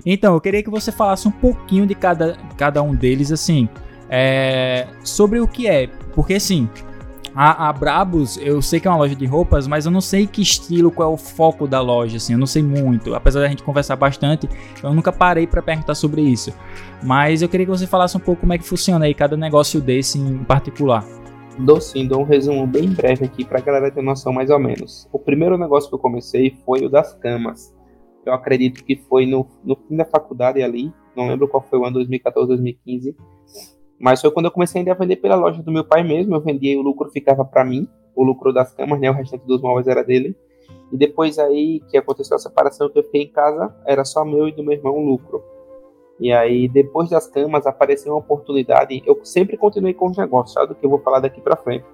Então, 0.07 0.35
eu 0.35 0.41
queria 0.41 0.63
que 0.63 0.71
você 0.71 0.91
falasse 0.91 1.29
um 1.29 1.31
pouquinho 1.31 1.87
de 1.87 1.95
cada, 1.95 2.37
cada 2.57 2.83
um 2.83 2.95
deles, 2.95 3.31
assim, 3.31 3.69
é, 4.09 4.87
sobre 5.03 5.41
o 5.41 5.47
que 5.47 5.67
é. 5.67 5.89
Porque, 6.15 6.35
assim, 6.35 6.69
a, 7.35 7.69
a, 7.69 7.73
Brabus, 7.73 8.37
eu 8.37 8.61
sei 8.61 8.79
que 8.79 8.87
é 8.87 8.91
uma 8.91 8.99
loja 8.99 9.15
de 9.15 9.25
roupas, 9.25 9.67
mas 9.67 9.87
eu 9.87 9.93
não 9.93 10.01
sei 10.01 10.27
que 10.27 10.43
estilo, 10.43 10.91
qual 10.91 11.11
é 11.11 11.15
o 11.15 11.17
foco 11.17 11.67
da 11.67 11.81
loja, 11.81 12.19
assim, 12.19 12.35
eu 12.35 12.39
não 12.39 12.47
sei 12.47 12.63
muito. 12.63 13.15
Apesar 13.15 13.41
da 13.41 13.49
gente 13.49 13.63
conversar 13.63 13.97
bastante, 13.97 14.49
eu 14.83 14.93
nunca 14.93 15.11
parei 15.11 15.47
para 15.47 15.63
perguntar 15.63 15.95
sobre 15.95 16.21
isso. 16.21 16.53
Mas 17.03 17.41
eu 17.41 17.49
queria 17.49 17.65
que 17.65 17.73
você 17.73 17.87
falasse 17.87 18.17
um 18.17 18.21
pouco 18.21 18.43
como 18.43 18.53
é 18.53 18.59
que 18.59 18.65
funciona 18.65 19.07
aí 19.07 19.15
cada 19.15 19.37
negócio 19.37 19.81
desse 19.81 20.19
em 20.19 20.45
particular. 20.45 21.05
Dou 21.59 21.81
sim, 21.81 22.07
dou 22.07 22.21
um 22.21 22.25
resumo 22.25 22.67
bem 22.67 22.91
breve 22.91 23.25
aqui 23.25 23.45
para 23.45 23.59
a 23.59 23.63
galera 23.63 23.91
ter 23.91 24.03
noção 24.03 24.33
mais 24.33 24.51
ou 24.51 24.59
menos. 24.59 25.09
O 25.13 25.19
primeiro 25.19 25.57
negócio 25.57 25.89
que 25.89 25.95
eu 25.95 25.99
comecei 25.99 26.57
foi 26.65 26.85
o 26.85 26.89
das 26.89 27.15
camas. 27.15 27.75
Eu 28.25 28.33
acredito 28.33 28.85
que 28.85 28.97
foi 29.09 29.27
no, 29.27 29.47
no 29.65 29.77
fim 29.77 29.97
da 29.97 30.05
faculdade 30.05 30.63
ali, 30.63 30.93
não 31.17 31.29
lembro 31.29 31.49
qual 31.49 31.63
foi 31.63 31.79
o 31.79 31.85
ano, 31.85 31.95
2014, 31.95 32.49
2015 32.49 33.17
mas 34.03 34.21
foi 34.21 34.33
quando 34.33 34.47
eu 34.47 34.51
comecei 34.51 34.83
a 34.91 34.95
vender 34.95 35.15
pela 35.15 35.37
loja 35.37 35.63
do 35.63 35.71
meu 35.71 35.85
pai 35.85 36.03
mesmo. 36.03 36.35
Eu 36.35 36.41
vendia 36.41 36.73
e 36.73 36.77
o 36.77 36.83
lucro 36.83 37.09
ficava 37.09 37.45
para 37.45 37.65
mim, 37.65 37.89
o 38.17 38.25
lucro 38.25 38.53
das 38.53 38.75
camas, 38.75 38.99
né? 38.99 39.09
O 39.09 39.15
restante 39.15 39.47
dos 39.47 39.63
móveis 39.63 39.87
era 39.87 40.03
dele. 40.03 40.37
E 40.91 40.97
depois 40.97 41.39
aí 41.39 41.81
que 41.89 41.97
aconteceu 41.97 42.35
a 42.35 42.41
separação, 42.41 42.91
que 42.91 42.99
eu 42.99 43.05
fiquei 43.05 43.23
em 43.23 43.31
casa, 43.31 43.73
era 43.87 44.05
só 44.05 44.25
meu 44.25 44.49
e 44.49 44.53
do 44.53 44.65
meu 44.65 44.73
irmão 44.73 44.93
o 44.99 45.07
lucro. 45.07 45.41
E 46.19 46.33
aí, 46.33 46.67
depois 46.67 47.11
das 47.11 47.29
camas, 47.29 47.65
apareceu 47.65 48.13
uma 48.13 48.19
oportunidade. 48.19 49.01
Eu 49.07 49.25
sempre 49.25 49.57
continuei 49.57 49.95
com 49.95 50.07
os 50.07 50.17
negócios, 50.17 50.55
sabe? 50.55 50.67
Do 50.67 50.75
que 50.75 50.85
eu 50.85 50.91
vou 50.91 50.99
falar 50.99 51.21
daqui 51.21 51.41
para 51.41 51.57
frente. 51.57 51.87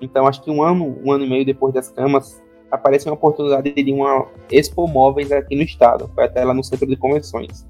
Então, 0.00 0.28
acho 0.28 0.40
que 0.40 0.52
um 0.52 0.62
ano, 0.62 1.00
um 1.04 1.10
ano 1.10 1.24
e 1.24 1.28
meio 1.28 1.44
depois 1.44 1.74
das 1.74 1.90
camas, 1.90 2.40
apareceu 2.70 3.10
uma 3.10 3.16
oportunidade 3.16 3.72
de 3.72 3.92
uma 3.92 4.28
Expo 4.52 4.86
Móveis 4.86 5.32
aqui 5.32 5.56
no 5.56 5.62
estado. 5.62 6.08
Foi 6.14 6.24
até 6.24 6.44
lá 6.44 6.54
no 6.54 6.62
centro 6.62 6.86
de 6.86 6.96
convenções. 6.96 7.66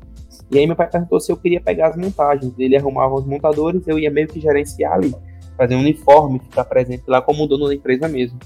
E 0.54 0.58
aí 0.60 0.68
meu 0.68 0.76
pai 0.76 0.88
perguntou 0.88 1.18
se 1.18 1.32
eu 1.32 1.36
queria 1.36 1.60
pegar 1.60 1.88
as 1.88 1.96
montagens. 1.96 2.54
Ele 2.56 2.76
arrumava 2.76 3.12
os 3.16 3.26
montadores, 3.26 3.88
eu 3.88 3.98
ia 3.98 4.08
meio 4.08 4.28
que 4.28 4.38
gerenciar 4.38 4.92
ali, 4.92 5.12
fazer 5.56 5.74
um 5.74 5.80
uniforme, 5.80 6.38
ficar 6.38 6.64
presente 6.64 7.02
lá 7.08 7.20
como 7.20 7.44
dono 7.48 7.66
da 7.66 7.74
empresa 7.74 8.06
mesmo. 8.06 8.38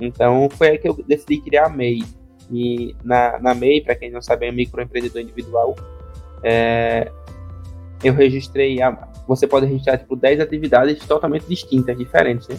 Então 0.00 0.48
foi 0.50 0.68
aí 0.70 0.78
que 0.78 0.88
eu 0.88 0.94
decidi 1.06 1.42
criar 1.42 1.66
a 1.66 1.68
MEI. 1.68 2.02
E 2.50 2.96
na, 3.04 3.38
na 3.38 3.54
MEI, 3.54 3.82
para 3.82 3.94
quem 3.94 4.10
não 4.10 4.22
sabe, 4.22 4.46
é 4.46 4.50
microempreendedor 4.50 5.20
individual. 5.20 5.76
É, 6.42 7.12
eu 8.02 8.14
registrei, 8.14 8.80
a, 8.80 9.10
você 9.28 9.46
pode 9.46 9.66
registrar 9.66 9.98
tipo 9.98 10.16
10 10.16 10.40
atividades 10.40 11.04
totalmente 11.06 11.44
distintas, 11.46 11.98
diferentes, 11.98 12.48
né? 12.48 12.56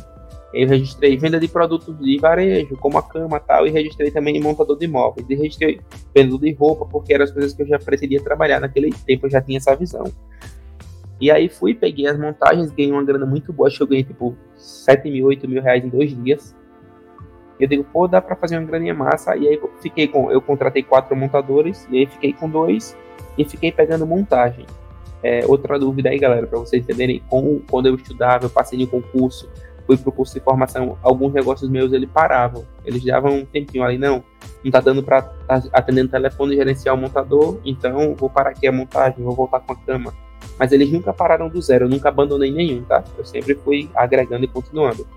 Eu 0.53 0.67
registrei 0.67 1.17
venda 1.17 1.39
de 1.39 1.47
produtos 1.47 1.97
de 1.97 2.19
varejo, 2.19 2.77
como 2.77 2.97
a 2.99 3.01
cama 3.01 3.39
tal, 3.39 3.65
e 3.65 3.71
registrei 3.71 4.11
também 4.11 4.39
montador 4.39 4.77
de 4.77 4.85
imóveis. 4.85 5.25
E 5.27 5.33
registrei 5.33 5.81
vendedor 6.13 6.39
de 6.39 6.53
roupa, 6.53 6.85
porque 6.85 7.13
eram 7.13 7.23
as 7.23 7.31
coisas 7.31 7.53
que 7.53 7.63
eu 7.63 7.67
já 7.67 7.79
pretendia 7.79 8.21
trabalhar 8.21 8.59
naquele 8.59 8.91
tempo, 8.91 9.25
eu 9.25 9.31
já 9.31 9.41
tinha 9.41 9.57
essa 9.57 9.75
visão. 9.75 10.03
E 11.19 11.31
aí 11.31 11.49
fui, 11.49 11.73
peguei 11.73 12.05
as 12.05 12.19
montagens, 12.19 12.71
ganhei 12.71 12.91
uma 12.91 13.03
grana 13.03 13.25
muito 13.25 13.51
boa, 13.51 13.67
acho 13.67 13.77
que 13.77 13.83
eu 13.83 13.87
ganhei 13.87 14.03
tipo 14.03 14.35
7 14.55 15.09
mil, 15.09 15.25
8 15.25 15.47
mil 15.47 15.61
reais 15.61 15.83
em 15.83 15.89
dois 15.89 16.15
dias. 16.23 16.55
E 17.59 17.63
eu 17.63 17.67
digo, 17.67 17.83
pô, 17.85 18.07
dá 18.07 18.21
pra 18.21 18.35
fazer 18.35 18.57
uma 18.57 18.67
graninha 18.67 18.93
massa. 18.93 19.35
E 19.35 19.47
aí 19.47 19.59
fiquei 19.81 20.07
com, 20.07 20.31
eu 20.31 20.41
contratei 20.41 20.83
quatro 20.83 21.15
montadores, 21.15 21.87
e 21.89 21.99
aí 21.99 22.05
fiquei 22.05 22.33
com 22.33 22.47
dois, 22.47 22.95
e 23.37 23.43
fiquei 23.45 23.71
pegando 23.71 24.05
montagem. 24.05 24.65
É, 25.23 25.45
outra 25.47 25.79
dúvida 25.79 26.09
aí, 26.09 26.19
galera, 26.19 26.45
para 26.45 26.59
vocês 26.59 26.83
entenderem, 26.83 27.23
como, 27.29 27.61
quando 27.71 27.87
eu 27.87 27.95
estudava, 27.95 28.45
eu 28.45 28.49
passei 28.49 28.79
em 28.79 28.85
concurso, 28.85 29.49
fui 29.85 29.97
pro 29.97 30.11
curso 30.11 30.33
de 30.33 30.39
formação, 30.39 30.97
alguns 31.01 31.33
negócios 31.33 31.69
meus 31.69 31.91
ele 31.91 32.07
paravam. 32.07 32.65
Eles 32.85 33.03
davam 33.03 33.39
um 33.39 33.45
tempinho 33.45 33.83
ali, 33.83 33.97
não, 33.97 34.23
não 34.63 34.71
tá 34.71 34.79
dando 34.79 35.03
para 35.03 35.21
tá 35.21 35.61
atendendo 35.71 36.09
telefone 36.09 36.55
gerenciar 36.55 36.95
o 36.95 36.97
montador, 36.97 37.59
então 37.65 38.15
vou 38.15 38.29
parar 38.29 38.51
aqui 38.51 38.67
a 38.67 38.71
montagem, 38.71 39.23
vou 39.23 39.35
voltar 39.35 39.59
com 39.59 39.73
a 39.73 39.75
cama. 39.75 40.13
Mas 40.57 40.71
eles 40.71 40.91
nunca 40.91 41.13
pararam 41.13 41.49
do 41.49 41.61
zero, 41.61 41.85
eu 41.85 41.89
nunca 41.89 42.09
abandonei 42.09 42.51
nenhum, 42.51 42.83
tá? 42.83 43.03
Eu 43.17 43.25
sempre 43.25 43.55
fui 43.55 43.89
agregando 43.95 44.45
e 44.45 44.47
continuando. 44.47 45.07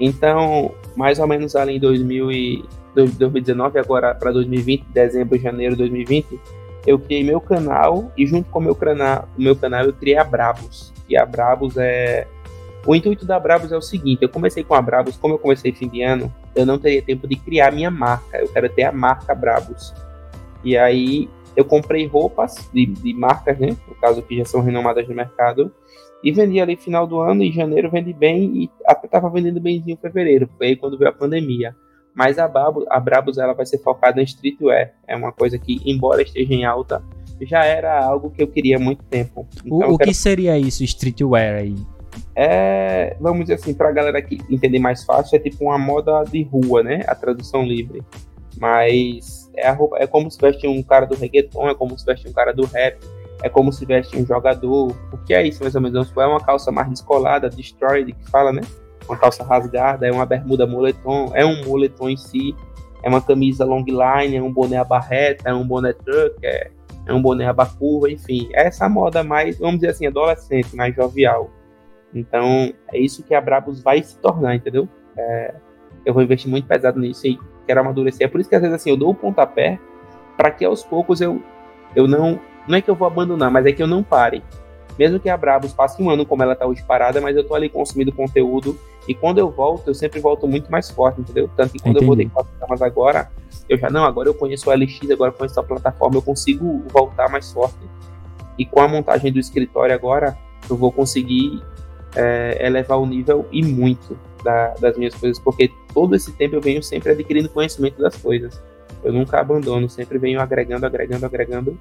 Então, 0.00 0.72
mais 0.96 1.18
ou 1.18 1.26
menos 1.26 1.56
ali 1.56 1.76
em 1.76 1.80
2000 1.80 2.32
e 2.32 2.64
2019, 2.94 3.78
agora 3.78 4.14
para 4.14 4.32
2020, 4.32 4.86
dezembro, 4.90 5.38
janeiro 5.38 5.74
de 5.74 5.82
2020, 5.82 6.40
eu 6.86 6.98
criei 6.98 7.22
meu 7.22 7.40
canal 7.40 8.10
e 8.16 8.26
junto 8.26 8.48
com 8.50 8.60
meu 8.60 8.74
canal, 8.74 9.28
meu 9.36 9.54
canal 9.54 9.84
eu 9.84 9.92
criei 9.92 10.16
a 10.16 10.24
Brabus. 10.24 10.92
E 11.08 11.16
a 11.16 11.24
Brabus 11.24 11.76
é 11.76 12.26
o 12.86 12.94
intuito 12.94 13.26
da 13.26 13.38
Brabus 13.38 13.72
é 13.72 13.76
o 13.76 13.82
seguinte: 13.82 14.22
eu 14.22 14.28
comecei 14.28 14.64
com 14.64 14.74
a 14.74 14.82
Brabus, 14.82 15.16
como 15.16 15.34
eu 15.34 15.38
comecei 15.38 15.72
fim 15.72 15.88
de 15.88 16.02
ano, 16.02 16.32
eu 16.54 16.64
não 16.64 16.78
teria 16.78 17.02
tempo 17.02 17.26
de 17.26 17.36
criar 17.36 17.72
minha 17.72 17.90
marca. 17.90 18.38
Eu 18.38 18.48
quero 18.48 18.68
ter 18.68 18.84
a 18.84 18.92
marca 18.92 19.34
Brabus. 19.34 19.92
E 20.64 20.76
aí 20.76 21.28
eu 21.56 21.64
comprei 21.64 22.06
roupas 22.06 22.68
de, 22.72 22.86
de 22.86 23.14
marcas, 23.14 23.58
né? 23.58 23.76
No 23.86 23.94
caso 23.96 24.22
que 24.22 24.36
já 24.36 24.44
são 24.44 24.60
renomadas 24.60 25.08
no 25.08 25.14
mercado. 25.14 25.72
E 26.22 26.32
vendi 26.32 26.60
ali 26.60 26.76
final 26.76 27.06
do 27.06 27.20
ano, 27.20 27.44
em 27.44 27.52
janeiro 27.52 27.90
vendi 27.90 28.12
bem 28.12 28.64
e 28.64 28.70
até 28.84 29.06
estava 29.06 29.30
vendendo 29.30 29.60
bemzinho 29.60 29.94
em 29.94 29.96
fevereiro. 29.96 30.48
Foi 30.56 30.68
aí 30.68 30.76
quando 30.76 30.98
veio 30.98 31.10
a 31.10 31.14
pandemia. 31.14 31.74
Mas 32.14 32.38
a, 32.38 32.48
Brabus, 32.48 32.84
a 32.90 32.98
Brabus 32.98 33.38
ela 33.38 33.52
vai 33.52 33.64
ser 33.64 33.78
focada 33.78 34.20
em 34.20 34.24
streetwear. 34.24 34.92
É 35.06 35.14
uma 35.14 35.30
coisa 35.30 35.56
que, 35.56 35.80
embora 35.84 36.22
esteja 36.22 36.52
em 36.52 36.64
alta, 36.64 37.02
já 37.42 37.64
era 37.64 38.04
algo 38.04 38.30
que 38.30 38.42
eu 38.42 38.48
queria 38.48 38.76
há 38.76 38.80
muito 38.80 39.04
tempo. 39.04 39.46
Então, 39.64 39.90
o, 39.90 39.94
o 39.94 39.98
quero... 39.98 40.10
que 40.10 40.14
seria 40.16 40.58
isso, 40.58 40.82
streetwear 40.82 41.58
aí? 41.58 41.76
É, 42.40 43.16
vamos 43.18 43.40
dizer 43.40 43.54
assim, 43.54 43.74
para 43.74 43.88
a 43.88 43.92
galera 43.92 44.22
que 44.22 44.38
entender 44.48 44.78
mais 44.78 45.02
fácil, 45.02 45.34
é 45.34 45.40
tipo 45.40 45.64
uma 45.64 45.76
moda 45.76 46.22
de 46.22 46.44
rua, 46.44 46.84
né? 46.84 47.02
A 47.08 47.14
tradução 47.16 47.64
livre. 47.64 48.00
Mas 48.60 49.50
é, 49.56 49.68
roupa, 49.70 49.96
é 49.98 50.06
como 50.06 50.30
se 50.30 50.40
veste 50.40 50.64
um 50.68 50.80
cara 50.80 51.04
do 51.04 51.16
reggaeton, 51.16 51.68
é 51.68 51.74
como 51.74 51.98
se 51.98 52.06
veste 52.06 52.28
um 52.28 52.32
cara 52.32 52.52
do 52.52 52.64
rap, 52.66 52.96
é 53.42 53.48
como 53.48 53.72
se 53.72 53.84
veste 53.84 54.16
um 54.16 54.24
jogador. 54.24 54.94
O 55.12 55.18
que 55.26 55.34
é 55.34 55.44
isso, 55.44 55.64
mais 55.64 55.74
ou 55.74 55.80
menos? 55.80 56.16
É 56.16 56.26
uma 56.26 56.38
calça 56.38 56.70
mais 56.70 56.88
descolada, 56.88 57.50
destroyed, 57.50 58.12
que 58.12 58.30
fala, 58.30 58.52
né? 58.52 58.62
Uma 59.08 59.16
calça 59.16 59.42
rasgada, 59.42 60.06
é 60.06 60.12
uma 60.12 60.24
bermuda 60.24 60.64
moletom, 60.64 61.32
é 61.34 61.44
um 61.44 61.64
moletom 61.64 62.08
em 62.08 62.16
si, 62.16 62.54
é 63.02 63.08
uma 63.08 63.20
camisa 63.20 63.64
long 63.64 63.84
line, 63.84 64.36
é 64.36 64.40
um 64.40 64.52
boné 64.52 64.76
abarreta, 64.76 65.48
é 65.50 65.54
um 65.54 65.66
boné 65.66 65.92
truck, 65.92 66.36
é, 66.44 66.70
é 67.04 67.12
um 67.12 67.20
boné 67.20 67.48
abacurva, 67.48 68.08
enfim. 68.08 68.48
É 68.52 68.68
essa 68.68 68.88
moda 68.88 69.24
mais, 69.24 69.58
vamos 69.58 69.80
dizer 69.80 69.90
assim, 69.90 70.06
adolescente, 70.06 70.76
mais 70.76 70.94
jovial. 70.94 71.50
Então, 72.14 72.72
é 72.92 72.98
isso 72.98 73.22
que 73.22 73.34
a 73.34 73.40
Brabus 73.40 73.82
vai 73.82 74.02
se 74.02 74.18
tornar, 74.18 74.54
entendeu? 74.54 74.88
É, 75.16 75.54
eu 76.04 76.14
vou 76.14 76.22
investir 76.22 76.50
muito 76.50 76.66
pesado 76.66 76.98
nisso 76.98 77.26
e 77.26 77.38
quero 77.66 77.80
amadurecer. 77.80 78.26
É 78.26 78.30
por 78.30 78.40
isso 78.40 78.48
que 78.48 78.56
às 78.56 78.62
vezes 78.62 78.74
assim, 78.74 78.90
eu 78.90 78.96
dou 78.96 79.10
o 79.10 79.14
pontapé 79.14 79.78
para 80.36 80.50
que 80.50 80.64
aos 80.64 80.82
poucos 80.82 81.20
eu, 81.20 81.42
eu 81.94 82.06
não. 82.06 82.40
Não 82.66 82.76
é 82.76 82.82
que 82.82 82.90
eu 82.90 82.94
vou 82.94 83.06
abandonar, 83.06 83.50
mas 83.50 83.64
é 83.66 83.72
que 83.72 83.82
eu 83.82 83.86
não 83.86 84.02
pare. 84.02 84.42
Mesmo 84.98 85.20
que 85.20 85.28
a 85.28 85.36
Brabus 85.36 85.72
passe 85.72 86.02
um 86.02 86.10
ano 86.10 86.26
como 86.26 86.42
ela 86.42 86.54
está 86.54 86.66
hoje 86.66 86.82
parada, 86.82 87.20
mas 87.20 87.36
eu 87.36 87.42
estou 87.42 87.56
ali 87.56 87.68
consumindo 87.68 88.12
conteúdo 88.12 88.78
e 89.06 89.14
quando 89.14 89.38
eu 89.38 89.50
volto, 89.50 89.88
eu 89.88 89.94
sempre 89.94 90.20
volto 90.20 90.46
muito 90.46 90.70
mais 90.70 90.90
forte, 90.90 91.20
entendeu? 91.20 91.48
Tanto 91.56 91.72
que 91.72 91.78
quando 91.78 91.96
Entendi. 91.96 92.04
eu 92.04 92.08
voltei 92.08 92.28
com 92.28 92.40
as 92.40 92.46
camas 92.60 92.82
agora, 92.82 93.30
eu 93.68 93.78
já 93.78 93.88
não, 93.88 94.04
agora 94.04 94.28
eu 94.28 94.34
conheço 94.34 94.68
o 94.68 94.72
LX, 94.74 95.10
agora 95.10 95.30
eu 95.30 95.36
conheço 95.36 95.58
a 95.58 95.62
plataforma, 95.62 96.16
eu 96.16 96.22
consigo 96.22 96.84
voltar 96.92 97.30
mais 97.30 97.50
forte. 97.50 97.78
E 98.58 98.66
com 98.66 98.80
a 98.80 98.88
montagem 98.88 99.32
do 99.32 99.38
escritório 99.38 99.94
agora, 99.94 100.36
eu 100.68 100.76
vou 100.76 100.92
conseguir 100.92 101.62
é, 102.18 102.66
elevar 102.66 102.98
o 102.98 103.06
nível 103.06 103.46
e 103.52 103.62
muito 103.62 104.18
da, 104.42 104.74
das 104.80 104.96
minhas 104.98 105.14
coisas, 105.14 105.38
porque 105.38 105.70
todo 105.94 106.16
esse 106.16 106.32
tempo 106.32 106.56
eu 106.56 106.60
venho 106.60 106.82
sempre 106.82 107.12
adquirindo 107.12 107.48
conhecimento 107.48 108.02
das 108.02 108.16
coisas. 108.16 108.60
Eu 109.04 109.12
nunca 109.12 109.40
abandono, 109.40 109.88
sempre 109.88 110.18
venho 110.18 110.40
agregando, 110.40 110.84
agregando, 110.84 111.24
agregando 111.24 111.78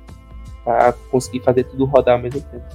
para 0.64 0.94
conseguir 1.10 1.40
fazer 1.40 1.64
tudo 1.64 1.86
rodar 1.86 2.16
ao 2.16 2.22
mesmo 2.22 2.42
tempo. 2.42 2.66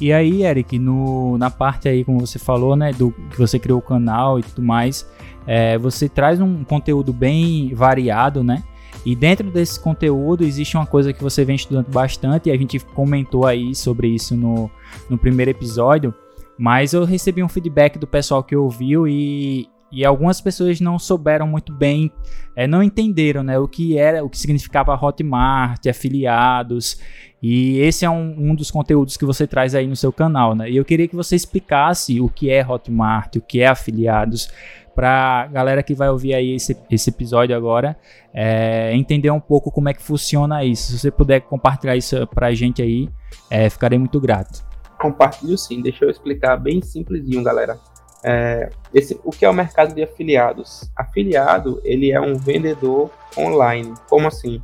E 0.00 0.12
aí, 0.12 0.44
Eric, 0.44 0.78
no, 0.78 1.36
na 1.36 1.50
parte 1.50 1.88
aí, 1.88 2.04
como 2.04 2.20
você 2.20 2.38
falou, 2.38 2.74
né, 2.76 2.92
do 2.92 3.10
que 3.10 3.36
você 3.36 3.58
criou 3.58 3.78
o 3.78 3.82
canal 3.82 4.38
e 4.38 4.42
tudo 4.42 4.62
mais, 4.62 5.06
é, 5.46 5.76
você 5.76 6.08
traz 6.08 6.40
um 6.40 6.64
conteúdo 6.64 7.12
bem 7.12 7.74
variado, 7.74 8.42
né? 8.42 8.62
E 9.04 9.14
dentro 9.14 9.50
desse 9.50 9.78
conteúdo 9.78 10.44
existe 10.44 10.76
uma 10.76 10.86
coisa 10.86 11.12
que 11.12 11.22
você 11.22 11.44
vem 11.44 11.56
estudando 11.56 11.88
bastante, 11.88 12.48
e 12.48 12.52
a 12.52 12.56
gente 12.56 12.78
comentou 12.80 13.46
aí 13.46 13.74
sobre 13.74 14.08
isso 14.08 14.36
no, 14.36 14.70
no 15.08 15.18
primeiro 15.18 15.50
episódio, 15.50 16.14
mas 16.58 16.92
eu 16.92 17.04
recebi 17.04 17.42
um 17.42 17.48
feedback 17.48 17.98
do 17.98 18.06
pessoal 18.06 18.42
que 18.42 18.56
ouviu 18.56 19.06
e, 19.06 19.68
e 19.92 20.04
algumas 20.04 20.40
pessoas 20.40 20.80
não 20.80 20.98
souberam 20.98 21.46
muito 21.46 21.72
bem, 21.72 22.10
é, 22.56 22.66
não 22.66 22.82
entenderam 22.82 23.42
né, 23.42 23.58
o 23.58 23.68
que 23.68 23.96
era, 23.96 24.24
o 24.24 24.28
que 24.28 24.38
significava 24.38 24.94
Hotmart, 24.94 25.86
afiliados. 25.86 27.00
E 27.40 27.78
esse 27.78 28.04
é 28.04 28.10
um, 28.10 28.50
um 28.50 28.54
dos 28.54 28.70
conteúdos 28.70 29.16
que 29.16 29.24
você 29.24 29.46
traz 29.46 29.74
aí 29.74 29.86
no 29.86 29.94
seu 29.94 30.12
canal, 30.12 30.56
né? 30.56 30.68
E 30.68 30.76
eu 30.76 30.84
queria 30.84 31.06
que 31.06 31.14
você 31.14 31.36
explicasse 31.36 32.20
o 32.20 32.28
que 32.28 32.50
é 32.50 32.66
Hotmart, 32.66 33.36
o 33.36 33.40
que 33.40 33.60
é 33.60 33.68
afiliados, 33.68 34.50
para 34.98 35.46
galera 35.46 35.80
que 35.80 35.94
vai 35.94 36.10
ouvir 36.10 36.34
aí 36.34 36.56
esse, 36.56 36.76
esse 36.90 37.10
episódio 37.10 37.56
agora 37.56 37.96
é, 38.34 38.92
entender 38.96 39.30
um 39.30 39.38
pouco 39.38 39.70
como 39.70 39.88
é 39.88 39.94
que 39.94 40.02
funciona 40.02 40.64
isso. 40.64 40.90
Se 40.90 40.98
você 40.98 41.10
puder 41.12 41.42
compartilhar 41.42 41.96
isso 41.96 42.26
para 42.26 42.48
a 42.48 42.54
gente 42.54 42.82
aí, 42.82 43.08
é, 43.48 43.70
ficarei 43.70 43.96
muito 43.96 44.20
grato. 44.20 44.66
Compartilho 45.00 45.56
sim, 45.56 45.80
deixa 45.80 46.04
eu 46.04 46.10
explicar 46.10 46.56
bem 46.56 46.82
simplesinho, 46.82 47.42
galera. 47.42 47.78
É, 48.24 48.70
esse, 48.92 49.18
o 49.24 49.30
que 49.30 49.44
é 49.44 49.50
o 49.50 49.54
mercado 49.54 49.94
de 49.94 50.02
afiliados? 50.02 50.90
Afiliado, 50.96 51.80
ele 51.84 52.10
é 52.10 52.20
um 52.20 52.34
vendedor 52.34 53.10
online. 53.36 53.94
Como 54.08 54.26
assim? 54.26 54.60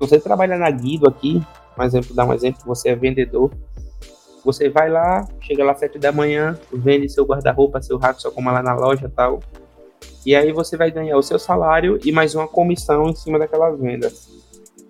Você 0.00 0.18
trabalha 0.18 0.56
na 0.56 0.70
Guido 0.70 1.08
aqui, 1.08 1.42
um 1.76 1.82
exemplo, 1.82 2.14
dar 2.14 2.24
um 2.24 2.32
exemplo, 2.32 2.60
você 2.64 2.90
é 2.90 2.96
vendedor, 2.96 3.50
você 4.44 4.68
vai 4.68 4.88
lá, 4.88 5.26
chega 5.40 5.64
lá 5.64 5.72
às 5.72 5.80
7 5.80 5.98
da 5.98 6.12
manhã, 6.12 6.58
vende 6.72 7.08
seu 7.08 7.24
guarda-roupa, 7.26 7.82
seu 7.82 7.98
rato, 7.98 8.22
só 8.22 8.30
como 8.30 8.50
lá 8.50 8.62
na 8.62 8.74
loja 8.74 9.10
tal. 9.14 9.40
E 10.24 10.34
aí 10.34 10.52
você 10.52 10.76
vai 10.76 10.90
ganhar 10.90 11.16
o 11.16 11.22
seu 11.22 11.38
salário 11.38 11.98
e 12.04 12.12
mais 12.12 12.34
uma 12.34 12.46
comissão 12.46 13.08
em 13.08 13.14
cima 13.14 13.38
daquelas 13.38 13.78
vendas. 13.78 14.28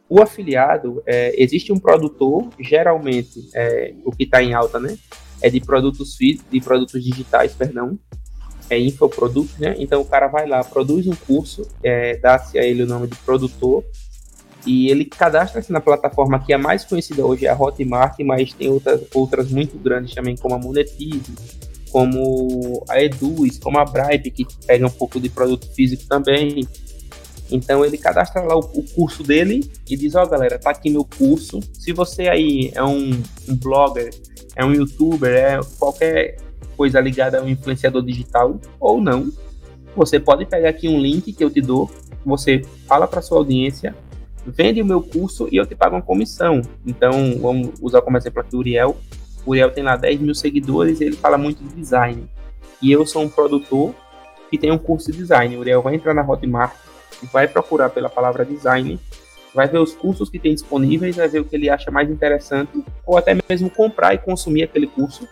O 0.09 0.23
afiliado, 0.23 1.03
é, 1.07 1.35
existe 1.41 1.73
um 1.73 1.79
produtor, 1.79 2.49
geralmente, 2.59 3.49
é, 3.55 3.95
o 4.05 4.11
que 4.11 4.25
está 4.25 4.43
em 4.43 4.55
alta, 4.55 4.81
né? 4.81 4.97
É 5.43 5.51
de 5.51 5.61
produtos 5.61 6.17
de 6.19 6.61
produtos 6.61 7.05
digitais, 7.05 7.53
perdão. 7.53 7.99
É 8.71 8.79
infoproduto, 8.79 9.53
né? 9.59 9.75
Então 9.79 10.01
o 10.01 10.05
cara 10.05 10.27
vai 10.29 10.47
lá, 10.47 10.65
produz 10.65 11.07
um 11.07 11.15
curso, 11.15 11.67
é, 11.83 12.17
dá-se 12.17 12.59
a 12.59 12.65
ele 12.65 12.83
o 12.83 12.87
nome 12.87 13.07
de 13.07 13.17
produtor, 13.17 13.85
e 14.67 14.91
ele 14.91 15.05
cadastra-se 15.05 15.73
na 15.73 15.81
plataforma 15.81 16.39
que 16.45 16.53
é 16.53 16.57
a 16.57 16.59
mais 16.59 16.85
conhecida 16.85 17.25
hoje, 17.25 17.47
é 17.47 17.51
a 17.51 17.59
Hotmart, 17.59 18.19
mas 18.21 18.53
tem 18.53 18.69
outras, 18.69 19.01
outras 19.15 19.51
muito 19.51 19.79
grandes 19.79 20.15
também, 20.15 20.37
como 20.37 20.55
a 20.55 20.59
Monetize, 20.59 21.35
como 21.91 22.85
a 22.89 23.01
Eduz, 23.01 23.59
como 23.59 23.79
a 23.79 23.85
Bribe, 23.85 24.31
que 24.31 24.47
pega 24.67 24.87
um 24.87 24.91
pouco 24.91 25.21
de 25.21 25.29
produto 25.29 25.67
físico 25.75 26.05
também. 26.09 26.67
Então 27.51 27.85
ele 27.85 27.97
cadastra 27.97 28.43
lá 28.43 28.57
o, 28.57 28.61
o 28.61 28.83
curso 28.95 29.23
dele 29.23 29.71
e 29.89 29.97
diz, 29.97 30.15
ó 30.15 30.23
oh, 30.23 30.29
galera, 30.29 30.59
tá 30.59 30.71
aqui 30.71 30.91
meu 30.91 31.05
curso. 31.05 31.61
Se 31.73 31.93
você 31.93 32.29
aí 32.29 32.71
é 32.75 32.83
um, 32.83 33.11
um 33.49 33.57
blogger, 33.57 34.11
é 34.55 34.65
um 34.65 34.73
youtuber, 34.73 35.31
é 35.31 35.61
qualquer 35.79 36.37
coisa 36.77 37.01
ligada 37.01 37.41
a 37.41 37.43
um 37.43 37.49
influenciador 37.49 38.03
digital 38.03 38.61
ou 38.79 39.01
não, 39.01 39.33
você 39.97 40.21
pode 40.21 40.47
pegar 40.47 40.69
aqui 40.69 40.89
um 40.89 41.01
link 41.01 41.33
que 41.33 41.43
eu 41.43 41.51
te 41.51 41.61
dou, 41.61 41.91
você 42.25 42.63
fala 42.87 43.07
para 43.09 43.21
sua 43.21 43.39
audiência, 43.39 43.95
vende 44.47 44.81
o 44.81 44.87
meu 44.87 45.03
curso 45.03 45.49
e 45.51 45.57
eu 45.57 45.67
te 45.67 45.75
pago 45.75 45.97
uma 45.97 46.03
comissão. 46.03 46.63
Então, 46.87 47.39
vamos 47.41 47.71
usar 47.81 48.01
como 48.03 48.17
exemplo 48.17 48.41
aqui 48.41 48.55
o 48.55 48.61
Uriel. 48.61 48.97
O 49.45 49.51
Uriel 49.51 49.71
tem 49.71 49.83
lá 49.83 49.97
10 49.97 50.21
mil 50.21 50.35
seguidores 50.35 51.01
e 51.01 51.05
ele 51.05 51.17
fala 51.17 51.37
muito 51.37 51.63
de 51.63 51.75
design. 51.75 52.29
E 52.81 52.93
eu 52.93 53.05
sou 53.05 53.23
um 53.23 53.29
produtor 53.29 53.95
que 54.51 54.57
tem 54.57 54.71
um 54.71 54.79
curso 54.79 55.11
de 55.11 55.19
design. 55.19 55.57
O 55.57 55.61
Uriel 55.61 55.83
vai 55.83 55.95
entrar 55.95 56.15
na 56.15 56.23
Hotmart, 56.23 56.75
vai 57.27 57.49
procurar 57.49 57.91
pela 57.91 58.09
palavra 58.09 58.45
design, 58.45 58.99
vai 59.55 59.67
ver 59.69 59.79
os 59.79 59.95
cursos 59.95 60.31
que 60.31 60.39
tem 60.39 60.55
disponíveis, 60.55 61.17
vai 61.17 61.29
ver 61.29 61.41
o 61.41 61.45
que 61.45 61.57
ele 61.57 61.69
acha 61.69 61.91
mais 61.91 62.11
interessante, 62.11 62.85
ou 63.07 63.17
até 63.17 63.37
mesmo 63.49 63.71
comprar 63.71 64.15
e 64.15 64.19
consumir 64.19 64.65
aquele 64.65 64.87
curso. 64.87 65.27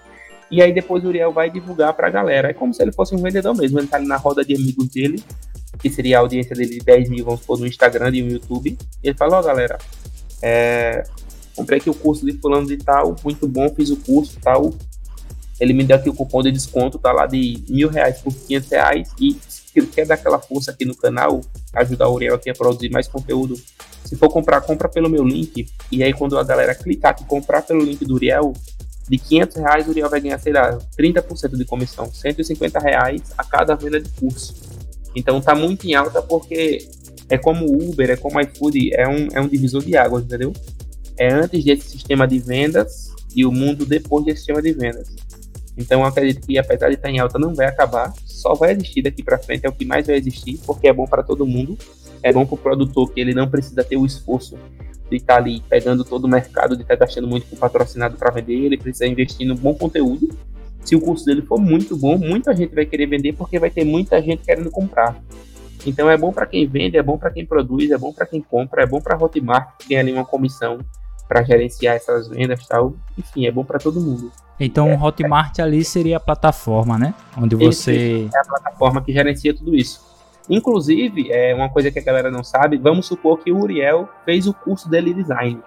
E 0.51 0.62
aí 0.62 0.72
depois 0.72 1.05
o 1.05 1.09
Uriel 1.09 1.32
vai 1.32 1.51
divulgar 1.51 1.93
para 1.95 2.07
a 2.07 2.11
galera. 2.11 2.51
É 2.51 2.53
como 2.53 2.72
se 2.72 2.80
ele 2.80 2.93
fosse 2.93 3.14
um 3.16 3.18
vendedor 3.18 3.57
mesmo. 3.57 3.80
Ele 3.80 3.87
está 3.87 3.97
ali 3.97 4.07
na 4.07 4.16
roda 4.16 4.45
de 4.45 4.55
amigos 4.55 4.87
dele 4.89 5.20
que 5.78 5.91
seria 5.91 6.18
a 6.18 6.20
audiência 6.20 6.55
dele 6.55 6.78
de 6.78 6.84
10 6.84 7.09
mil, 7.09 7.24
vamos 7.24 7.41
supor, 7.41 7.59
no 7.59 7.66
Instagram 7.66 8.11
e 8.14 8.22
no 8.22 8.32
YouTube. 8.32 8.76
E 9.03 9.09
ele 9.09 9.16
falou, 9.16 9.37
ó, 9.37 9.41
oh, 9.41 9.43
galera, 9.43 9.78
é, 10.43 11.05
comprei 11.55 11.78
aqui 11.78 11.91
o 11.91 11.95
curso 11.95 12.24
de 12.24 12.32
fulano 12.39 12.66
de 12.66 12.76
tal, 12.76 13.14
muito 13.22 13.47
bom, 13.47 13.68
fiz 13.74 13.91
o 13.91 13.97
curso 13.97 14.39
tal. 14.41 14.72
Ele 15.59 15.72
me 15.72 15.84
deu 15.84 15.97
aqui 15.97 16.09
o 16.09 16.14
cupom 16.14 16.43
de 16.43 16.53
desconto, 16.53 16.99
tá 16.99 17.12
lá 17.12 17.26
de 17.26 17.64
mil 17.68 17.89
reais 17.89 18.20
por 18.20 18.32
500 18.32 18.70
reais. 18.70 19.11
E 19.18 19.37
ele 19.80 19.88
quer 19.88 20.06
dar 20.06 20.14
aquela 20.14 20.38
força 20.38 20.70
aqui 20.70 20.84
no 20.84 20.94
canal, 20.94 21.40
ajudar 21.74 22.08
o 22.08 22.14
Uriel 22.14 22.34
aqui 22.34 22.50
a 22.50 22.54
produzir 22.54 22.90
mais 22.90 23.08
conteúdo, 23.08 23.56
se 24.04 24.16
for 24.16 24.28
comprar, 24.28 24.60
compra 24.60 24.88
pelo 24.88 25.10
meu 25.10 25.24
link. 25.24 25.66
E 25.90 26.02
aí 26.02 26.12
quando 26.12 26.38
a 26.38 26.44
galera 26.44 26.74
clicar 26.74 27.10
aqui, 27.12 27.24
comprar 27.24 27.62
pelo 27.62 27.80
link 27.80 28.04
do 28.04 28.14
Uriel, 28.14 28.52
de 29.08 29.18
500 29.18 29.56
reais 29.56 29.86
o 29.86 29.90
Uriel 29.90 30.10
vai 30.10 30.20
ganhar, 30.20 30.38
sei 30.38 30.52
lá, 30.52 30.78
30% 30.98 31.56
de 31.56 31.64
comissão, 31.64 32.12
150 32.12 32.78
reais 32.78 33.22
a 33.36 33.44
cada 33.44 33.74
venda 33.74 34.00
de 34.00 34.08
curso. 34.10 34.54
Então 35.14 35.40
tá 35.40 35.54
muito 35.54 35.86
em 35.86 35.94
alta 35.94 36.20
porque 36.20 36.88
é 37.28 37.38
como 37.38 37.66
Uber, 37.66 38.10
é 38.10 38.16
como 38.16 38.40
iFood, 38.40 38.94
é 38.94 39.08
um, 39.08 39.28
é 39.32 39.40
um 39.40 39.48
divisor 39.48 39.82
de 39.82 39.96
águas, 39.96 40.24
entendeu? 40.24 40.52
É 41.18 41.32
antes 41.32 41.64
desse 41.64 41.88
sistema 41.88 42.26
de 42.26 42.38
vendas 42.38 43.10
e 43.34 43.44
o 43.44 43.52
mundo 43.52 43.84
depois 43.86 44.24
desse 44.24 44.38
sistema 44.38 44.62
de 44.62 44.72
vendas. 44.72 45.08
Então 45.76 46.00
eu 46.00 46.06
acredito 46.06 46.46
que 46.46 46.58
apesar 46.58 46.88
de 46.88 46.94
estar 46.94 47.10
em 47.10 47.18
alta 47.18 47.38
não 47.38 47.54
vai 47.54 47.66
acabar, 47.66 48.12
só 48.24 48.54
vai 48.54 48.72
existir 48.72 49.02
daqui 49.02 49.22
para 49.22 49.38
frente, 49.38 49.66
é 49.66 49.68
o 49.68 49.72
que 49.72 49.84
mais 49.84 50.06
vai 50.06 50.16
existir, 50.16 50.58
porque 50.64 50.88
é 50.88 50.92
bom 50.92 51.06
para 51.06 51.22
todo 51.22 51.46
mundo. 51.46 51.76
É 52.22 52.32
bom 52.32 52.46
para 52.46 52.54
o 52.54 52.58
produtor 52.58 53.12
que 53.12 53.20
ele 53.20 53.34
não 53.34 53.48
precisa 53.48 53.84
ter 53.84 53.96
o 53.96 54.06
esforço 54.06 54.56
de 55.08 55.16
estar 55.16 55.36
ali 55.36 55.62
pegando 55.68 56.02
todo 56.04 56.24
o 56.24 56.28
mercado, 56.28 56.74
de 56.74 56.82
estar 56.82 56.96
gastando 56.96 57.28
muito 57.28 57.46
com 57.46 57.56
patrocinado 57.56 58.16
para 58.16 58.30
vender, 58.30 58.64
ele 58.64 58.76
precisa 58.76 59.06
investir 59.06 59.46
no 59.46 59.54
bom 59.54 59.74
conteúdo 59.74 60.28
se 60.86 60.94
o 60.94 61.00
curso 61.00 61.24
dele 61.24 61.42
for 61.42 61.58
muito 61.58 61.96
bom, 61.96 62.16
muita 62.16 62.54
gente 62.54 62.72
vai 62.72 62.86
querer 62.86 63.06
vender 63.06 63.32
porque 63.32 63.58
vai 63.58 63.70
ter 63.70 63.84
muita 63.84 64.22
gente 64.22 64.44
querendo 64.44 64.70
comprar. 64.70 65.20
Então 65.84 66.08
é 66.08 66.16
bom 66.16 66.32
para 66.32 66.46
quem 66.46 66.64
vende, 66.66 66.96
é 66.96 67.02
bom 67.02 67.18
para 67.18 67.30
quem 67.30 67.44
produz, 67.44 67.90
é 67.90 67.98
bom 67.98 68.12
para 68.12 68.24
quem 68.24 68.40
compra, 68.40 68.84
é 68.84 68.86
bom 68.86 69.00
para 69.00 69.16
Hotmart 69.16 69.78
que 69.78 69.88
tem 69.88 69.98
ali 69.98 70.12
uma 70.12 70.24
comissão 70.24 70.78
para 71.28 71.42
gerenciar 71.42 71.96
essas 71.96 72.28
vendas 72.28 72.66
tal. 72.66 72.94
Enfim, 73.18 73.46
é 73.46 73.50
bom 73.50 73.64
para 73.64 73.78
todo 73.78 74.00
mundo. 74.00 74.30
Então, 74.58 74.94
o 74.94 75.02
Hotmart 75.02 75.58
é, 75.58 75.62
ali 75.62 75.84
seria 75.84 76.16
a 76.16 76.20
plataforma, 76.20 76.98
né? 76.98 77.14
Onde 77.36 77.54
você. 77.54 78.28
É 78.32 78.38
a 78.38 78.44
plataforma 78.44 79.02
que 79.02 79.12
gerencia 79.12 79.54
tudo 79.54 79.74
isso. 79.74 80.04
Inclusive, 80.48 81.30
é 81.30 81.54
uma 81.54 81.68
coisa 81.68 81.90
que 81.90 81.98
a 81.98 82.02
galera 82.02 82.30
não 82.30 82.44
sabe, 82.44 82.76
vamos 82.76 83.06
supor 83.06 83.38
que 83.38 83.50
o 83.50 83.58
Uriel 83.58 84.08
fez 84.24 84.46
o 84.46 84.54
curso 84.54 84.88
dele 84.88 85.12
design. 85.12 85.60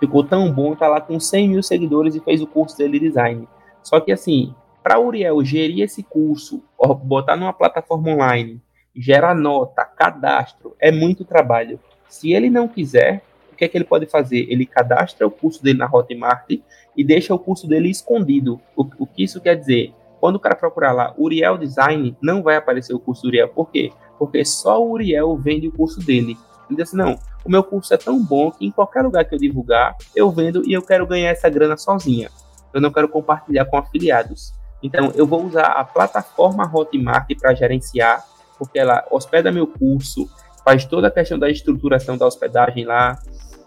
Ficou 0.00 0.24
tão 0.24 0.52
bom, 0.52 0.74
tá 0.74 0.88
lá 0.88 1.00
com 1.00 1.20
100 1.20 1.48
mil 1.48 1.62
seguidores 1.62 2.14
e 2.14 2.20
fez 2.20 2.42
o 2.42 2.46
curso 2.46 2.76
dele 2.76 2.98
design. 2.98 3.48
Só 3.82 4.00
que 4.00 4.10
assim, 4.10 4.52
para 4.82 4.98
o 4.98 5.06
Uriel 5.06 5.42
gerir 5.44 5.84
esse 5.84 6.02
curso, 6.02 6.62
botar 7.04 7.36
numa 7.36 7.52
plataforma 7.52 8.10
online, 8.10 8.60
gerar 8.94 9.34
nota, 9.34 9.84
cadastro, 9.84 10.74
é 10.80 10.90
muito 10.90 11.24
trabalho. 11.24 11.78
Se 12.08 12.32
ele 12.32 12.50
não 12.50 12.66
quiser, 12.66 13.22
o 13.54 13.56
que 13.56 13.64
é 13.64 13.68
que 13.68 13.78
ele 13.78 13.84
pode 13.84 14.06
fazer? 14.06 14.46
Ele 14.50 14.66
cadastra 14.66 15.26
o 15.26 15.30
curso 15.30 15.62
dele 15.62 15.78
na 15.78 15.88
Hotmart 15.90 16.50
e 16.96 17.04
deixa 17.04 17.32
o 17.32 17.38
curso 17.38 17.66
dele 17.66 17.88
escondido. 17.88 18.60
O, 18.76 18.84
o 18.98 19.06
que 19.06 19.22
isso 19.22 19.40
quer 19.40 19.54
dizer? 19.54 19.94
Quando 20.20 20.36
o 20.36 20.40
cara 20.40 20.56
procurar 20.56 20.92
lá 20.92 21.14
Uriel 21.16 21.56
Design, 21.56 22.16
não 22.20 22.42
vai 22.42 22.56
aparecer 22.56 22.92
o 22.94 22.98
curso 22.98 23.26
Uriel. 23.26 23.48
Por 23.48 23.70
quê? 23.70 23.92
Porque 24.18 24.44
só 24.44 24.82
o 24.82 24.90
Uriel 24.90 25.36
vende 25.36 25.68
o 25.68 25.72
curso 25.72 26.00
dele. 26.00 26.36
Ele 26.68 26.76
diz 26.76 26.88
assim, 26.88 26.96
não, 26.96 27.18
o 27.44 27.50
meu 27.50 27.62
curso 27.62 27.94
é 27.94 27.96
tão 27.96 28.22
bom 28.22 28.50
que 28.50 28.66
em 28.66 28.70
qualquer 28.70 29.02
lugar 29.02 29.24
que 29.24 29.34
eu 29.34 29.38
divulgar, 29.38 29.94
eu 30.16 30.30
vendo 30.30 30.62
e 30.66 30.72
eu 30.72 30.82
quero 30.82 31.06
ganhar 31.06 31.30
essa 31.30 31.48
grana 31.48 31.76
sozinha. 31.76 32.30
Eu 32.72 32.80
não 32.80 32.90
quero 32.90 33.08
compartilhar 33.08 33.66
com 33.66 33.76
afiliados. 33.76 34.52
Então, 34.82 35.12
eu 35.14 35.26
vou 35.26 35.44
usar 35.44 35.66
a 35.66 35.84
plataforma 35.84 36.70
Hotmart 36.72 37.28
para 37.40 37.54
gerenciar, 37.54 38.24
porque 38.58 38.78
ela 38.78 39.06
hospeda 39.10 39.52
meu 39.52 39.66
curso, 39.66 40.28
faz 40.64 40.84
toda 40.84 41.08
a 41.08 41.10
questão 41.10 41.38
da 41.38 41.50
estruturação 41.50 42.16
da 42.16 42.26
hospedagem 42.26 42.84
lá, 42.84 43.18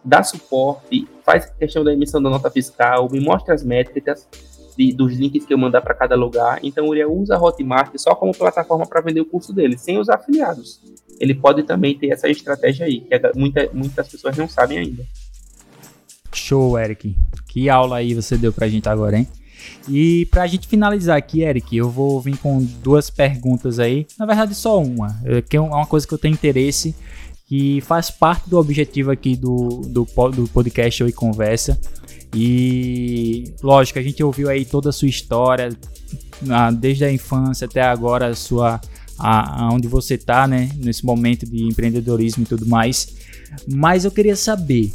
dá 0.08 0.24
suporte, 0.24 1.06
faz 1.26 1.46
a 1.46 1.50
questão 1.50 1.84
da 1.84 1.92
emissão 1.92 2.24
da 2.24 2.30
nota 2.30 2.50
fiscal, 2.50 3.10
me 3.12 3.20
mostra 3.20 3.54
as 3.54 3.62
métricas 3.62 4.26
de, 4.78 4.94
dos 4.94 5.14
links 5.18 5.46
que 5.46 5.54
eu 5.54 5.58
mandar 5.58 5.82
para 5.82 5.94
cada 5.94 6.16
lugar. 6.16 6.60
Então, 6.64 6.86
o 6.86 6.90
Uriel 6.90 7.14
usa 7.14 7.36
a 7.36 7.42
Hotmart 7.42 7.92
só 7.98 8.16
como 8.16 8.32
plataforma 8.32 8.86
para 8.86 9.02
vender 9.02 9.20
o 9.20 9.26
curso 9.26 9.52
dele, 9.52 9.78
sem 9.78 9.98
os 9.98 10.08
afiliados. 10.08 10.80
Ele 11.20 11.36
pode 11.36 11.64
também 11.64 11.98
ter 11.98 12.08
essa 12.12 12.30
estratégia 12.30 12.86
aí, 12.86 13.02
que 13.02 13.14
é 13.14 13.32
muita, 13.36 13.70
muitas 13.74 14.08
pessoas 14.08 14.38
não 14.38 14.48
sabem 14.48 14.78
ainda. 14.78 15.04
Show, 16.32 16.80
Eric. 16.80 17.14
Que 17.48 17.70
aula 17.70 17.98
aí 17.98 18.14
você 18.14 18.38
deu 18.38 18.54
pra 18.54 18.70
gente 18.70 18.88
agora, 18.88 19.18
hein? 19.18 19.28
E 19.90 20.26
para 20.28 20.44
a 20.44 20.48
gente 20.48 20.68
finalizar 20.68 21.18
aqui, 21.18 21.42
Eric, 21.42 21.76
eu 21.76 21.90
vou 21.90 22.22
vir 22.22 22.38
com 22.38 22.64
duas 22.82 23.10
perguntas 23.10 23.80
aí. 23.80 24.06
Na 24.18 24.26
verdade, 24.26 24.56
só 24.56 24.82
uma, 24.82 25.20
que 25.50 25.58
é 25.58 25.60
uma 25.60 25.86
coisa 25.86 26.08
que 26.08 26.14
eu 26.14 26.18
tenho 26.18 26.34
interesse, 26.34 26.96
que 27.48 27.80
faz 27.82 28.12
parte 28.12 28.50
do 28.50 28.60
objetivo 28.60 29.10
aqui 29.10 29.36
do, 29.36 29.82
do, 29.88 30.06
do 30.32 30.48
podcast 30.50 31.02
Oi 31.02 31.12
Conversa. 31.14 31.80
E 32.36 33.54
lógico, 33.64 33.98
a 34.00 34.02
gente 34.02 34.22
ouviu 34.22 34.50
aí 34.50 34.66
toda 34.66 34.90
a 34.90 34.92
sua 34.92 35.08
história, 35.08 35.70
desde 36.78 37.06
a 37.06 37.12
infância 37.12 37.66
até 37.66 37.82
agora, 37.82 38.28
a 38.28 38.36
sua, 38.36 38.82
a 39.18 39.70
onde 39.72 39.88
você 39.88 40.16
está, 40.16 40.46
né, 40.46 40.70
nesse 40.76 41.06
momento 41.06 41.46
de 41.46 41.64
empreendedorismo 41.64 42.44
e 42.44 42.46
tudo 42.46 42.68
mais. 42.68 43.16
Mas 43.66 44.04
eu 44.04 44.12
queria 44.12 44.36
saber. 44.36 44.92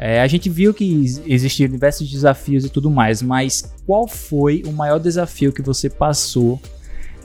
É, 0.00 0.20
a 0.20 0.26
gente 0.26 0.48
viu 0.48 0.74
que 0.74 1.04
existiam 1.26 1.68
diversos 1.68 2.08
desafios 2.10 2.64
e 2.64 2.68
tudo 2.68 2.90
mais, 2.90 3.22
mas 3.22 3.72
qual 3.86 4.06
foi 4.06 4.62
o 4.66 4.72
maior 4.72 4.98
desafio 4.98 5.52
que 5.52 5.62
você 5.62 5.88
passou 5.88 6.60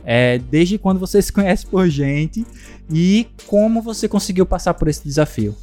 é, 0.05 0.37
desde 0.37 0.77
quando 0.77 0.99
você 0.99 1.21
se 1.21 1.31
conhece 1.31 1.65
por 1.65 1.87
gente 1.87 2.45
e 2.89 3.27
como 3.47 3.81
você 3.81 4.07
conseguiu 4.07 4.45
passar 4.45 4.73
por 4.73 4.87
esse 4.87 5.03
desafio? 5.03 5.55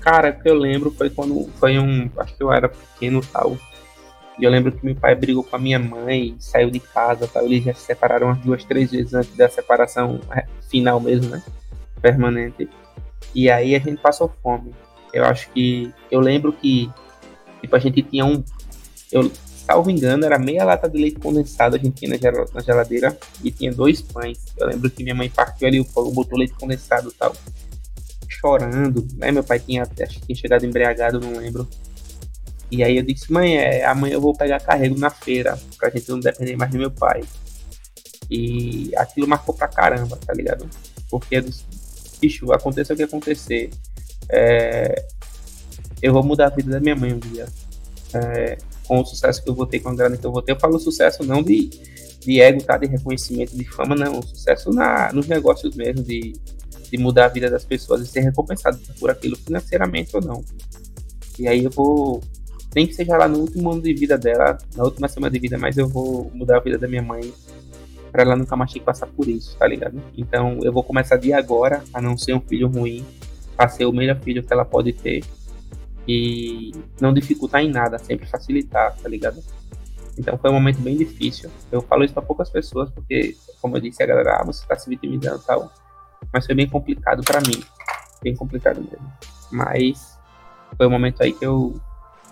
Cara, 0.00 0.32
que 0.32 0.48
eu 0.48 0.54
lembro 0.54 0.90
foi 0.90 1.10
quando 1.10 1.48
foi 1.58 1.78
um. 1.78 2.08
Acho 2.18 2.36
que 2.36 2.42
eu 2.42 2.52
era 2.52 2.68
pequeno 2.68 3.20
tal. 3.20 3.56
E 4.38 4.44
eu 4.44 4.50
lembro 4.50 4.70
que 4.70 4.84
meu 4.84 4.94
pai 4.94 5.14
brigou 5.14 5.42
com 5.42 5.56
a 5.56 5.58
minha 5.58 5.78
mãe, 5.78 6.36
saiu 6.38 6.70
de 6.70 6.78
casa 6.78 7.26
tal. 7.26 7.44
Eles 7.44 7.64
já 7.64 7.74
se 7.74 7.80
separaram 7.80 8.28
umas 8.28 8.38
duas, 8.38 8.64
três 8.64 8.90
vezes 8.90 9.14
antes 9.14 9.34
da 9.36 9.48
separação 9.48 10.20
é, 10.30 10.44
final 10.68 11.00
mesmo, 11.00 11.30
né? 11.30 11.42
Permanente. 12.00 12.68
E 13.34 13.50
aí 13.50 13.74
a 13.74 13.78
gente 13.78 14.00
passou 14.00 14.32
fome. 14.42 14.72
Eu 15.12 15.24
acho 15.24 15.50
que. 15.50 15.92
Eu 16.10 16.20
lembro 16.20 16.52
que. 16.52 16.90
Tipo, 17.60 17.76
a 17.76 17.78
gente 17.78 18.02
tinha 18.02 18.24
um. 18.24 18.44
Eu, 19.10 19.30
salvo 19.66 19.90
engano, 19.90 20.24
era 20.24 20.38
meia 20.38 20.64
lata 20.64 20.88
de 20.88 20.96
leite 20.96 21.18
condensado 21.18 21.76
a 21.76 21.78
gente 21.78 21.94
tinha 21.96 22.18
na 22.54 22.60
geladeira 22.62 23.18
e 23.42 23.50
tinha 23.50 23.72
dois 23.72 24.00
pães. 24.00 24.38
Eu 24.56 24.68
lembro 24.68 24.88
que 24.88 25.02
minha 25.02 25.14
mãe 25.14 25.28
partiu 25.28 25.66
ali 25.66 25.80
o 25.80 25.84
pão, 25.84 26.10
botou 26.12 26.38
leite 26.38 26.54
condensado 26.54 27.08
e 27.08 27.12
tal 27.12 27.34
chorando, 28.28 29.06
né? 29.16 29.32
Meu 29.32 29.42
pai 29.42 29.58
tinha, 29.58 29.82
acho 29.82 30.20
que 30.20 30.26
tinha 30.26 30.36
chegado 30.36 30.64
embriagado, 30.64 31.20
não 31.20 31.36
lembro. 31.36 31.68
E 32.70 32.82
aí 32.82 32.96
eu 32.96 33.02
disse, 33.02 33.32
mãe, 33.32 33.56
é, 33.56 33.84
amanhã 33.84 34.14
eu 34.14 34.20
vou 34.20 34.34
pegar 34.34 34.60
carrego 34.60 34.98
na 34.98 35.10
feira, 35.10 35.58
pra 35.78 35.90
gente 35.90 36.08
não 36.08 36.20
depender 36.20 36.56
mais 36.56 36.70
do 36.70 36.78
meu 36.78 36.90
pai. 36.90 37.22
E 38.30 38.90
aquilo 38.96 39.28
marcou 39.28 39.54
pra 39.54 39.68
caramba, 39.68 40.16
tá 40.16 40.32
ligado? 40.32 40.68
Porque 41.08 41.36
eu 41.36 41.42
disse, 41.42 41.64
bicho, 42.20 42.52
aconteça 42.52 42.92
o 42.92 42.96
que 42.96 43.04
acontecer, 43.04 43.70
é, 44.28 45.06
eu 46.02 46.12
vou 46.12 46.22
mudar 46.22 46.46
a 46.46 46.50
vida 46.50 46.70
da 46.70 46.80
minha 46.80 46.96
mãe 46.96 47.12
um 47.12 47.18
dia. 47.18 47.46
É, 48.14 48.58
com 48.86 49.00
o 49.00 49.06
sucesso 49.06 49.42
que 49.42 49.50
eu 49.50 49.54
vou 49.54 49.66
ter, 49.66 49.80
com 49.80 49.88
a 49.90 49.94
grana 49.94 50.16
que 50.16 50.26
eu 50.26 50.32
vou 50.32 50.42
ter. 50.42 50.52
Eu 50.52 50.60
falo 50.60 50.78
sucesso 50.78 51.24
não 51.24 51.42
de, 51.42 51.70
de 52.20 52.40
ego, 52.40 52.62
tá? 52.62 52.76
De 52.76 52.86
reconhecimento, 52.86 53.56
de 53.56 53.64
fama, 53.64 53.94
não. 53.94 54.22
Sucesso 54.22 54.70
na, 54.70 55.12
nos 55.12 55.26
negócios 55.26 55.74
mesmo, 55.74 56.02
de 56.02 56.34
de 56.90 56.98
mudar 56.98 57.26
a 57.26 57.28
vida 57.28 57.50
das 57.50 57.64
pessoas 57.64 58.00
e 58.00 58.06
ser 58.06 58.20
recompensado 58.20 58.78
por 58.98 59.10
aquilo 59.10 59.36
financeiramente 59.36 60.14
ou 60.16 60.22
não. 60.22 60.44
E 61.38 61.46
aí 61.46 61.64
eu 61.64 61.70
vou, 61.70 62.22
nem 62.74 62.86
que 62.86 62.94
seja 62.94 63.16
lá 63.16 63.28
no 63.28 63.40
último 63.40 63.70
ano 63.70 63.82
de 63.82 63.92
vida 63.92 64.16
dela, 64.16 64.56
na 64.74 64.84
última 64.84 65.08
semana 65.08 65.30
de 65.32 65.38
vida, 65.38 65.58
mas 65.58 65.76
eu 65.76 65.88
vou 65.88 66.30
mudar 66.34 66.58
a 66.58 66.60
vida 66.60 66.78
da 66.78 66.88
minha 66.88 67.02
mãe 67.02 67.32
para 68.10 68.22
ela 68.22 68.36
nunca 68.36 68.56
mais 68.56 68.72
ter 68.72 68.78
que 68.78 68.84
passar 68.84 69.06
por 69.08 69.28
isso, 69.28 69.56
tá 69.58 69.66
ligado? 69.66 70.00
Então 70.16 70.58
eu 70.62 70.72
vou 70.72 70.82
começar 70.82 71.16
de 71.16 71.32
agora 71.32 71.82
a 71.92 72.00
não 72.00 72.16
ser 72.16 72.34
um 72.34 72.40
filho 72.40 72.68
ruim, 72.68 73.04
a 73.58 73.68
ser 73.68 73.84
o 73.84 73.92
melhor 73.92 74.18
filho 74.20 74.42
que 74.42 74.52
ela 74.52 74.64
pode 74.64 74.92
ter 74.92 75.22
e 76.06 76.72
não 77.00 77.12
dificultar 77.12 77.62
em 77.62 77.70
nada, 77.70 77.98
sempre 77.98 78.26
facilitar, 78.26 78.96
tá 78.96 79.08
ligado? 79.08 79.42
Então 80.18 80.38
foi 80.38 80.50
um 80.50 80.54
momento 80.54 80.80
bem 80.80 80.96
difícil. 80.96 81.50
Eu 81.70 81.82
falo 81.82 82.04
isso 82.04 82.14
para 82.14 82.22
poucas 82.22 82.48
pessoas 82.48 82.90
porque, 82.90 83.36
como 83.60 83.76
eu 83.76 83.80
disse, 83.80 84.02
a 84.02 84.06
galera, 84.06 84.38
ah, 84.40 84.44
você 84.44 84.66
tá 84.66 84.76
se 84.76 84.88
vitimizando 84.88 85.40
e 85.42 85.46
tal 85.46 85.70
mas 86.32 86.46
foi 86.46 86.54
bem 86.54 86.68
complicado 86.68 87.22
para 87.22 87.40
mim. 87.40 87.62
Bem 88.22 88.34
complicado 88.34 88.80
mesmo. 88.80 89.12
Mas 89.50 90.18
foi 90.76 90.86
um 90.86 90.90
momento 90.90 91.22
aí 91.22 91.32
que 91.32 91.44
eu, 91.44 91.80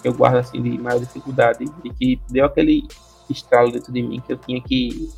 que 0.02 0.08
eu 0.08 0.14
guardo 0.14 0.36
assim 0.36 0.62
de 0.62 0.78
maior 0.78 0.98
dificuldade 0.98 1.64
e 1.82 1.90
que 1.90 2.20
deu 2.28 2.44
aquele 2.44 2.86
estralo 3.30 3.72
dentro 3.72 3.92
de 3.92 4.02
mim 4.02 4.20
que 4.20 4.32
eu 4.32 4.36
tinha 4.36 4.60
que 4.60 5.08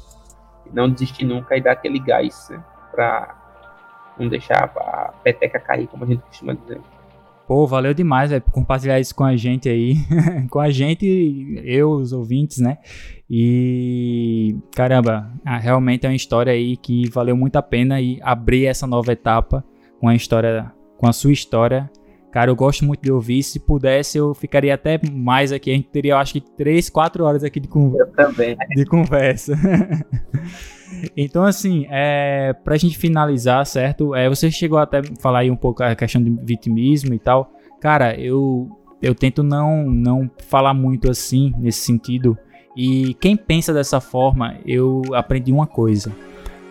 não 0.72 0.88
desistir 0.88 1.24
nunca 1.24 1.56
e 1.56 1.60
dar 1.60 1.72
aquele 1.72 1.98
gás 1.98 2.48
né, 2.50 2.62
para 2.90 4.14
não 4.18 4.28
deixar 4.28 4.64
a 4.64 5.12
peteca 5.22 5.60
cair, 5.60 5.86
como 5.86 6.04
a 6.04 6.06
gente 6.06 6.22
costuma 6.22 6.54
dizer. 6.54 6.80
Pô, 7.46 7.64
valeu 7.64 7.94
demais, 7.94 8.32
por 8.40 8.50
compartilhar 8.50 8.98
isso 8.98 9.14
com 9.14 9.22
a 9.22 9.36
gente 9.36 9.68
aí. 9.68 9.94
com 10.50 10.58
a 10.58 10.68
gente, 10.70 11.06
eu, 11.64 11.92
os 11.92 12.12
ouvintes, 12.12 12.58
né? 12.58 12.78
E 13.30 14.56
caramba, 14.74 15.32
realmente 15.44 16.06
é 16.06 16.08
uma 16.08 16.14
história 16.14 16.52
aí 16.52 16.76
que 16.76 17.08
valeu 17.08 17.36
muito 17.36 17.56
a 17.56 17.62
pena 17.62 18.00
e 18.00 18.18
abrir 18.22 18.66
essa 18.66 18.86
nova 18.86 19.12
etapa 19.12 19.64
com 20.00 20.08
a 20.08 20.14
história, 20.14 20.72
com 20.96 21.06
a 21.06 21.12
sua 21.12 21.32
história. 21.32 21.88
Cara, 22.36 22.50
eu 22.50 22.54
gosto 22.54 22.84
muito 22.84 23.00
de 23.00 23.10
ouvir. 23.10 23.42
Se 23.42 23.58
pudesse, 23.58 24.18
eu 24.18 24.34
ficaria 24.34 24.74
até 24.74 25.00
mais 25.10 25.52
aqui. 25.52 25.70
A 25.70 25.74
gente 25.74 25.88
teria, 25.88 26.12
eu 26.12 26.18
acho 26.18 26.34
que, 26.34 26.42
3, 26.42 26.90
4 26.90 27.24
horas 27.24 27.42
aqui 27.42 27.58
de, 27.58 27.66
con 27.66 27.94
de 28.76 28.84
conversa. 28.84 29.54
então, 31.16 31.44
assim, 31.44 31.86
é, 31.88 32.52
pra 32.52 32.76
gente 32.76 32.98
finalizar, 32.98 33.64
certo? 33.64 34.14
É, 34.14 34.28
você 34.28 34.50
chegou 34.50 34.78
até 34.78 35.00
falar 35.18 35.38
aí 35.38 35.50
um 35.50 35.56
pouco 35.56 35.82
a 35.82 35.94
questão 35.94 36.22
de 36.22 36.28
vitimismo 36.42 37.14
e 37.14 37.18
tal. 37.18 37.50
Cara, 37.80 38.14
eu, 38.20 38.68
eu 39.00 39.14
tento 39.14 39.42
não, 39.42 39.86
não 39.90 40.30
falar 40.46 40.74
muito 40.74 41.10
assim, 41.10 41.54
nesse 41.56 41.86
sentido. 41.86 42.36
E 42.76 43.14
quem 43.14 43.34
pensa 43.34 43.72
dessa 43.72 43.98
forma, 43.98 44.58
eu 44.66 45.00
aprendi 45.14 45.50
uma 45.54 45.66
coisa. 45.66 46.12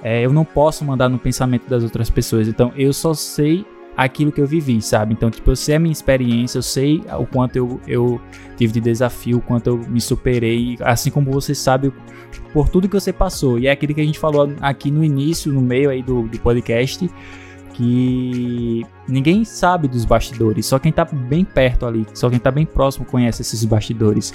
É, 0.03 0.23
eu 0.23 0.31
não 0.31 0.45
posso 0.45 0.85
mandar 0.85 1.09
no 1.09 1.17
pensamento 1.17 1.67
das 1.67 1.81
outras 1.81 2.07
pessoas. 2.07 2.47
Então, 2.47 2.71
eu 2.75 2.93
só 2.93 3.15
sei 3.15 3.65
aquilo 3.95 4.31
que 4.31 4.41
eu 4.41 4.47
vivi, 4.47 4.81
sabe? 4.81 5.13
Então, 5.13 5.29
tipo, 5.29 5.51
eu 5.51 5.55
sei 5.55 5.75
a 5.75 5.79
minha 5.79 5.91
experiência, 5.91 6.57
eu 6.57 6.63
sei 6.63 7.03
o 7.17 7.25
quanto 7.25 7.55
eu, 7.55 7.79
eu 7.87 8.21
tive 8.57 8.73
de 8.73 8.81
desafio, 8.81 9.37
o 9.37 9.41
quanto 9.41 9.67
eu 9.67 9.77
me 9.77 10.01
superei, 10.01 10.77
assim 10.81 11.09
como 11.09 11.31
você 11.31 11.55
sabe 11.55 11.93
por 12.53 12.69
tudo 12.69 12.87
que 12.89 12.99
você 12.99 13.13
passou. 13.13 13.59
E 13.59 13.67
é 13.67 13.71
aquilo 13.71 13.93
que 13.93 14.01
a 14.01 14.05
gente 14.05 14.19
falou 14.19 14.53
aqui 14.61 14.91
no 14.91 15.03
início, 15.03 15.51
no 15.51 15.61
meio 15.61 15.89
aí 15.89 16.01
do, 16.01 16.23
do 16.23 16.39
podcast, 16.39 17.09
que 17.73 18.85
ninguém 19.07 19.43
sabe 19.43 19.87
dos 19.87 20.05
bastidores, 20.05 20.65
só 20.65 20.79
quem 20.79 20.91
tá 20.91 21.03
bem 21.03 21.43
perto 21.43 21.85
ali, 21.85 22.05
só 22.13 22.29
quem 22.29 22.39
tá 22.39 22.49
bem 22.49 22.65
próximo 22.65 23.05
conhece 23.05 23.41
esses 23.41 23.65
bastidores. 23.65 24.33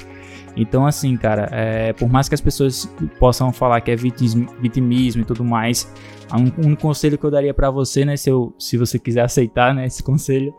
Então, 0.56 0.86
assim, 0.86 1.16
cara, 1.16 1.48
é, 1.52 1.92
por 1.92 2.08
mais 2.08 2.28
que 2.28 2.34
as 2.34 2.40
pessoas 2.40 2.86
possam 3.18 3.52
falar 3.52 3.80
que 3.80 3.90
é 3.90 3.96
vitimismo 3.96 5.22
e 5.22 5.24
tudo 5.24 5.44
mais, 5.44 5.92
um, 6.32 6.70
um 6.70 6.76
conselho 6.76 7.16
que 7.16 7.24
eu 7.24 7.30
daria 7.30 7.54
para 7.54 7.70
você, 7.70 8.04
né, 8.04 8.16
se, 8.16 8.30
eu, 8.30 8.54
se 8.58 8.76
você 8.76 8.98
quiser 8.98 9.22
aceitar, 9.22 9.74
né, 9.74 9.86
esse 9.86 10.02
conselho, 10.04 10.52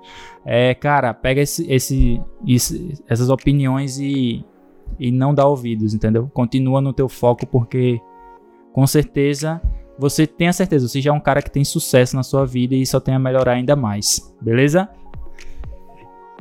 é, 0.46 0.74
cara, 0.74 1.14
pega 1.14 1.42
esse, 1.42 1.70
esse, 1.72 2.22
esse, 2.48 3.04
essas 3.08 3.30
opiniões 3.30 4.00
e, 4.00 4.46
e 5.00 5.12
não 5.12 5.34
dá 5.34 5.46
ouvidos, 5.46 5.94
entendeu? 5.94 6.30
Continua 6.34 6.82
no 6.82 6.94
teu 6.94 7.10
foco, 7.10 7.46
porque 7.46 8.00
com 8.74 8.88
certeza 8.88 9.62
você 10.00 10.26
tem 10.26 10.48
a 10.48 10.54
certeza, 10.54 10.88
você 10.88 11.00
já 11.00 11.12
é 11.12 11.14
um 11.14 11.20
cara 11.20 11.42
que 11.42 11.52
tem 11.52 11.64
sucesso 11.64 12.16
na 12.16 12.24
sua 12.24 12.46
vida 12.46 12.74
e 12.74 12.86
só 12.86 13.00
tem 13.00 13.14
a 13.14 13.20
melhorar 13.20 13.54
ainda 13.54 13.76
mais, 13.76 14.34
beleza? 14.42 14.90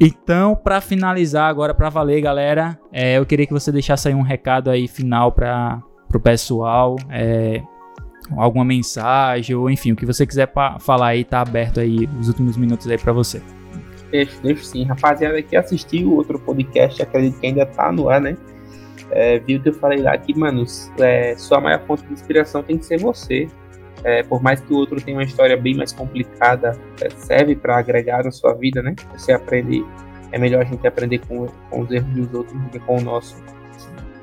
Então, 0.01 0.57
para 0.57 0.81
finalizar 0.81 1.47
agora, 1.51 1.75
para 1.75 1.91
valer, 1.91 2.23
galera, 2.23 2.79
é, 2.91 3.19
eu 3.19 3.27
queria 3.27 3.47
que 3.47 3.53
você 3.53 3.71
deixasse 3.71 4.09
aí 4.09 4.15
um 4.15 4.23
recado 4.23 4.71
aí 4.71 4.89
final 4.89 5.31
para 5.31 5.83
o 6.15 6.19
pessoal, 6.19 6.97
é, 7.11 7.61
alguma 8.35 8.65
mensagem 8.65 9.55
ou 9.55 9.69
enfim, 9.69 9.93
o 9.93 9.97
que 9.97 10.07
você 10.07 10.27
quiser 10.27 10.51
falar 10.81 11.09
aí, 11.09 11.23
tá 11.23 11.43
aberto 11.43 11.81
aí 11.81 12.09
os 12.19 12.29
últimos 12.29 12.57
minutos 12.57 12.89
aí 12.89 12.97
para 12.97 13.13
você. 13.13 13.43
Deixa, 14.11 14.41
deixa 14.43 14.65
sim, 14.65 14.85
rapaziada 14.85 15.41
que 15.43 15.55
assistiu 15.55 16.15
outro 16.17 16.39
podcast, 16.39 17.03
acredito 17.03 17.39
que 17.39 17.47
ainda 17.47 17.67
tá 17.67 17.93
no 17.93 18.09
ar, 18.09 18.23
né? 18.23 18.39
É, 19.11 19.39
viu 19.39 19.61
que 19.61 19.69
eu 19.69 19.75
falei 19.75 20.01
lá 20.01 20.17
que, 20.17 20.37
mano, 20.39 20.65
é, 20.99 21.35
sua 21.37 21.61
maior 21.61 21.85
fonte 21.87 22.07
de 22.07 22.13
inspiração 22.15 22.63
tem 22.63 22.79
que 22.79 22.87
ser 22.87 22.99
você. 22.99 23.49
É, 24.05 24.23
por 24.23 24.43
mais 24.43 24.61
que 24.61 24.73
o 24.73 24.77
outro 24.77 25.01
tenha 25.01 25.17
uma 25.17 25.25
história 25.25 25.57
bem 25.57 25.75
mais 25.75 25.93
complicada, 25.93 26.79
é, 27.01 27.11
serve 27.11 27.55
para 27.55 27.79
agregar 27.79 28.25
na 28.25 28.31
sua 28.31 28.55
vida, 28.55 28.83
né? 28.83 28.95
Você 29.13 29.33
aprende, 29.33 29.85
é 30.33 30.39
melhor 30.39 30.63
a 30.63 30.65
gente 30.65 30.87
aprender 30.87 31.19
com, 31.19 31.47
com 31.69 31.81
os 31.83 31.91
erros 31.91 32.09
dos 32.11 32.35
outros 32.35 32.61
do 32.61 32.69
que 32.71 32.79
com 32.79 32.99
o 32.99 33.01
nosso. 33.01 33.37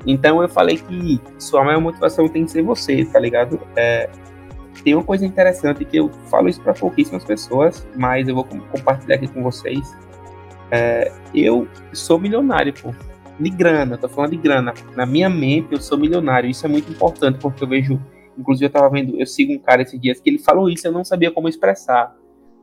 Então 0.06 0.42
eu 0.42 0.48
falei 0.48 0.78
que 0.78 1.20
sua 1.38 1.64
maior 1.64 1.80
motivação 1.80 2.28
tem 2.28 2.44
que 2.44 2.50
ser 2.50 2.62
você, 2.62 3.04
tá 3.04 3.18
ligado? 3.18 3.60
É, 3.76 4.08
tem 4.82 4.94
uma 4.94 5.04
coisa 5.04 5.26
interessante 5.26 5.84
que 5.84 5.96
eu 5.96 6.10
falo 6.30 6.48
isso 6.48 6.60
para 6.60 6.72
pouquíssimas 6.72 7.24
pessoas, 7.24 7.86
mas 7.96 8.28
eu 8.28 8.34
vou 8.34 8.44
compartilhar 8.44 9.16
aqui 9.16 9.28
com 9.28 9.42
vocês. 9.42 9.96
É, 10.70 11.12
eu 11.34 11.66
sou 11.92 12.18
milionário, 12.18 12.72
pô. 12.72 12.94
De 13.38 13.50
grana, 13.50 13.96
tô 13.96 14.08
falando 14.08 14.32
de 14.32 14.36
grana. 14.36 14.74
Na 14.96 15.06
minha 15.06 15.28
mente, 15.28 15.68
eu 15.70 15.80
sou 15.80 15.96
milionário. 15.96 16.50
Isso 16.50 16.66
é 16.66 16.68
muito 16.68 16.90
importante, 16.90 17.38
porque 17.38 17.62
eu 17.62 17.68
vejo 17.68 18.00
Inclusive, 18.38 18.66
eu 18.66 18.70
tava 18.70 18.88
vendo, 18.88 19.18
eu 19.18 19.26
sigo 19.26 19.52
um 19.52 19.58
cara 19.58 19.82
esses 19.82 20.00
dias 20.00 20.20
que 20.20 20.30
ele 20.30 20.38
falou 20.38 20.70
isso, 20.70 20.86
eu 20.86 20.92
não 20.92 21.04
sabia 21.04 21.30
como 21.30 21.48
expressar. 21.48 22.16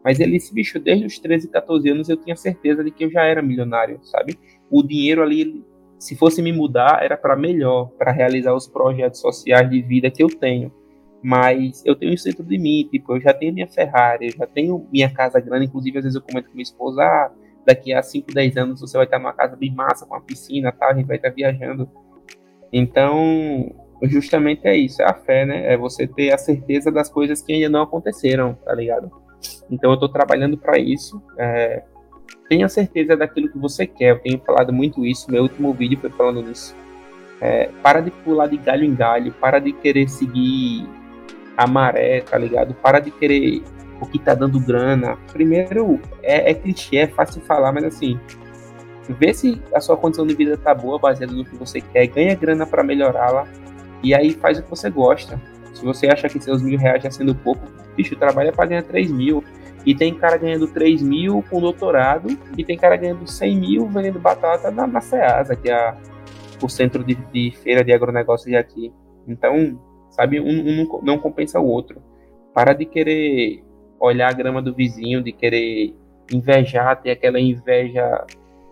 Mas 0.03 0.19
ele 0.19 0.33
disse, 0.33 0.53
bicho, 0.53 0.79
desde 0.79 1.05
os 1.05 1.19
13, 1.19 1.49
14 1.49 1.89
anos 1.89 2.09
eu 2.09 2.15
tinha 2.15 2.35
certeza 2.35 2.83
de 2.83 2.91
que 2.91 3.05
eu 3.05 3.11
já 3.11 3.23
era 3.23 3.41
milionário, 3.41 3.99
sabe? 4.03 4.37
O 4.69 4.83
dinheiro 4.83 5.21
ali, 5.21 5.65
se 5.97 6.15
fosse 6.15 6.41
me 6.41 6.53
mudar, 6.53 7.03
era 7.03 7.17
para 7.17 7.35
melhor, 7.35 7.89
para 7.97 8.11
realizar 8.11 8.53
os 8.53 8.67
projetos 8.67 9.19
sociais 9.19 9.69
de 9.69 9.81
vida 9.81 10.09
que 10.11 10.23
eu 10.23 10.29
tenho. 10.29 10.71
Mas 11.23 11.83
eu 11.83 11.95
tenho 11.95 12.13
isso 12.13 12.25
dentro 12.25 12.43
de 12.43 12.57
mim, 12.59 12.87
tipo, 12.91 13.15
eu 13.15 13.19
já 13.19 13.33
tenho 13.33 13.51
minha 13.51 13.67
Ferrari, 13.67 14.27
eu 14.27 14.33
já 14.37 14.45
tenho 14.45 14.87
minha 14.91 15.11
casa 15.11 15.39
grande, 15.39 15.65
inclusive 15.65 15.97
às 15.97 16.03
vezes 16.03 16.15
eu 16.15 16.21
comento 16.21 16.49
com 16.49 16.53
minha 16.53 16.61
esposa, 16.61 17.01
ah, 17.01 17.31
daqui 17.65 17.91
a 17.91 18.03
5, 18.03 18.31
10 18.31 18.57
anos 18.57 18.81
você 18.81 18.95
vai 18.95 19.07
estar 19.07 19.17
numa 19.17 19.33
casa 19.33 19.55
bem 19.55 19.73
massa, 19.73 20.05
com 20.05 20.13
uma 20.13 20.21
piscina, 20.21 20.71
tá? 20.71 20.89
a 20.89 20.93
gente 20.93 21.07
vai 21.07 21.17
estar 21.17 21.31
viajando. 21.31 21.89
Então, 22.71 23.73
justamente 24.07 24.67
é 24.67 24.75
isso, 24.75 25.01
é 25.01 25.05
a 25.05 25.13
fé, 25.13 25.45
né? 25.45 25.73
É 25.73 25.77
você 25.77 26.07
ter 26.07 26.33
a 26.33 26.37
certeza 26.37 26.91
das 26.91 27.09
coisas 27.09 27.41
que 27.41 27.53
ainda 27.53 27.69
não 27.69 27.81
aconteceram, 27.81 28.53
tá 28.65 28.73
ligado? 28.73 29.11
Então 29.69 29.91
eu 29.91 29.95
estou 29.95 30.09
trabalhando 30.09 30.57
para 30.57 30.77
isso. 30.77 31.21
É, 31.37 31.83
tenha 32.49 32.67
certeza 32.69 33.15
daquilo 33.15 33.49
que 33.49 33.57
você 33.57 33.85
quer. 33.85 34.11
Eu 34.11 34.19
tenho 34.19 34.39
falado 34.45 34.71
muito 34.71 35.05
isso. 35.05 35.31
Meu 35.31 35.43
último 35.43 35.73
vídeo 35.73 35.99
foi 35.99 36.09
falando 36.11 36.41
nisso. 36.41 36.75
É, 37.41 37.69
para 37.83 38.01
de 38.01 38.11
pular 38.11 38.47
de 38.47 38.57
galho 38.57 38.83
em 38.83 38.95
galho. 38.95 39.33
Para 39.33 39.59
de 39.59 39.71
querer 39.73 40.07
seguir 40.09 40.87
a 41.57 41.67
maré, 41.67 42.21
tá 42.21 42.37
ligado? 42.37 42.73
Para 42.75 42.99
de 42.99 43.11
querer 43.11 43.63
o 43.99 44.05
que 44.05 44.19
tá 44.19 44.33
dando 44.33 44.59
grana. 44.59 45.17
Primeiro, 45.31 45.99
é, 46.21 46.51
é 46.51 46.53
clichê, 46.53 46.97
é 46.97 47.07
fácil 47.07 47.41
falar, 47.41 47.71
mas 47.71 47.85
assim, 47.85 48.19
vê 49.09 49.33
se 49.33 49.61
a 49.73 49.79
sua 49.79 49.95
condição 49.95 50.27
de 50.27 50.35
vida 50.35 50.57
tá 50.57 50.73
boa, 50.73 50.99
baseada 50.99 51.33
no 51.33 51.45
que 51.45 51.55
você 51.55 51.79
quer, 51.79 52.07
ganha 52.07 52.35
grana 52.35 52.65
para 52.65 52.83
melhorá-la 52.83 53.47
e 54.03 54.13
aí 54.13 54.31
faz 54.31 54.59
o 54.59 54.63
que 54.63 54.69
você 54.69 54.89
gosta. 54.89 55.39
Se 55.73 55.83
você 55.83 56.07
acha 56.07 56.29
que 56.29 56.39
seus 56.39 56.61
mil 56.61 56.79
reais 56.79 57.03
já 57.03 57.11
sendo 57.11 57.35
pouco, 57.35 57.61
bicho, 57.95 58.15
trabalha 58.15 58.51
para 58.51 58.65
ganhar 58.65 58.83
3 58.83 59.11
mil. 59.11 59.43
E 59.85 59.93
tem 59.93 60.15
cara 60.15 60.37
ganhando 60.37 60.67
3 60.67 61.01
mil 61.03 61.43
com 61.49 61.61
doutorado, 61.61 62.29
e 62.57 62.63
tem 62.63 62.75
cara 62.75 62.95
ganhando 62.95 63.27
100 63.27 63.55
mil 63.55 63.87
vendendo 63.87 64.19
batata 64.19 64.71
na, 64.71 64.87
na 64.87 64.99
Ceasa, 64.99 65.55
que 65.55 65.69
é 65.69 65.95
o 66.61 66.67
centro 66.67 67.03
de, 67.03 67.13
de 67.15 67.51
feira 67.51 67.83
de 67.83 67.93
agronegócio 67.93 68.49
de 68.49 68.55
aqui. 68.55 68.91
Então, 69.27 69.79
sabe, 70.09 70.39
um, 70.39 70.81
um 70.81 71.01
não 71.03 71.19
compensa 71.19 71.59
o 71.59 71.67
outro. 71.67 72.01
Para 72.53 72.73
de 72.73 72.85
querer 72.85 73.63
olhar 73.99 74.29
a 74.29 74.33
grama 74.33 74.61
do 74.61 74.73
vizinho, 74.73 75.21
de 75.21 75.31
querer 75.31 75.95
invejar, 76.31 77.01
ter 77.01 77.11
aquela 77.11 77.39
inveja 77.39 78.25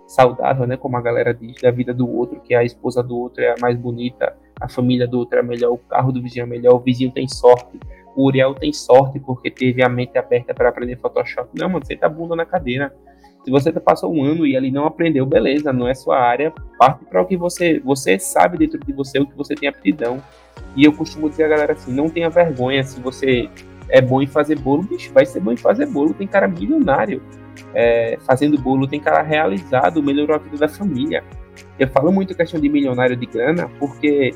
saudável, 0.08 0.68
né, 0.68 0.78
como 0.78 0.98
a 0.98 1.02
galera 1.02 1.34
diz, 1.34 1.62
da 1.62 1.72
vida 1.72 1.94
do 1.94 2.10
outro, 2.10 2.40
que 2.42 2.54
a 2.56 2.64
esposa 2.64 3.02
do 3.02 3.18
outro 3.18 3.44
é 3.44 3.52
a 3.52 3.56
mais 3.62 3.78
bonita, 3.78 4.36
a 4.64 4.70
família 4.70 5.06
do 5.06 5.20
outro 5.20 5.38
é 5.38 5.44
melhor, 5.44 5.74
o 5.74 5.78
carro 5.78 6.14
do 6.14 6.22
vizinho 6.22 6.44
é 6.44 6.46
melhor, 6.46 6.76
o 6.76 6.80
vizinho 6.80 7.12
tem 7.12 7.28
sorte, 7.28 7.78
o 8.16 8.26
Uriel 8.26 8.56
tem 8.56 8.72
sorte 8.72 9.20
porque 9.20 9.52
teve 9.52 9.84
a 9.84 9.90
mente 9.90 10.18
aberta 10.18 10.54
para 10.54 10.70
aprender 10.70 10.96
Photoshop. 10.96 11.50
Não, 11.54 11.68
mano, 11.68 11.86
você 11.86 11.98
tá 11.98 12.08
bunda 12.08 12.34
na 12.34 12.46
cadeira. 12.46 12.94
Se 13.44 13.52
você 13.52 13.74
passou 13.74 14.14
um 14.14 14.24
ano 14.24 14.48
e 14.48 14.56
ali 14.56 14.72
não 14.72 14.86
aprendeu, 14.86 15.26
beleza, 15.26 15.74
não 15.74 15.86
é 15.86 15.94
sua 15.94 16.18
área, 16.18 16.54
parte 16.80 17.04
para 17.04 17.22
o 17.22 17.26
que 17.26 17.36
você, 17.36 17.78
você 17.84 18.18
sabe 18.18 18.58
dentro 18.58 18.80
de 18.80 18.94
você, 18.94 19.20
o 19.20 19.28
que 19.28 19.36
você 19.36 19.54
tem 19.54 19.68
aptidão. 19.68 20.24
E 20.78 20.86
eu 20.86 20.94
costumo 20.94 21.30
dizer 21.30 21.44
a 21.44 21.48
galera 21.50 21.74
assim, 21.74 21.92
não 21.92 22.08
tenha 22.08 22.30
vergonha 22.30 22.82
se 22.86 23.02
você 23.02 23.50
é 23.90 24.00
bom 24.00 24.22
em 24.22 24.28
fazer 24.28 24.58
bolo, 24.58 24.84
bicho, 24.84 25.12
vai 25.12 25.26
ser 25.26 25.42
bom 25.42 25.52
em 25.52 25.58
fazer 25.58 25.88
bolo. 25.88 26.14
Tem 26.14 26.26
cara 26.26 26.48
milionário 26.48 27.22
é, 27.74 28.18
fazendo 28.26 28.58
bolo, 28.58 28.88
tem 28.88 29.02
cara 29.02 29.22
realizado, 29.22 30.02
melhorou 30.02 30.38
a 30.38 30.40
vida 30.40 30.56
da 30.56 30.70
família. 30.70 31.22
Eu 31.78 31.90
falo 31.90 32.14
muito 32.14 32.34
questão 32.34 32.62
de 32.62 32.70
milionário 32.70 33.16
de 33.18 33.26
grana, 33.26 33.70
porque 33.78 34.34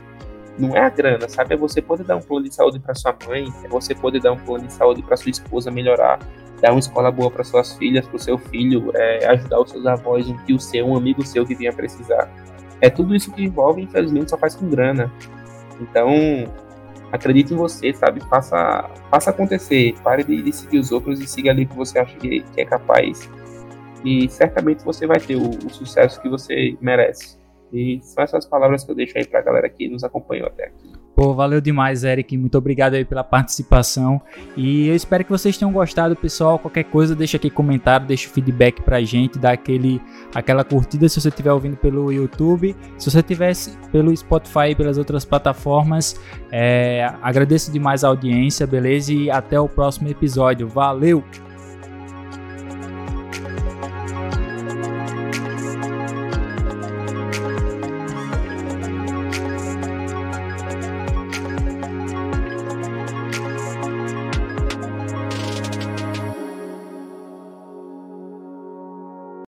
não 0.58 0.76
é 0.76 0.82
a 0.82 0.89
grana, 0.89 1.28
sabe? 1.30 1.53
É 1.53 1.58
você 1.58 1.82
poder 1.82 2.03
dar 2.03 2.16
um 2.16 2.22
plano 2.22 2.47
de 2.47 2.55
saúde 2.55 2.80
para 2.80 2.95
sua 2.95 3.16
mãe, 3.28 3.47
é 3.64 3.68
você 3.68 3.93
poder 3.93 4.22
dar 4.22 4.32
um 4.32 4.38
plano 4.38 4.66
de 4.66 4.74
saúde 4.74 5.01
para 5.01 5.16
sua 5.18 5.30
esposa 5.30 5.70
melhorar, 5.70 6.20
dar 6.62 6.72
uma 6.72 6.80
escola 6.80 7.12
boa 7.12 7.30
para 7.30 7.43
suas 7.43 7.74
filhas, 7.74 8.08
para 8.08 8.16
o 8.16 8.20
seu 8.20 8.38
filho, 8.38 8.91
é, 8.95 9.28
ajudar 9.28 9.62
os 9.62 9.72
seus 9.72 9.86
avós, 9.86 10.28
um 10.28 10.38
tio 10.45 10.60
seu, 10.60 10.88
um 10.88 10.97
amigo 10.97 11.26
seu 11.26 11.45
que 11.45 11.55
venha 11.55 11.74
precisar. 11.74 12.30
É 12.82 12.89
tudo 12.89 13.16
isso 13.16 13.32
que 13.32 13.43
envolve, 13.43 13.82
infelizmente, 13.82 14.30
só 14.30 14.38
faz 14.38 14.55
com 14.55 14.70
grana. 14.70 15.12
Então, 15.80 16.10
acredite 17.12 17.53
em 17.53 17.58
você, 17.58 17.93
sabe? 17.93 18.22
Faça, 18.30 18.89
faça 19.10 19.30
acontecer. 19.30 19.95
Pare 20.03 20.24
de, 20.24 20.41
de 20.41 20.53
seguir 20.53 20.80
os 20.80 20.91
outros 20.91 21.20
e 21.20 21.28
siga 21.28 21.51
ali 21.51 21.66
que 21.66 21.76
você 21.76 21.99
acha 21.99 22.16
que, 22.18 22.41
que, 22.41 22.62
é 22.62 22.66
capaz. 22.66 23.30
E 24.03 24.30
certamente 24.30 24.84
você 24.84 25.08
vai 25.08 25.20
ter 25.20 25.36
o, 25.36 25.49
o, 25.49 25.70
sucesso 25.70 26.22
que 26.22 26.30
você 26.30 26.78
merece. 26.82 27.36
E 27.72 27.99
são 28.01 28.24
essas 28.24 28.45
palavras 28.45 28.84
que 28.84 28.91
eu 28.91 28.95
deixo 28.95 29.18
aí 29.18 29.26
pra 29.26 29.41
galera 29.41 29.70
que 29.70 29.88
nos 29.88 30.03
acompanhou 30.03 30.47
até 30.47 30.65
aqui. 30.65 30.91
Pô, 31.18 31.34
valeu 31.34 31.59
demais, 31.59 32.03
Eric. 32.03 32.38
Muito 32.38 32.55
obrigado 32.59 32.93
aí 32.93 33.03
pela 33.03 33.24
participação. 33.24 34.22
E 34.55 34.88
eu 34.88 34.95
espero 34.95 35.24
que 35.24 35.32
vocês 35.32 35.57
tenham 35.57 35.72
gostado, 35.74 36.15
pessoal. 36.15 36.59
Qualquer 36.59 36.84
coisa, 36.84 37.15
deixa 37.15 37.38
aqui 37.38 37.49
comentário, 37.49 38.05
deixa 38.05 38.30
o 38.30 38.32
feedback 38.32 38.84
pra 38.84 39.01
gente, 39.01 39.39
dá 39.39 39.53
aquele, 39.53 39.99
aquela 40.36 40.63
curtida 40.63 41.09
se 41.09 41.20
você 41.20 41.30
estiver 41.30 41.51
ouvindo 41.51 41.76
pelo 41.76 42.11
YouTube. 42.11 42.76
Se 42.99 43.09
você 43.09 43.24
tivesse 43.24 43.76
pelo 43.91 44.15
Spotify 44.15 44.70
e 44.70 44.76
pelas 44.76 44.99
outras 44.99 45.26
plataformas, 45.26 46.22
é, 46.51 47.11
agradeço 47.24 47.72
demais 47.72 48.03
a 48.03 48.09
audiência, 48.09 48.68
beleza? 48.68 49.11
E 49.11 49.32
até 49.32 49.59
o 49.59 49.68
próximo 49.68 50.07
episódio. 50.09 50.68
Valeu! 50.68 51.24